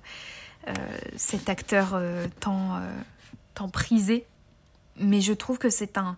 euh, 0.68 0.72
cet 1.16 1.48
acteur 1.48 2.00
tant, 2.40 2.80
tant 3.54 3.68
prisé. 3.68 4.26
Mais 4.98 5.20
je 5.20 5.34
trouve 5.34 5.58
que 5.58 5.68
c'est 5.68 5.98
un, 5.98 6.16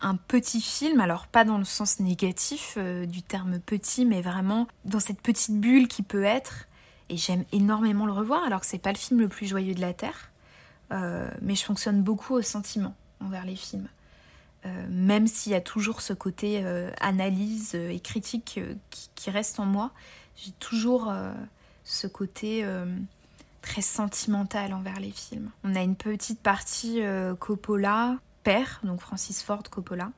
un 0.00 0.16
petit 0.16 0.62
film, 0.62 1.00
alors 1.00 1.26
pas 1.26 1.44
dans 1.44 1.58
le 1.58 1.64
sens 1.64 2.00
négatif 2.00 2.78
du 2.78 3.22
terme 3.22 3.60
petit, 3.60 4.06
mais 4.06 4.22
vraiment 4.22 4.66
dans 4.86 5.00
cette 5.00 5.20
petite 5.20 5.60
bulle 5.60 5.86
qui 5.86 6.02
peut 6.02 6.24
être 6.24 6.66
et 7.08 7.16
j'aime 7.16 7.44
énormément 7.52 8.06
le 8.06 8.12
revoir, 8.12 8.42
alors 8.44 8.60
que 8.60 8.66
c'est 8.66 8.78
pas 8.78 8.92
le 8.92 8.98
film 8.98 9.20
le 9.20 9.28
plus 9.28 9.46
joyeux 9.46 9.74
de 9.74 9.80
la 9.80 9.92
Terre. 9.92 10.30
Euh, 10.92 11.30
mais 11.42 11.54
je 11.54 11.64
fonctionne 11.64 12.02
beaucoup 12.02 12.34
au 12.34 12.42
sentiment 12.42 12.94
envers 13.20 13.44
les 13.44 13.56
films. 13.56 13.88
Euh, 14.64 14.86
même 14.90 15.26
s'il 15.26 15.52
y 15.52 15.54
a 15.54 15.60
toujours 15.60 16.00
ce 16.00 16.12
côté 16.12 16.62
euh, 16.64 16.90
analyse 17.00 17.74
et 17.74 18.00
critique 18.00 18.60
qui, 18.90 19.08
qui, 19.14 19.30
reste 19.30 19.60
en 19.60 19.66
moi, 19.66 19.92
j'ai 20.36 20.52
toujours 20.52 21.12
ce 21.84 22.06
côté 22.06 22.66
très 23.62 23.80
sentimental 23.80 24.74
envers 24.74 25.00
les 25.00 25.10
films. 25.10 25.50
On 25.64 25.74
a 25.74 25.82
une 25.82 25.96
petite 25.96 26.40
partie 26.40 27.00
Coppola, 27.38 28.18
père, 28.42 28.80
donc 28.84 29.00
Francis 29.00 29.42
Ford 29.42 29.62
Coppola, 29.62 30.10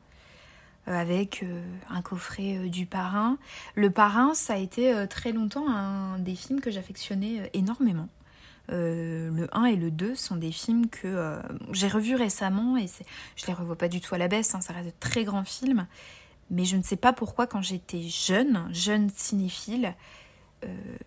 avec 0.96 1.42
euh, 1.42 1.62
un 1.90 2.02
coffret 2.02 2.56
euh, 2.56 2.68
du 2.68 2.86
parrain. 2.86 3.38
Le 3.74 3.90
parrain, 3.90 4.34
ça 4.34 4.54
a 4.54 4.56
été 4.56 5.06
très 5.08 5.32
longtemps 5.32 5.68
un 5.68 6.18
des 6.18 6.34
films 6.34 6.60
que 6.60 6.70
j'affectionnais 6.70 7.50
énormément. 7.52 8.08
le 8.68 9.46
1 9.52 9.64
et 9.66 9.76
le 9.76 9.90
2 9.90 10.14
sont 10.14 10.36
des 10.36 10.52
films 10.52 10.88
que 10.88 11.38
j'ai 11.72 11.88
revus 11.88 12.16
récemment 12.16 12.76
et 12.76 12.86
je 13.36 13.46
les 13.46 13.52
revois 13.52 13.76
pas 13.76 13.88
du 13.88 14.00
tout 14.00 14.14
à 14.14 14.18
la 14.18 14.28
baisse, 14.28 14.54
hein, 14.54 14.60
ça 14.60 14.72
reste 14.72 14.86
de 14.86 14.92
très 15.00 15.24
grands 15.24 15.44
films. 15.44 15.86
Mais 16.50 16.64
je 16.64 16.76
ne 16.76 16.82
sais 16.82 16.96
pas 16.96 17.12
pourquoi, 17.12 17.46
quand 17.46 17.62
j'étais 17.62 18.02
jeune, 18.02 18.68
jeune 18.72 19.10
cinéphile, 19.14 19.94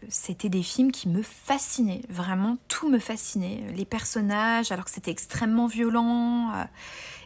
c'était 0.07 0.49
des 0.49 0.63
films 0.63 0.91
qui 0.91 1.09
me 1.09 1.23
fascinaient. 1.23 2.03
Vraiment, 2.09 2.57
tout 2.67 2.89
me 2.89 2.99
fascinait. 2.99 3.63
Les 3.75 3.85
personnages, 3.85 4.71
alors 4.71 4.85
que 4.85 4.91
c'était 4.91 5.11
extrêmement 5.11 5.67
violent. 5.67 6.51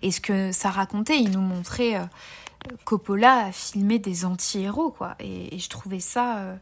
et 0.01 0.11
ce 0.11 0.21
que 0.21 0.51
ça 0.51 0.69
racontait, 0.69 1.19
il 1.19 1.31
nous 1.31 1.41
montrait 1.41 1.99
Coppola 2.83 3.45
a 3.45 3.51
filmé 3.51 3.99
des 3.99 4.25
anti-héros, 4.25 4.91
quoi. 4.91 5.15
Et, 5.19 5.57
je 5.57 5.69
trouvais 5.69 5.99
ça. 5.99 6.37
Euh, 6.39 6.55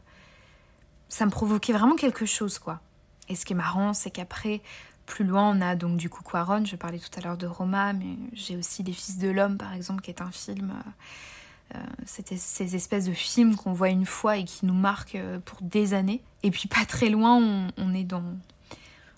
ça 1.08 1.26
me 1.26 1.30
provoquait 1.30 1.72
vraiment 1.72 1.96
quelque 1.96 2.26
chose, 2.26 2.58
quoi. 2.58 2.80
Et 3.28 3.36
ce 3.36 3.44
qui 3.44 3.52
est 3.52 3.56
marrant, 3.56 3.94
c'est 3.94 4.10
qu'après, 4.10 4.60
plus 5.06 5.24
loin, 5.24 5.56
on 5.56 5.60
a 5.60 5.76
donc 5.76 5.96
du 5.96 6.08
coup 6.08 6.22
Quaron. 6.22 6.64
Je 6.64 6.76
parlais 6.76 6.98
tout 6.98 7.18
à 7.18 7.20
l'heure 7.20 7.36
de 7.36 7.46
Roma, 7.46 7.92
mais 7.92 8.16
j'ai 8.32 8.56
aussi 8.56 8.82
Les 8.82 8.92
Fils 8.92 9.18
de 9.18 9.28
l'Homme, 9.28 9.56
par 9.56 9.72
exemple, 9.72 10.02
qui 10.02 10.10
est 10.10 10.20
un 10.20 10.30
film. 10.30 10.70
Euh, 10.70 11.76
euh, 11.76 11.82
c'était 12.04 12.36
ces 12.36 12.76
espèces 12.76 13.06
de 13.06 13.12
films 13.12 13.56
qu'on 13.56 13.72
voit 13.72 13.88
une 13.88 14.06
fois 14.06 14.36
et 14.36 14.44
qui 14.44 14.66
nous 14.66 14.74
marquent 14.74 15.18
pour 15.44 15.58
des 15.62 15.94
années. 15.94 16.22
Et 16.42 16.50
puis 16.50 16.68
pas 16.68 16.84
très 16.84 17.08
loin, 17.08 17.36
on, 17.36 17.68
on 17.78 17.94
est 17.94 18.04
dans, 18.04 18.24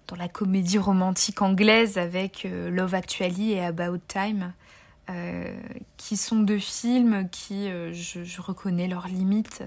dans 0.06 0.16
la 0.16 0.28
comédie 0.28 0.78
romantique 0.78 1.42
anglaise 1.42 1.98
avec 1.98 2.46
Love 2.48 2.94
Actually 2.94 3.52
et 3.52 3.64
About 3.64 3.98
Time. 4.06 4.52
Euh, 5.08 5.56
qui 5.96 6.16
sont 6.16 6.40
deux 6.40 6.58
films 6.58 7.28
qui, 7.30 7.68
euh, 7.68 7.92
je, 7.92 8.40
reconnais 8.40 8.88
leurs 8.88 9.06
limites, 9.06 9.62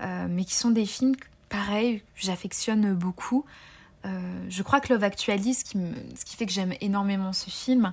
euh, 0.00 0.28
mais 0.30 0.44
qui 0.44 0.54
sont 0.54 0.70
des 0.70 0.86
films, 0.86 1.16
pareil, 1.48 2.04
j'affectionne 2.14 2.94
beaucoup. 2.94 3.44
je 4.04 4.62
crois 4.62 4.80
que 4.80 4.92
Love 4.92 5.02
Actually, 5.02 5.54
ce 5.54 5.64
qui, 5.64 6.36
fait 6.36 6.46
que 6.46 6.52
j'aime 6.52 6.72
énormément 6.80 7.32
ce 7.32 7.50
film, 7.50 7.92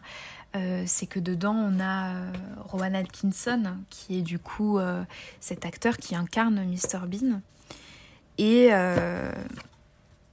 c'est 0.86 1.06
que 1.06 1.20
dedans 1.20 1.54
on 1.54 1.80
a 1.80 2.14
Rowan 2.66 2.96
Atkinson, 2.96 3.76
qui 3.90 4.20
est 4.20 4.22
du 4.22 4.40
coup 4.40 4.80
cet 5.42 5.66
acteur 5.66 5.98
qui 5.98 6.16
incarne 6.16 6.64
Mr. 6.66 7.06
Bean. 7.08 7.42
Et 8.38 8.70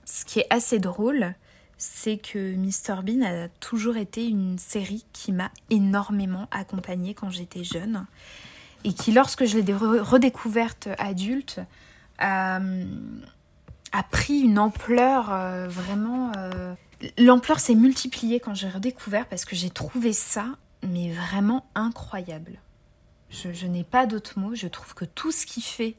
ce 0.04 0.24
qui 0.24 0.38
est 0.40 0.46
assez 0.50 0.78
drôle, 0.78 1.34
c'est 1.78 2.18
que 2.18 2.54
Mr 2.54 3.02
Bean 3.02 3.22
a 3.22 3.48
toujours 3.60 3.96
été 3.96 4.26
une 4.26 4.58
série 4.58 5.04
qui 5.12 5.32
m'a 5.32 5.50
énormément 5.70 6.48
accompagnée 6.50 7.14
quand 7.14 7.30
j'étais 7.30 7.64
jeune 7.64 8.06
et 8.84 8.92
qui 8.92 9.12
lorsque 9.12 9.44
je 9.44 9.58
l'ai 9.58 9.74
redécouverte 9.74 10.88
adulte 10.98 11.60
a, 12.18 12.60
pris 14.10 14.40
une 14.40 14.58
ampleur 14.58 15.32
euh, 15.32 15.68
vraiment 15.68 16.32
euh, 16.36 16.74
l'ampleur 17.18 17.60
s'est 17.60 17.74
multipliée 17.74 18.40
quand 18.40 18.54
j'ai 18.54 18.68
redécouvert 18.68 19.26
parce 19.26 19.44
que 19.44 19.56
j'ai 19.56 19.70
trouvé 19.70 20.12
ça 20.12 20.46
mais 20.82 21.12
vraiment 21.12 21.66
incroyable. 21.74 22.58
Je, 23.30 23.66
n'ai 23.66 23.84
pas 23.84 24.06
d'autres 24.06 24.38
mots. 24.38 24.54
Je 24.54 24.68
trouve 24.68 24.94
que 24.94 25.04
tout 25.04 25.32
ce 25.32 25.46
qui 25.46 25.60
fait 25.60 25.96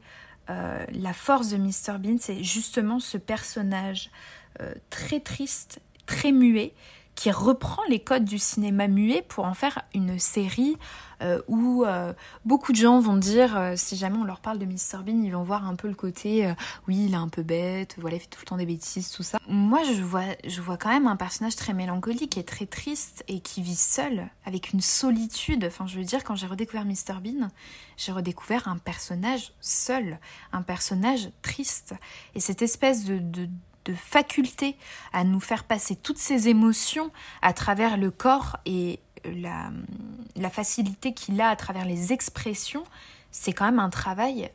euh, 0.50 0.86
la 0.92 1.12
force 1.12 1.50
de 1.50 1.58
Mr 1.58 1.98
Bean 2.00 2.18
c'est 2.20 2.44
justement 2.44 3.00
ce 3.00 3.18
personnage 3.18 4.10
euh, 4.10 4.45
très 4.90 5.20
triste, 5.20 5.82
très 6.06 6.32
muet, 6.32 6.74
qui 7.16 7.32
reprend 7.32 7.82
les 7.90 8.00
codes 8.00 8.26
du 8.26 8.38
cinéma 8.38 8.88
muet 8.88 9.24
pour 9.28 9.46
en 9.46 9.54
faire 9.54 9.82
une 9.94 10.20
série 10.20 10.76
euh, 11.22 11.42
où 11.48 11.86
euh, 11.86 12.12
beaucoup 12.44 12.74
de 12.74 12.78
gens 12.78 13.00
vont 13.00 13.16
dire, 13.16 13.74
si 13.78 13.96
jamais 13.96 14.18
on 14.18 14.26
leur 14.26 14.42
parle 14.42 14.60
de 14.60 14.66
Mr 14.66 15.02
Bean, 15.02 15.22
ils 15.24 15.32
vont 15.32 15.44
voir 15.44 15.66
un 15.66 15.76
peu 15.76 15.88
le 15.88 15.96
côté, 15.96 16.54
oui, 16.90 17.06
il 17.06 17.14
est 17.14 17.18
un 17.18 17.30
peu 17.30 17.42
bête, 17.42 17.96
voilà, 18.00 18.18
il 18.18 18.20
fait 18.20 18.28
tout 18.28 18.42
le 18.42 18.46
temps 18.46 18.58
des 18.58 18.66
bêtises, 18.66 19.12
tout 19.12 19.24
ça. 19.24 19.40
Moi, 19.48 19.82
je 19.84 20.04
vois, 20.04 20.26
je 20.46 20.60
vois 20.60 20.76
quand 20.76 20.90
même 20.90 21.08
un 21.08 21.16
personnage 21.16 21.56
très 21.56 21.74
mélancolique 21.74 22.38
et 22.38 22.44
très 22.44 22.66
triste 22.66 23.24
et 23.30 23.40
qui 23.40 23.62
vit 23.62 23.78
seul, 23.78 24.30
avec 24.46 24.74
une 24.74 24.82
solitude. 24.82 25.64
Enfin, 25.66 25.88
je 25.88 25.98
veux 25.98 26.06
dire, 26.06 26.24
quand 26.26 26.36
j'ai 26.36 26.48
redécouvert 26.48 26.84
Mr 26.84 27.22
Bean, 27.24 27.48
j'ai 27.96 28.12
redécouvert 28.12 28.68
un 28.68 28.78
personnage 28.78 29.54
seul, 29.62 30.20
un 30.52 30.64
personnage 30.64 31.30
triste. 31.42 31.96
Et 32.36 32.42
cette 32.42 32.62
espèce 32.62 33.06
de 33.06 33.48
de 33.86 33.94
faculté 33.94 34.76
à 35.14 35.24
nous 35.24 35.40
faire 35.40 35.64
passer 35.64 35.96
toutes 35.96 36.18
ces 36.18 36.50
émotions 36.50 37.12
à 37.42 37.54
travers 37.54 37.98
le 37.98 38.12
corps 38.12 38.58
et 38.66 39.00
la, 39.24 40.50
facilité 40.50 41.14
qu'il 41.14 41.40
a 41.42 41.50
à 41.50 41.56
travers 41.56 41.86
les 41.86 42.14
expressions, 42.14 42.84
c'est 43.32 43.54
quand 43.54 43.66
même 43.66 43.80
un 43.80 43.90
travail 43.90 44.52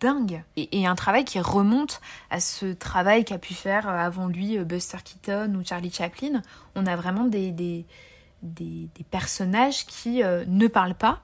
dingue 0.00 0.42
et, 0.56 0.86
un 0.86 0.96
travail 0.96 1.24
qui 1.24 1.38
remonte 1.40 2.00
à 2.30 2.40
ce 2.40 2.72
travail 2.72 3.24
qu'a 3.24 3.38
pu 3.38 3.54
faire 3.54 3.88
avant 3.88 4.26
lui 4.26 4.58
Buster 4.58 4.98
Keaton 5.02 5.54
ou 5.54 5.64
Charlie 5.64 5.92
Chaplin. 5.92 6.42
On 6.74 6.86
a 6.86 6.96
vraiment 6.96 7.24
des, 7.24 7.86
personnages 9.10 9.86
qui 9.86 10.22
euh, 10.22 10.44
ne 10.48 10.66
parlent 10.66 10.94
pas 10.94 11.22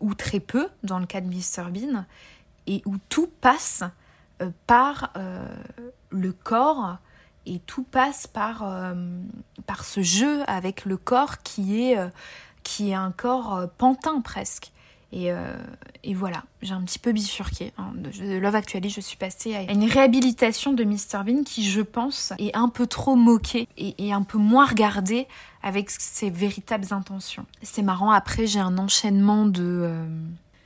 ou 0.00 0.14
très 0.14 0.40
peu 0.40 0.68
dans 0.82 0.98
le 0.98 1.06
cas 1.06 1.20
de 1.20 1.26
Mr 1.26 1.70
Bean 1.70 2.04
et 2.66 2.82
où 2.86 2.96
tout 3.08 3.30
passe 3.40 3.82
euh, 3.82 3.88
par 4.66 5.12
euh, 5.16 5.44
le 6.10 6.32
corps 6.32 6.96
et 7.46 7.58
tout 7.60 7.82
passe 7.82 8.26
par, 8.26 8.62
euh, 8.62 8.94
par 9.66 9.84
ce 9.84 10.02
jeu 10.02 10.42
avec 10.46 10.84
le 10.84 10.96
corps 10.96 11.38
qui 11.38 11.82
est, 11.82 11.98
qui 12.62 12.90
est 12.90 12.94
un 12.94 13.10
corps 13.10 13.68
pantin 13.78 14.20
presque. 14.20 14.72
Et, 15.12 15.30
et, 16.04 16.14
voilà, 16.14 16.44
j'ai 16.62 16.72
un 16.72 16.82
petit 16.82 17.00
peu 17.00 17.10
bifurqué. 17.10 17.72
Hein. 17.78 17.90
De 17.96 18.38
Love 18.38 18.54
Actually, 18.54 18.90
je 18.90 19.00
suis 19.00 19.16
passée 19.16 19.56
à 19.56 19.72
une 19.72 19.84
réhabilitation 19.90 20.72
de 20.72 20.84
Mr 20.84 21.24
Bean 21.26 21.42
qui, 21.42 21.68
je 21.68 21.80
pense, 21.80 22.32
est 22.38 22.54
un 22.56 22.68
peu 22.68 22.86
trop 22.86 23.16
moquée 23.16 23.66
et, 23.76 24.06
et 24.06 24.12
un 24.12 24.22
peu 24.22 24.38
moins 24.38 24.66
regardée 24.66 25.26
avec 25.64 25.90
ses 25.90 26.30
véritables 26.30 26.86
intentions. 26.92 27.44
C'est 27.60 27.82
marrant, 27.82 28.12
après 28.12 28.46
j'ai 28.46 28.60
un 28.60 28.78
enchaînement 28.78 29.46
de 29.46 29.92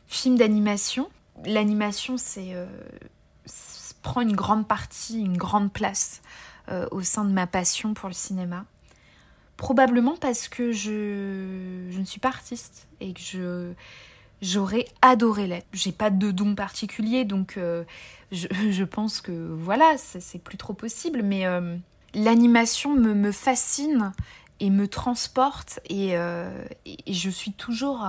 films 0.08 0.36
d'animation. 0.36 1.08
L'animation, 1.46 2.18
c'est 2.18 2.54
prend 4.04 4.20
une 4.20 4.36
grande 4.36 4.68
partie, 4.68 5.20
une 5.20 5.36
grande 5.36 5.72
place 5.72 6.22
euh, 6.70 6.86
au 6.92 7.02
sein 7.02 7.24
de 7.24 7.32
ma 7.32 7.48
passion 7.48 7.94
pour 7.94 8.08
le 8.08 8.14
cinéma. 8.14 8.66
Probablement 9.56 10.16
parce 10.20 10.46
que 10.48 10.70
je, 10.72 11.88
je 11.90 11.98
ne 11.98 12.04
suis 12.04 12.20
pas 12.20 12.28
artiste 12.28 12.86
et 13.00 13.12
que 13.14 13.74
j'aurais 14.42 14.86
adoré 15.02 15.46
l'être. 15.46 15.66
J'ai 15.72 15.92
pas 15.92 16.10
de 16.10 16.30
don 16.30 16.54
particulier, 16.54 17.24
donc 17.24 17.56
euh, 17.56 17.84
je, 18.30 18.46
je, 18.70 18.84
pense 18.84 19.20
que 19.20 19.32
voilà, 19.32 19.96
c'est 19.96 20.42
plus 20.42 20.58
trop 20.58 20.74
possible. 20.74 21.22
Mais 21.22 21.46
euh, 21.46 21.76
l'animation 22.14 22.94
me, 22.94 23.14
me, 23.14 23.32
fascine 23.32 24.12
et 24.60 24.70
me 24.70 24.86
transporte 24.86 25.80
et, 25.88 26.14
je 27.06 27.30
suis 27.30 27.52
toujours 27.52 28.06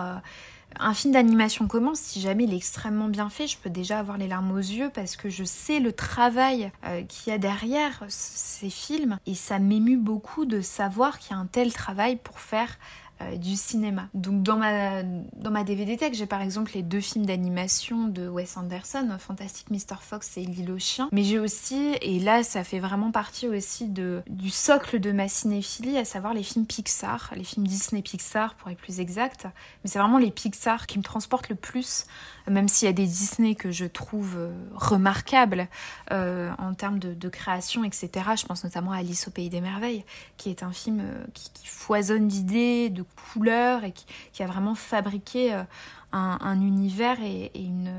un 0.79 0.93
film 0.93 1.13
d'animation 1.13 1.67
commence, 1.67 1.99
si 1.99 2.21
jamais 2.21 2.43
il 2.45 2.53
est 2.53 2.57
extrêmement 2.57 3.07
bien 3.07 3.29
fait, 3.29 3.47
je 3.47 3.57
peux 3.57 3.69
déjà 3.69 3.99
avoir 3.99 4.17
les 4.17 4.27
larmes 4.27 4.51
aux 4.51 4.57
yeux 4.57 4.89
parce 4.93 5.15
que 5.15 5.29
je 5.29 5.43
sais 5.43 5.79
le 5.79 5.93
travail 5.93 6.71
euh, 6.85 7.03
qu'il 7.03 7.31
y 7.31 7.35
a 7.35 7.37
derrière 7.37 8.03
ces 8.07 8.69
films. 8.69 9.17
Et 9.25 9.35
ça 9.35 9.59
m'émue 9.59 9.97
beaucoup 9.97 10.45
de 10.45 10.61
savoir 10.61 11.19
qu'il 11.19 11.35
y 11.35 11.39
a 11.39 11.41
un 11.41 11.45
tel 11.45 11.73
travail 11.73 12.17
pour 12.17 12.39
faire 12.39 12.77
euh, 13.21 13.35
du 13.37 13.55
cinéma. 13.55 14.07
Donc 14.13 14.43
dans 14.43 14.57
ma, 14.57 15.03
dans 15.03 15.51
ma 15.51 15.63
DVD 15.63 15.97
tech, 15.97 16.13
j'ai 16.13 16.25
par 16.25 16.41
exemple 16.41 16.71
les 16.75 16.83
deux 16.83 16.99
films 16.99 17.25
d'animation 17.25 18.07
de 18.07 18.27
Wes 18.27 18.57
Anderson, 18.57 19.15
Fantastic 19.19 19.69
Mr. 19.69 19.97
Fox 20.01 20.37
et 20.37 20.41
L'île 20.41 20.71
aux 20.71 20.79
chiens. 20.79 21.09
Mais 21.11 21.23
j'ai 21.23 21.39
aussi, 21.39 21.95
et 22.01 22.19
là 22.19 22.43
ça 22.43 22.63
fait 22.63 22.79
vraiment 22.79 23.11
partie 23.11 23.47
aussi 23.47 23.87
de, 23.87 24.21
du 24.29 24.49
socle 24.49 24.99
de 24.99 25.11
ma 25.11 25.27
cinéphilie, 25.27 25.97
à 25.97 26.05
savoir 26.05 26.33
les 26.33 26.43
films 26.43 26.65
Pixar, 26.65 27.31
les 27.35 27.43
films 27.43 27.67
Disney 27.67 28.01
Pixar 28.01 28.55
pour 28.55 28.69
être 28.69 28.77
plus 28.77 28.99
exact. 28.99 29.45
Mais 29.83 29.89
c'est 29.89 29.99
vraiment 29.99 30.17
les 30.17 30.31
Pixar 30.31 30.87
qui 30.87 30.97
me 30.97 31.03
transportent 31.03 31.49
le 31.49 31.55
plus 31.55 32.05
même 32.49 32.67
s'il 32.67 32.85
y 32.85 32.89
a 32.89 32.93
des 32.93 33.05
Disney 33.05 33.55
que 33.55 33.71
je 33.71 33.85
trouve 33.85 34.35
euh, 34.37 34.51
remarquables 34.73 35.67
euh, 36.11 36.51
en 36.57 36.73
termes 36.73 36.99
de, 36.99 37.29
création, 37.29 37.83
etc. 37.83 38.09
Je 38.37 38.45
pense 38.45 38.63
notamment 38.63 38.91
à 38.91 38.97
Alice 38.97 39.27
au 39.27 39.31
Pays 39.31 39.49
des 39.49 39.61
Merveilles, 39.61 40.05
qui 40.37 40.49
est 40.51 40.61
un 40.61 40.71
film 40.71 40.99
euh, 41.01 41.25
qui, 41.33 41.49
foisonne 41.65 42.27
d'idées, 42.27 42.89
de 42.89 43.01
couleurs 43.15 43.83
et 43.83 43.91
qui, 43.91 44.43
a 44.43 44.47
vraiment 44.47 44.75
fabriqué 44.75 45.63
un, 46.11 46.61
univers 46.61 47.21
et, 47.21 47.51
une, 47.55 47.93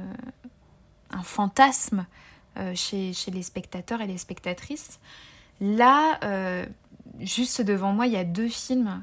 un 1.10 1.22
fantasme 1.22 2.06
chez, 2.74 3.12
chez, 3.12 3.30
les 3.30 3.42
spectateurs 3.42 4.00
et 4.00 4.06
les 4.06 4.18
spectatrices. 4.18 5.00
Là, 5.60 6.18
juste 7.20 7.60
devant 7.60 7.92
moi, 7.92 8.06
il 8.06 8.12
y 8.12 8.16
a 8.16 8.24
deux 8.24 8.48
films 8.48 9.02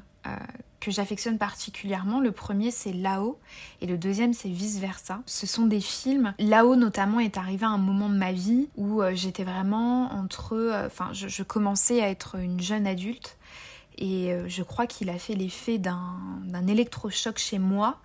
que 0.84 0.90
j'affectionne 0.90 1.38
particulièrement. 1.38 2.20
Le 2.20 2.30
premier 2.30 2.70
c'est 2.70 2.92
Là-haut 2.92 3.38
et 3.80 3.86
le 3.86 3.96
deuxième 3.96 4.34
c'est 4.34 4.50
Vice 4.50 4.78
Versa. 4.78 5.22
Ce 5.26 5.46
sont 5.46 5.66
des 5.66 5.80
films. 5.80 6.34
Là-haut 6.38 6.76
notamment 6.76 7.20
est 7.20 7.38
arrivé 7.38 7.64
à 7.64 7.70
un 7.70 7.78
moment 7.78 8.08
de 8.08 8.16
ma 8.16 8.32
vie 8.32 8.68
où 8.76 9.02
euh, 9.02 9.12
j'étais 9.14 9.44
vraiment 9.44 10.12
entre... 10.12 10.54
Euh, 10.54 10.86
enfin, 10.86 11.10
je, 11.12 11.42
commençais 11.42 12.02
à 12.02 12.10
être 12.10 12.36
une 12.36 12.60
jeune 12.60 12.86
adulte 12.86 13.38
et 13.96 14.32
euh, 14.32 14.48
je 14.48 14.62
crois 14.62 14.86
qu'il 14.86 15.10
a 15.10 15.18
fait 15.18 15.34
l'effet 15.34 15.78
d'un 15.78 16.66
électrochoc 16.66 17.38
chez 17.38 17.58
moi 17.58 17.98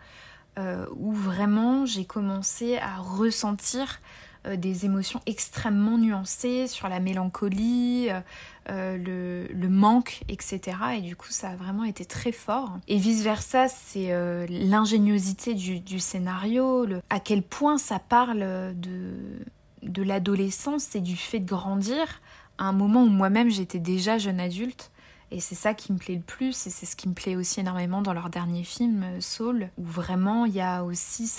où 0.98 1.14
vraiment 1.14 1.86
j'ai 1.86 2.04
commencé 2.04 2.78
à 2.80 2.98
ressentir 2.98 4.02
euh, 4.48 4.56
des 4.56 4.86
émotions 4.86 5.20
extrêmement 5.26 5.98
nuancées 5.98 6.68
sur 6.68 6.88
la 6.88 7.02
mélancolie, 7.02 8.08
euh, 8.10 8.22
euh, 8.70 9.48
le, 9.54 9.70
manque, 9.70 10.22
etc. 10.30 10.78
Et 10.98 11.02
du 11.02 11.18
coup, 11.18 11.28
ça 11.30 11.50
a 11.50 11.56
vraiment 11.58 11.84
été 11.84 12.06
très 12.06 12.32
fort. 12.32 12.78
Et 12.88 12.98
vice-versa, 12.98 13.68
c'est 13.68 14.12
l'ingéniosité 14.48 15.54
du, 15.56 16.00
scénario, 16.00 16.88
à 17.10 17.20
quel 17.20 17.44
point 17.44 17.78
ça 17.78 18.00
parle 18.00 18.40
de 18.76 20.04
l'adolescence 20.04 20.96
et 20.96 21.02
du 21.02 21.18
fait 21.18 21.40
de 21.40 21.50
grandir 21.50 22.22
à 22.58 22.66
un 22.66 22.74
moment 22.74 23.04
où 23.04 23.10
moi-même 23.10 23.50
j'étais 23.50 23.80
déjà 23.80 24.18
jeune 24.18 24.40
adulte. 24.40 24.90
Et 25.32 25.40
c'est 25.40 25.56
ça 25.56 25.74
qui 25.74 25.94
me 25.94 25.98
plaît 25.98 26.16
le 26.16 26.22
plus, 26.22 26.66
et 26.66 26.70
c'est 26.72 26.88
ce 26.88 26.96
qui 26.96 27.08
me 27.08 27.14
plaît 27.14 27.36
aussi 27.36 27.60
énormément 27.60 28.02
dans 28.02 28.14
leur 28.14 28.30
dernier 28.30 28.64
film, 28.64 29.22
Soul, 29.22 29.70
où 29.78 29.86
vraiment 29.86 30.46
il 30.46 30.54
y 30.54 30.62
a 30.62 30.84
aussi 30.84 31.32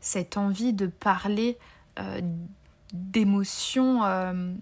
cette 0.00 0.36
envie 0.38 0.72
de 0.72 0.86
parler 0.86 1.58
euh, 1.98 2.20
d'émotions 2.94 4.02
euh, 4.04 4.54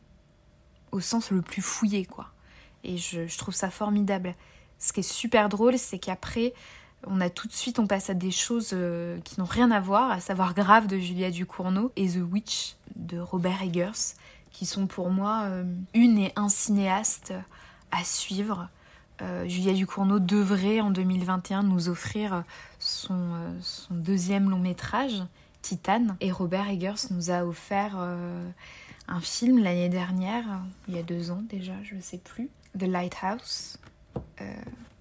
au 0.91 0.99
sens 0.99 1.31
le 1.31 1.43
plus 1.43 1.62
fouillé, 1.62 2.05
quoi. 2.05 2.31
Et 2.83 2.97
je, 2.97 3.37
trouve 3.39 3.55
ça 3.55 3.71
formidable. 3.71 4.35
Ce 4.81 4.93
qui 4.93 5.01
est 5.01 5.11
super 5.11 5.49
drôle, 5.49 5.79
c'est 5.79 6.01
qu'après, 6.01 6.53
on 7.07 7.21
a 7.21 7.31
tout 7.31 7.47
de 7.47 7.53
suite, 7.53 7.79
on 7.79 7.87
passe 7.87 8.11
à 8.11 8.14
des 8.14 8.33
choses 8.33 8.71
euh, 8.73 9.21
qui 9.21 9.39
n'ont 9.39 9.47
rien 9.47 9.71
à 9.71 9.79
voir, 9.79 10.11
à 10.11 10.19
savoir 10.19 10.55
Grave 10.55 10.89
de 10.89 10.99
Julia 10.99 11.31
Ducournau 11.31 11.93
et 11.95 12.09
The 12.09 12.23
Witch 12.33 12.75
de 12.97 13.21
Robert 13.21 13.62
Eggers, 13.62 14.17
qui 14.51 14.67
sont 14.67 14.89
pour 14.89 15.11
moi 15.11 15.49
une 15.95 16.19
et 16.19 16.33
un 16.35 16.49
cinéaste 16.49 17.35
à 17.91 18.05
suivre. 18.05 18.68
Julia 19.47 19.72
Ducournau 19.72 20.18
devrait 20.18 20.82
en 20.82 20.91
2021 20.91 21.62
nous 21.62 21.89
offrir 21.89 22.45
son, 22.78 23.30
son 23.62 23.95
deuxième 23.95 24.51
long 24.51 24.59
métrage 24.59 25.22
Titane. 25.66 26.16
Et 26.20 26.30
Robert 26.30 26.68
Eggers 26.68 27.11
nous 27.11 27.30
a 27.30 27.45
offert 27.45 27.97
euh, 27.99 28.49
un 29.09 29.20
film 29.20 29.59
l'année 29.59 29.89
dernière, 29.89 30.45
il 30.87 30.95
y 30.95 30.99
a 30.99 31.03
deux 31.03 31.32
ans 31.32 31.43
déjà, 31.43 31.72
je 31.82 31.97
ne 31.97 32.01
sais 32.01 32.18
plus, 32.18 32.49
The 32.78 32.84
Lighthouse. 32.84 33.76
Euh, 34.41 34.55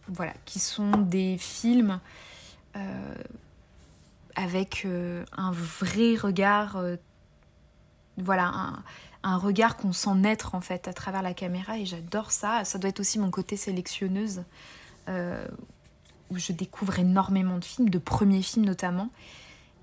voilà, 0.07 0.33
qui 0.45 0.59
sont 0.59 0.91
des 0.91 1.37
films 1.37 1.99
euh, 2.75 3.15
avec 4.35 4.87
un 5.37 5.51
vrai 5.51 6.15
regard, 6.15 6.83
voilà, 8.17 8.47
un, 8.47 8.83
un 9.25 9.37
regard 9.37 9.75
qu'on 9.75 9.91
sent 9.91 10.15
naître 10.15 10.55
en 10.55 10.61
fait 10.61 10.87
à 10.87 10.93
travers 10.93 11.21
la 11.21 11.33
caméra 11.33 11.77
et 11.77 11.85
j'adore 11.85 12.31
ça. 12.31 12.63
Ça 12.63 12.79
doit 12.79 12.89
être 12.89 12.99
aussi 12.99 13.19
mon 13.19 13.31
côté 13.31 13.57
sélectionneuse 13.57 14.43
où 16.29 16.37
je 16.37 16.51
découvre 16.51 16.99
énormément 16.99 17.57
de 17.57 17.65
films, 17.65 17.89
de 17.89 17.99
premiers 17.99 18.41
films 18.41 18.65
notamment. 18.65 19.09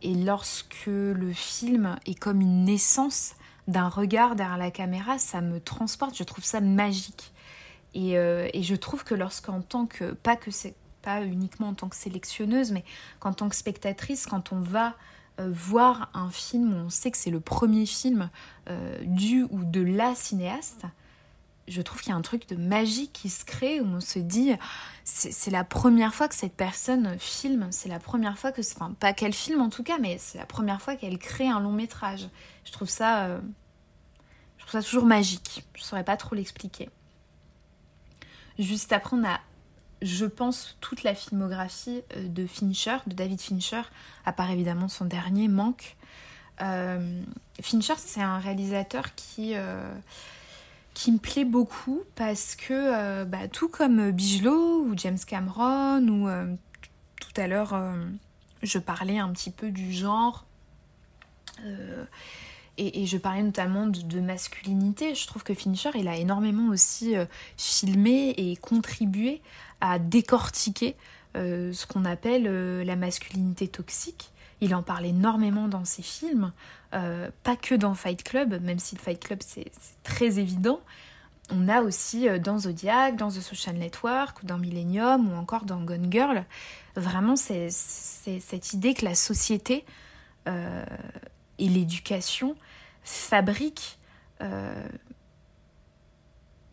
Et 0.03 0.15
lorsque 0.15 0.87
le 0.87 1.33
film 1.33 1.97
est 2.07 2.19
comme 2.19 2.41
une 2.41 2.65
naissance 2.65 3.35
d'un 3.69 3.89
regard 3.89 4.35
derrière 4.35 4.59
la 4.59 4.71
caméra, 4.71 5.19
ça 5.19 5.41
me 5.41 5.61
transporte, 5.61 6.17
je 6.17 6.25
trouve 6.25 6.45
ça 6.45 6.61
magique. 6.61 7.33
Et, 7.95 8.19
euh, 8.19 8.49
je 8.59 8.75
trouve 8.75 9.05
que 9.05 9.15
lorsqu'en 9.15 9.61
tant 9.61 9.87
que, 9.87 10.13
pas 10.13 10.37
que 10.37 10.51
c'est 10.51 10.75
pas 11.03 11.23
uniquement 11.23 11.69
en 11.69 11.75
tant 11.75 11.89
que 11.89 11.97
sélectionneuse, 11.97 12.73
mais 12.73 12.85
qu'en 13.21 13.33
tant 13.33 13.49
que 13.49 13.57
spectatrice, 13.57 14.27
quand 14.27 14.53
on 14.53 14.61
va 14.61 14.89
euh, 14.89 14.91
voir 15.39 16.11
un 16.15 16.31
film 16.31 16.73
où 16.73 16.77
on 16.77 16.91
sait 16.91 17.11
que 17.11 17.19
c'est 17.19 17.31
le 17.31 17.41
premier 17.41 17.87
film 17.87 18.31
euh, 18.69 18.99
du 19.05 19.45
ou 19.45 19.65
de 19.65 19.81
la 19.81 20.15
cinéaste, 20.15 20.85
je 21.69 21.81
trouve 21.81 22.01
qu'il 22.01 22.11
y 22.11 22.13
a 22.13 22.17
un 22.17 22.23
truc 22.23 22.49
de 22.49 22.57
magique 22.57 23.13
qui 23.13 23.31
se 23.31 23.45
crée 23.45 23.81
où 23.81 23.87
on 23.87 24.01
se 24.01 24.19
dit 24.19 24.53
c'est 25.05 25.51
la 25.51 25.65
première 25.65 26.15
fois 26.15 26.29
que 26.29 26.35
cette 26.35 26.55
personne 26.55 27.19
filme, 27.19 27.69
c'est 27.71 27.89
la 27.89 27.99
première 27.99 28.37
fois 28.37 28.53
que, 28.53 28.61
enfin 28.61 28.95
pas 28.99 29.13
qu'elle 29.13 29.33
filme 29.33 29.61
en 29.61 29.71
tout 29.71 29.83
cas, 29.83 29.99
mais 29.99 30.19
c'est 30.19 30.39
la 30.39 30.47
première 30.47 30.83
fois 30.83 30.97
qu'elle 30.97 31.19
crée 31.19 31.49
un 31.49 31.61
long 31.61 31.73
métrage. 31.73 32.29
Je 32.65 32.73
trouve 32.73 32.89
ça, 32.89 33.25
euh, 33.27 33.41
je 34.59 34.67
trouve 34.67 34.81
ça 34.81 34.87
toujours 34.87 35.07
magique. 35.07 35.65
Je 35.75 35.83
saurais 35.83 36.05
pas 36.05 36.17
trop 36.17 36.35
l'expliquer. 36.35 36.91
Juste 38.59 38.93
après, 38.93 39.17
on 39.17 39.25
a, 39.25 39.41
je 40.03 40.27
pense, 40.27 40.77
toute 40.81 41.03
la 41.03 41.15
filmographie 41.15 42.03
euh, 42.17 42.29
de 42.29 42.47
Fincher, 42.47 42.99
de 43.07 43.15
David 43.15 43.41
Fincher, 43.41 43.83
à 44.25 44.33
part 44.33 44.51
évidemment 44.51 44.89
son 44.89 45.05
dernier, 45.05 45.49
Manque. 45.49 45.97
Euh, 46.61 47.23
Fincher, 47.61 47.95
c'est 47.97 48.23
un 48.23 48.39
réalisateur 48.39 49.15
qui 49.15 49.55
qui 50.95 51.13
me 51.13 51.19
plaît 51.19 51.45
beaucoup 51.45 52.03
parce 52.15 52.55
que 52.55 52.73
euh, 52.73 53.25
bah, 53.25 53.49
tout 53.49 53.69
comme 53.69 54.11
Bigelow 54.11 54.85
ou 54.85 54.95
James 54.97 55.19
Cameron 55.27 56.07
ou 56.07 56.29
euh, 56.29 56.55
tout 57.21 57.41
à 57.41 57.47
l'heure 57.47 57.75
euh, 57.75 57.95
je 58.63 58.79
parlais 58.79 59.19
un 59.19 59.31
petit 59.31 59.51
peu 59.51 59.71
du 59.71 59.93
genre 59.93 60.45
et, 62.79 63.07
je 63.07 63.19
parlais 63.19 63.43
notamment 63.43 63.87
de, 63.87 64.21
masculinité. 64.21 65.15
Je 65.15 65.27
trouve 65.29 65.45
que 65.45 65.55
Fincher 65.55 65.91
il 65.95 66.09
a 66.09 66.17
énormément 66.17 66.71
aussi 66.71 67.15
filmé 67.57 68.35
et 68.37 68.57
contribué 68.57 69.43
à 69.83 69.99
décortiquer 69.99 70.97
ce 71.35 71.87
qu'on 71.87 72.07
appelle 72.07 72.45
la 72.83 72.97
masculinité 72.97 73.69
toxique. 73.69 74.33
Il 74.63 74.77
en 74.77 74.83
parle 74.83 75.07
énormément 75.07 75.67
dans 75.67 75.85
ses 75.85 76.03
films. 76.03 76.53
Euh, 76.95 77.31
pas 77.43 77.57
que 77.57 77.75
dans 77.75 77.95
Fight 77.95 78.23
Club, 78.23 78.63
même 78.63 78.79
si 78.79 78.97
Fight 78.97 79.19
Club 79.19 79.41
c'est 79.45 79.73
très 80.05 80.39
évident. 80.39 80.81
On 81.51 81.69
a 81.69 81.83
aussi 81.83 82.29
euh, 82.29 82.39
dans 82.39 82.61
Zodiac, 82.61 83.17
dans 83.17 83.29
The 83.29 83.41
Social 83.41 83.77
Network, 83.77 84.45
dans 84.45 84.57
Millennium 84.57 85.33
ou 85.33 85.35
encore 85.35 85.65
dans 85.65 85.81
Gone 85.81 86.13
Girl, 86.13 86.45
vraiment 86.95 87.35
cette 87.35 88.73
idée 88.73 88.95
que 88.95 89.05
la 89.05 89.17
société 89.17 89.85
euh, 90.49 90.85
et 91.59 91.69
l'éducation 91.69 92.57
fabriquent 93.03 93.99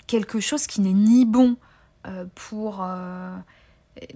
quelque 0.07 0.39
chose 0.39 0.65
qui 0.65 0.81
n'est 0.81 0.91
ni 0.91 1.23
bon 1.23 1.55
pour, 2.35 2.87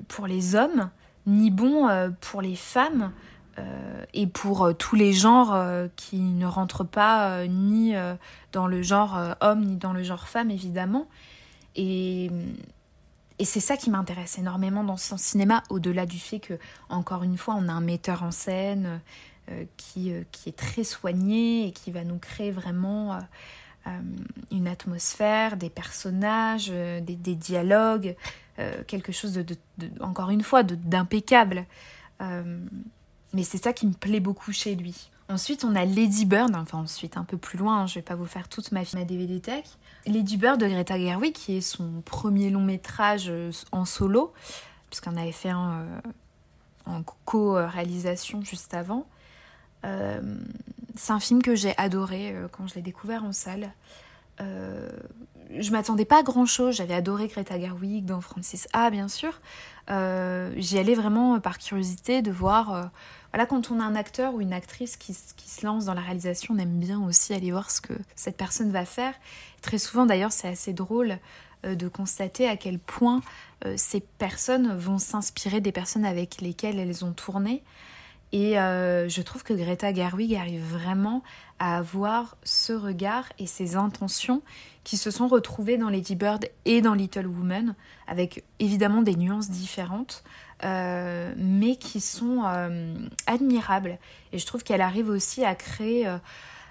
pour 0.07 0.27
les 0.27 0.55
hommes, 0.55 0.89
ni 1.25 1.51
bon 1.51 1.89
pour 2.21 2.41
les 2.41 2.55
femmes, 2.55 3.11
euh, 3.59 4.05
et 4.15 4.25
pour 4.25 4.63
euh, 4.63 4.73
tous 4.73 4.95
les 4.95 5.13
genres 5.13 5.53
euh, 5.53 5.87
qui 5.95 6.17
ne 6.17 6.47
rentrent 6.47 6.83
pas 6.83 7.45
ni 7.47 7.93
dans 8.51 8.67
le 8.67 8.81
genre 8.81 9.17
homme 9.41 9.63
ni 9.65 9.75
dans 9.75 9.93
le 9.93 10.03
genre 10.03 10.27
femme 10.27 10.49
évidemment. 10.49 11.07
Et, 11.75 12.29
et 13.39 13.45
c'est 13.45 13.59
ça 13.59 13.77
qui 13.77 13.89
m'intéresse 13.89 14.37
énormément 14.37 14.83
dans 14.83 14.97
son 14.97 15.17
cinéma, 15.17 15.63
au-delà 15.69 16.05
du 16.05 16.19
fait 16.19 16.39
que, 16.39 16.53
encore 16.89 17.23
une 17.23 17.37
fois, 17.37 17.55
on 17.57 17.67
a 17.67 17.71
un 17.71 17.81
metteur 17.81 18.23
en 18.23 18.31
scène 18.31 19.01
qui, 19.75 20.13
qui 20.31 20.49
est 20.49 20.57
très 20.57 20.83
soigné 20.83 21.67
et 21.67 21.71
qui 21.71 21.91
va 21.91 22.03
nous 22.03 22.19
créer 22.19 22.51
vraiment 22.51 23.19
une 24.51 24.67
atmosphère, 24.67 25.57
des 25.57 25.69
personnages, 25.69 26.69
des, 26.69 27.35
dialogues, 27.35 28.15
quelque 28.87 29.11
chose 29.11 29.33
de, 29.33 29.55
encore 29.99 30.29
une 30.29 30.41
fois, 30.41 30.63
d'impeccable. 30.63 31.65
mais 32.19 33.43
c'est 33.43 33.61
ça 33.61 33.73
qui 33.73 33.87
me 33.87 33.93
plaît 33.93 34.19
beaucoup 34.19 34.51
chez 34.51 34.75
lui. 34.75 35.09
Ensuite, 35.29 35.63
on 35.63 35.75
a 35.75 35.85
Lady 35.85 36.25
Bird, 36.25 36.53
enfin 36.55 36.79
ensuite 36.79 37.17
un 37.17 37.23
peu 37.23 37.37
plus 37.37 37.57
loin, 37.57 37.81
hein, 37.81 37.87
je 37.87 37.95
vais 37.95 38.01
pas 38.01 38.15
vous 38.15 38.25
faire 38.25 38.49
toute 38.49 38.71
ma, 38.71 38.81
ma 38.93 39.05
DVD 39.05 39.39
tech. 39.39 39.65
Lady 40.05 40.37
Bird 40.37 40.59
de 40.59 40.67
Greta 40.67 40.99
Gerwig, 40.99 41.33
qui 41.33 41.57
est 41.57 41.61
son 41.61 42.01
premier 42.05 42.49
long 42.49 42.61
métrage 42.61 43.31
en 43.71 43.85
solo, 43.85 44.33
puisqu'on 44.89 45.15
avait 45.15 45.31
fait 45.31 45.49
un, 45.49 45.85
en 46.85 47.03
co-réalisation 47.25 48.43
juste 48.43 48.73
avant. 48.73 49.05
Euh, 49.85 50.21
c'est 50.95 51.13
un 51.13 51.19
film 51.19 51.41
que 51.41 51.55
j'ai 51.55 51.77
adoré 51.77 52.31
euh, 52.31 52.47
quand 52.51 52.67
je 52.67 52.75
l'ai 52.75 52.81
découvert 52.81 53.23
en 53.23 53.31
salle. 53.31 53.71
Euh, 54.41 54.89
je 55.57 55.71
m'attendais 55.71 56.05
pas 56.05 56.19
à 56.19 56.23
grand 56.23 56.45
chose. 56.45 56.75
J'avais 56.75 56.93
adoré 56.93 57.27
Greta 57.27 57.59
Gerwig 57.59 58.05
dans 58.05 58.21
Francis 58.21 58.67
A, 58.73 58.89
bien 58.89 59.07
sûr. 59.07 59.39
J'y 59.87 60.79
allais 60.79 60.95
vraiment 60.95 61.39
par 61.39 61.59
curiosité 61.59 62.21
de 62.21 62.31
voir. 62.31 62.89
voilà, 63.31 63.45
quand 63.45 63.69
on 63.69 63.79
a 63.79 63.83
un 63.83 63.95
acteur 63.95 64.33
ou 64.33 64.41
une 64.41 64.53
actrice 64.53 64.97
qui, 64.97 65.13
se 65.13 65.65
lance 65.65 65.85
dans 65.85 65.93
la 65.93 66.01
réalisation, 66.01 66.55
on 66.55 66.57
aime 66.57 66.79
bien 66.79 66.99
aussi 67.03 67.33
aller 67.33 67.51
voir 67.51 67.69
ce 67.69 67.81
que 67.81 67.93
cette 68.15 68.37
personne 68.37 68.71
va 68.71 68.85
faire. 68.85 69.13
Très 69.61 69.77
souvent, 69.77 70.07
d'ailleurs, 70.07 70.31
c'est 70.31 70.47
assez 70.47 70.73
drôle 70.73 71.19
de 71.63 71.87
constater 71.87 72.47
à 72.47 72.57
quel 72.57 72.79
point 72.79 73.21
euh, 73.65 73.75
ces 73.77 74.01
personnes 74.01 74.75
vont 74.75 74.97
s'inspirer 74.97 75.61
des 75.61 75.71
personnes 75.71 76.05
avec 76.05 76.41
lesquelles 76.41 76.79
elles 76.79 77.05
ont 77.05 77.13
tourné. 77.13 77.63
Et 78.33 78.59
euh, 78.59 79.07
je 79.07 79.21
trouve 79.21 79.43
que 79.43 79.53
Greta 79.53 79.93
Gerwig 79.93 80.35
arrive 80.35 80.63
vraiment 80.63 81.21
à 81.59 81.77
avoir 81.77 82.35
ce 82.43 82.73
regard 82.73 83.25
et 83.37 83.45
ces 83.45 83.75
intentions 83.75 84.41
qui 84.83 84.97
se 84.97 85.11
sont 85.11 85.27
retrouvées 85.27 85.77
dans 85.77 85.87
Lady 85.87 86.15
Bird 86.15 86.49
et 86.65 86.81
dans 86.81 86.95
Little 86.95 87.27
Woman, 87.27 87.75
avec 88.07 88.43
évidemment 88.59 89.03
des 89.03 89.15
nuances 89.15 89.51
différentes, 89.51 90.23
euh, 90.65 91.31
mais 91.37 91.75
qui 91.75 92.01
sont 92.01 92.43
admirables. 93.27 93.99
Et 94.33 94.39
je 94.39 94.45
trouve 94.45 94.63
qu'elle 94.63 94.81
arrive 94.81 95.09
aussi 95.09 95.45
à 95.45 95.53
créer 95.53 96.07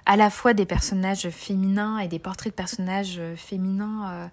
à 0.05 0.17
la 0.17 0.31
fois 0.31 0.53
des 0.53 0.67
personnages 0.67 1.31
féminins 1.31 1.99
et 1.99 2.09
des 2.09 2.19
portraits 2.19 2.53
de 2.53 2.57
personnages 2.57 3.21
féminins 3.37 4.29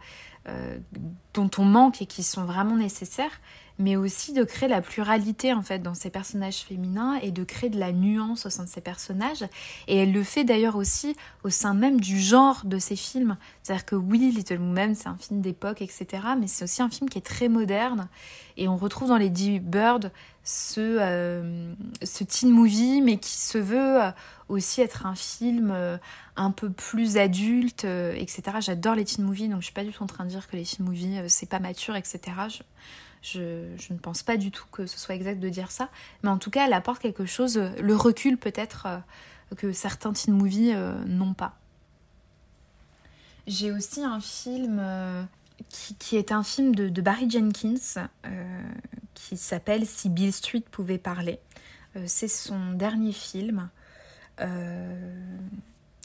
euh, 0.47 0.77
dont 1.33 1.49
on 1.57 1.65
manque 1.65 2.01
et 2.01 2.05
qui 2.05 2.23
sont 2.23 2.43
vraiment 2.43 2.75
nécessaires, 2.75 3.39
mais 3.79 3.95
aussi 3.95 4.33
de 4.33 4.43
créer 4.43 4.69
la 4.69 4.81
pluralité 4.81 5.53
en 5.53 5.63
fait 5.63 5.79
dans 5.79 5.93
ces 5.93 6.09
personnages 6.09 6.57
féminins 6.57 7.15
et 7.21 7.31
de 7.31 7.43
créer 7.45 7.69
de 7.69 7.79
la 7.79 7.93
nuance 7.93 8.45
au 8.45 8.49
sein 8.49 8.65
de 8.65 8.69
ces 8.69 8.81
personnages. 8.81 9.45
Et 9.87 9.97
elle 9.97 10.11
le 10.11 10.23
fait 10.23 10.43
d'ailleurs 10.43 10.75
aussi 10.75 11.15
au 11.43 11.49
sein 11.49 11.73
même 11.73 11.99
du 11.99 12.19
genre 12.19 12.61
de 12.65 12.77
ces 12.77 12.97
films. 12.97 13.37
C'est-à-dire 13.63 13.85
que 13.85 13.95
oui, 13.95 14.31
Little 14.35 14.59
Women, 14.59 14.95
c'est 14.95 15.07
un 15.07 15.17
film 15.17 15.39
d'époque, 15.39 15.81
etc. 15.81 16.07
Mais 16.37 16.47
c'est 16.47 16.65
aussi 16.65 16.81
un 16.81 16.89
film 16.89 17.09
qui 17.09 17.17
est 17.17 17.25
très 17.25 17.47
moderne. 17.47 18.09
Et 18.57 18.67
on 18.67 18.75
retrouve 18.75 19.07
dans 19.07 19.17
Lady 19.17 19.59
Bird 19.59 20.11
ce, 20.43 20.81
euh, 20.81 21.73
ce 22.03 22.23
teen 22.25 22.51
movie, 22.51 23.01
mais 23.01 23.17
qui 23.17 23.37
se 23.37 23.57
veut 23.57 24.03
euh, 24.03 24.11
aussi 24.49 24.81
être 24.81 25.05
un 25.05 25.15
film 25.15 25.71
euh, 25.71 25.97
un 26.35 26.51
peu 26.51 26.69
plus 26.69 27.17
adulte, 27.17 27.85
etc. 27.85 28.57
J'adore 28.59 28.95
les 28.95 29.05
teen 29.05 29.23
movies, 29.23 29.47
donc 29.47 29.61
je 29.61 29.65
suis 29.65 29.73
pas 29.73 29.83
du 29.85 29.91
tout 29.91 30.03
en 30.03 30.07
train 30.07 30.25
de 30.25 30.29
dire 30.29 30.47
que 30.49 30.57
les 30.57 30.63
teen 30.63 30.85
movies, 30.85 31.21
c'est 31.27 31.47
pas 31.47 31.59
mature, 31.59 31.95
etc. 31.95 32.19
ne 33.35 33.97
pense 34.01 34.23
pas 34.23 34.37
du 34.37 34.51
tout 34.51 34.65
que 34.71 34.85
ce 34.85 34.97
soit 34.97 35.15
exact 35.15 35.39
de 35.39 35.49
dire 35.49 35.71
ça, 35.71 35.89
mais 36.23 36.29
en 36.29 36.37
tout 36.37 36.49
cas, 36.49 36.65
elle 36.65 36.73
apporte 36.73 37.01
quelque 37.01 37.25
chose, 37.25 37.57
le 37.57 37.95
recul 37.95 38.37
peut-être 38.37 38.85
euh, 38.85 38.97
que 39.55 39.71
certains 39.71 40.13
teen 40.13 40.33
movies 40.33 40.73
euh, 40.75 41.03
n'ont 41.05 41.33
pas. 41.33 41.55
J'ai 43.47 43.71
aussi 43.71 44.03
un 44.03 44.21
film 44.21 44.77
euh, 44.79 45.23
qui, 45.69 46.15
est 46.15 46.31
un 46.31 46.43
film 46.43 46.75
de, 46.75 47.01
Barry 47.01 47.29
Jenkins 47.29 48.07
qui 49.15 49.37
s'appelle 49.37 49.85
Si 49.87 50.09
Bill 50.09 50.31
Street 50.31 50.63
pouvait 50.71 50.99
parler. 50.99 51.39
C'est 52.05 52.27
son 52.27 52.73
dernier 52.73 53.11
film. 53.11 53.69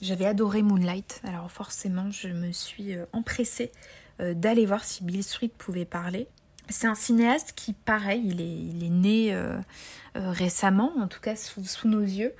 J'avais 0.01 0.25
adoré 0.25 0.63
Moonlight, 0.63 1.21
alors 1.25 1.51
forcément 1.51 2.11
je 2.11 2.29
me 2.29 2.51
suis 2.51 2.97
empressée 3.13 3.71
d'aller 4.19 4.65
voir 4.65 4.83
si 4.83 5.05
Bill 5.05 5.23
Street 5.23 5.53
pouvait 5.57 5.85
parler. 5.85 6.29
C'est 6.69 6.87
un 6.87 6.95
cinéaste 6.95 7.53
qui, 7.55 7.73
pareil, 7.75 8.23
il 8.25 8.41
est, 8.41 8.57
il 8.57 8.85
est 8.85 8.91
né 8.91 9.35
euh, 9.35 9.59
euh, 10.17 10.31
récemment, 10.31 10.93
en 10.99 11.09
tout 11.09 11.21
cas 11.21 11.37
sous, 11.37 11.89
nos 11.89 12.01
yeux. 12.01 12.33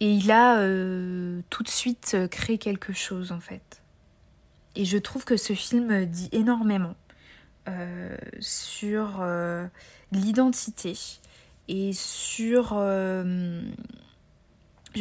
Et 0.00 0.12
il 0.12 0.30
a 0.30 0.58
euh, 0.58 1.40
tout 1.50 1.62
de 1.62 1.68
suite 1.68 2.16
créé 2.30 2.58
quelque 2.58 2.92
chose, 2.92 3.30
en 3.32 3.40
fait. 3.40 3.82
Et 4.74 4.84
je 4.84 4.98
trouve 4.98 5.24
que 5.24 5.36
ce 5.36 5.52
film 5.52 6.06
dit 6.06 6.28
énormément 6.32 6.94
sur 8.40 9.22
l'identité 10.10 10.98
et 11.68 11.92
sur... 11.92 12.74
je 12.74 13.64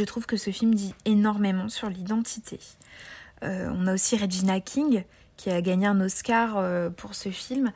trouve 0.06 0.28
que 0.28 0.38
ce 0.38 0.52
film 0.52 0.76
dit 0.76 0.94
énormément 1.06 1.68
sur 1.68 1.90
l'identité. 1.90 2.60
on 3.42 3.88
a 3.88 3.94
aussi 3.94 4.18
Regina 4.18 4.60
King 4.60 5.04
qui 5.36 5.50
a 5.50 5.62
gagné 5.62 5.88
un 5.88 6.00
Oscar 6.00 6.64
pour 6.96 7.16
ce 7.16 7.30
film 7.30 7.72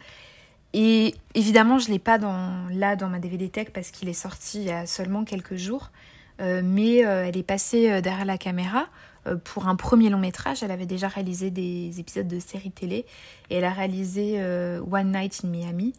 et 0.74 1.14
évidemment, 1.36 1.78
je 1.78 1.88
ne 1.88 1.94
l'ai 1.94 2.00
pas 2.00 2.18
là 2.18 2.96
dans 2.96 3.10
ma 3.10 3.20
DVD 3.20 3.50
Tech 3.50 3.68
parce 3.74 3.92
qu'il 3.92 4.10
est 4.10 4.14
sorti 4.14 4.60
il 4.60 4.66
y 4.66 4.72
a 4.72 4.86
seulement 4.86 5.24
quelques 5.24 5.56
jours. 5.56 5.92
Euh, 6.42 6.62
mais 6.64 7.06
euh, 7.06 7.26
elle 7.28 7.38
est 7.38 7.44
passée 7.44 7.92
euh, 7.92 8.02
derrière 8.02 8.26
la 8.26 8.38
caméra 8.38 8.88
pour 9.46 9.70
un 9.70 9.78
premier 9.78 10.10
long 10.10 10.18
métrage. 10.18 10.64
Elle 10.64 10.72
avait 10.72 10.86
déjà 10.86 11.08
réalisé 11.08 11.50
des 11.50 11.98
épisodes 11.98 12.28
de 12.28 12.40
séries 12.40 12.72
télé 12.72 13.06
et 13.50 13.56
elle 13.56 13.64
a 13.64 13.72
réalisé 13.72 14.38
One 14.92 15.14
Night 15.14 15.46
in 15.46 15.48
Miami 15.48 15.94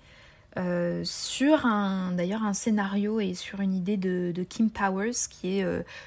sur 1.05 1.65
un 1.65 2.13
d'ailleurs 2.13 2.43
un 2.43 2.53
scénario 2.53 3.21
et 3.21 3.33
sur 3.33 3.61
une 3.61 3.73
idée 3.73 3.97
de, 3.97 4.45
Kim 4.47 4.69
Powers 4.69 5.15
qui 5.31 5.59
est 5.59 5.67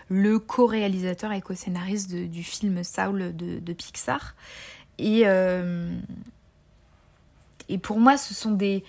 le 0.10 0.38
co-réalisateur 0.38 1.32
et 1.32 1.42
co-scénariste 1.42 2.14
du 2.14 2.44
film 2.44 2.84
Saul 2.84 3.36
de, 3.36 3.58
de 3.58 3.74
Pixar. 3.74 4.36
Et 5.00 5.24
et 7.70 7.78
pour 7.78 8.00
moi, 8.00 8.18
ce 8.18 8.34
sont 8.34 8.52
des, 8.52 8.84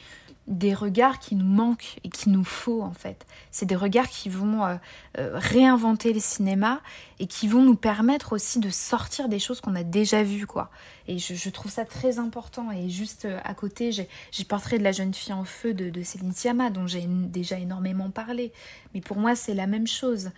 des 0.49 0.73
regards 0.73 1.19
qui 1.19 1.37
nous 1.37 1.45
manquent 1.45 1.99
et 2.05 2.09
qui 2.09 2.31
nous 2.31 2.45
faut 2.45 2.83
en 2.83 2.93
fait. 2.93 3.27
C'est 3.51 3.67
des 3.67 3.77
regards 3.77 4.09
qui 4.09 4.31
vont 4.31 4.65
euh, 4.65 4.77
euh, 5.19 5.33
réinventer 5.35 6.13
le 6.13 6.21
cinéma 6.21 6.81
et 7.19 7.27
qui 7.27 7.49
vont 7.49 7.63
nous 7.63 7.77
permettre 7.77 8.33
aussi 8.33 8.59
de 8.59 8.71
sortir 8.71 9.29
des 9.29 9.39
choses 9.39 9.61
qu'on 9.61 9.75
a 9.75 9.83
déjà 9.83 10.23
vues 10.23 10.47
quoi. 10.47 10.71
Et 11.07 11.19
je, 11.19 11.51
trouve 11.51 11.71
ça 11.71 11.85
très 11.85 12.19
important. 12.19 12.71
Et 12.73 12.89
juste 12.89 13.27
euh, 13.27 13.39
à 13.45 13.55
côté, 13.55 13.93
j'ai 13.93 14.09
Portrait 14.49 14.79
de 14.79 14.85
la 14.85 14.93
jeune 14.93 15.13
fille 15.13 15.35
en 15.35 15.45
feu 15.45 15.75
de, 15.75 16.03
Céline 16.03 16.33
Sciamma 16.33 16.71
dont 16.71 16.87
j'ai 16.87 17.05
déjà 17.07 17.59
énormément 17.59 18.11
parlé. 18.11 18.53
Mais 18.95 19.03
pour 19.03 19.19
moi, 19.19 19.35
c'est 19.35 19.55
la 19.55 19.67
même 19.67 19.87
chose. 19.87 20.31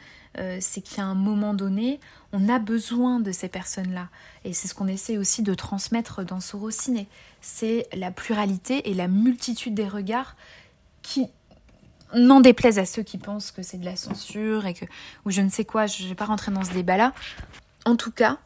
C'est 0.61 0.81
qu'à 0.81 1.05
un 1.05 1.15
moment 1.15 1.55
donné, 1.55 2.01
on 2.33 2.49
a 2.49 2.59
besoin 2.59 3.21
de 3.21 3.33
ces 3.33 3.49
personnes-là. 3.49 4.09
Et 4.45 4.53
c'est 4.53 4.69
ce 4.69 4.75
qu'on 4.75 4.87
essaie 4.87 5.19
aussi 5.19 5.43
de 5.43 5.55
transmettre 5.55 6.25
dans 6.25 6.41
Sorociné 6.41 7.09
c'est 7.41 7.89
la 7.93 8.11
pluralité 8.11 8.91
et 8.91 8.95
la 8.95 9.09
multitude 9.09 9.75
des 9.75 9.89
regards 9.89 10.37
qui 11.03 11.29
n'en 12.15 12.41
déplaisent 12.41 12.79
à 12.79 12.87
ceux 12.87 13.03
qui 13.03 13.19
pensent 13.19 13.51
que 13.51 13.63
c'est 13.63 13.79
de 13.79 13.85
la 13.85 13.97
censure 13.97 14.67
et 14.67 14.75
que 14.75 14.85
ou 15.25 15.31
je 15.31 15.41
ne 15.41 15.49
sais 15.49 15.65
quoi, 15.65 15.87
je 15.87 16.03
ne 16.03 16.09
vais 16.09 16.15
pas 16.15 16.25
rentrer 16.27 16.53
dans 16.53 16.65
ce 16.65 16.73
débat-là. 16.73 17.13
En 17.87 17.97
tout 17.97 18.11
cas, 18.11 18.39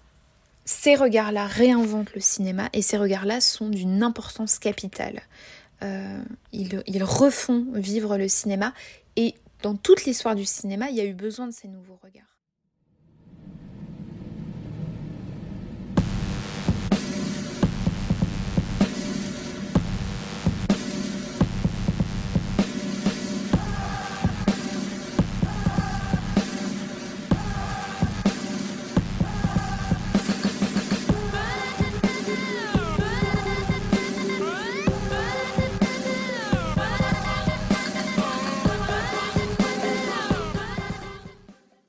ces 0.65 0.95
regards-là 0.95 1.47
réinventent 1.47 2.15
le 2.15 2.21
cinéma 2.21 2.69
et 2.73 2.83
ces 2.83 2.97
regards-là 2.97 3.41
sont 3.41 3.69
d'une 3.69 4.03
importance 4.03 4.59
capitale. 4.59 5.23
Euh, 5.83 6.23
ils 6.53 7.05
refont 7.05 7.67
vivre 7.73 8.17
le 8.17 8.29
cinéma 8.29 8.73
et 9.17 9.35
dans 9.65 9.77
toute 9.77 10.05
l'histoire 10.05 10.35
du 10.35 10.45
cinéma, 10.45 10.91
il 10.91 10.97
y 10.97 11.01
a 11.01 11.07
eu 11.07 11.15
besoin 11.15 11.47
de 11.47 11.53
ces 11.53 11.69
nouveaux 11.69 11.99
regards. 12.03 12.34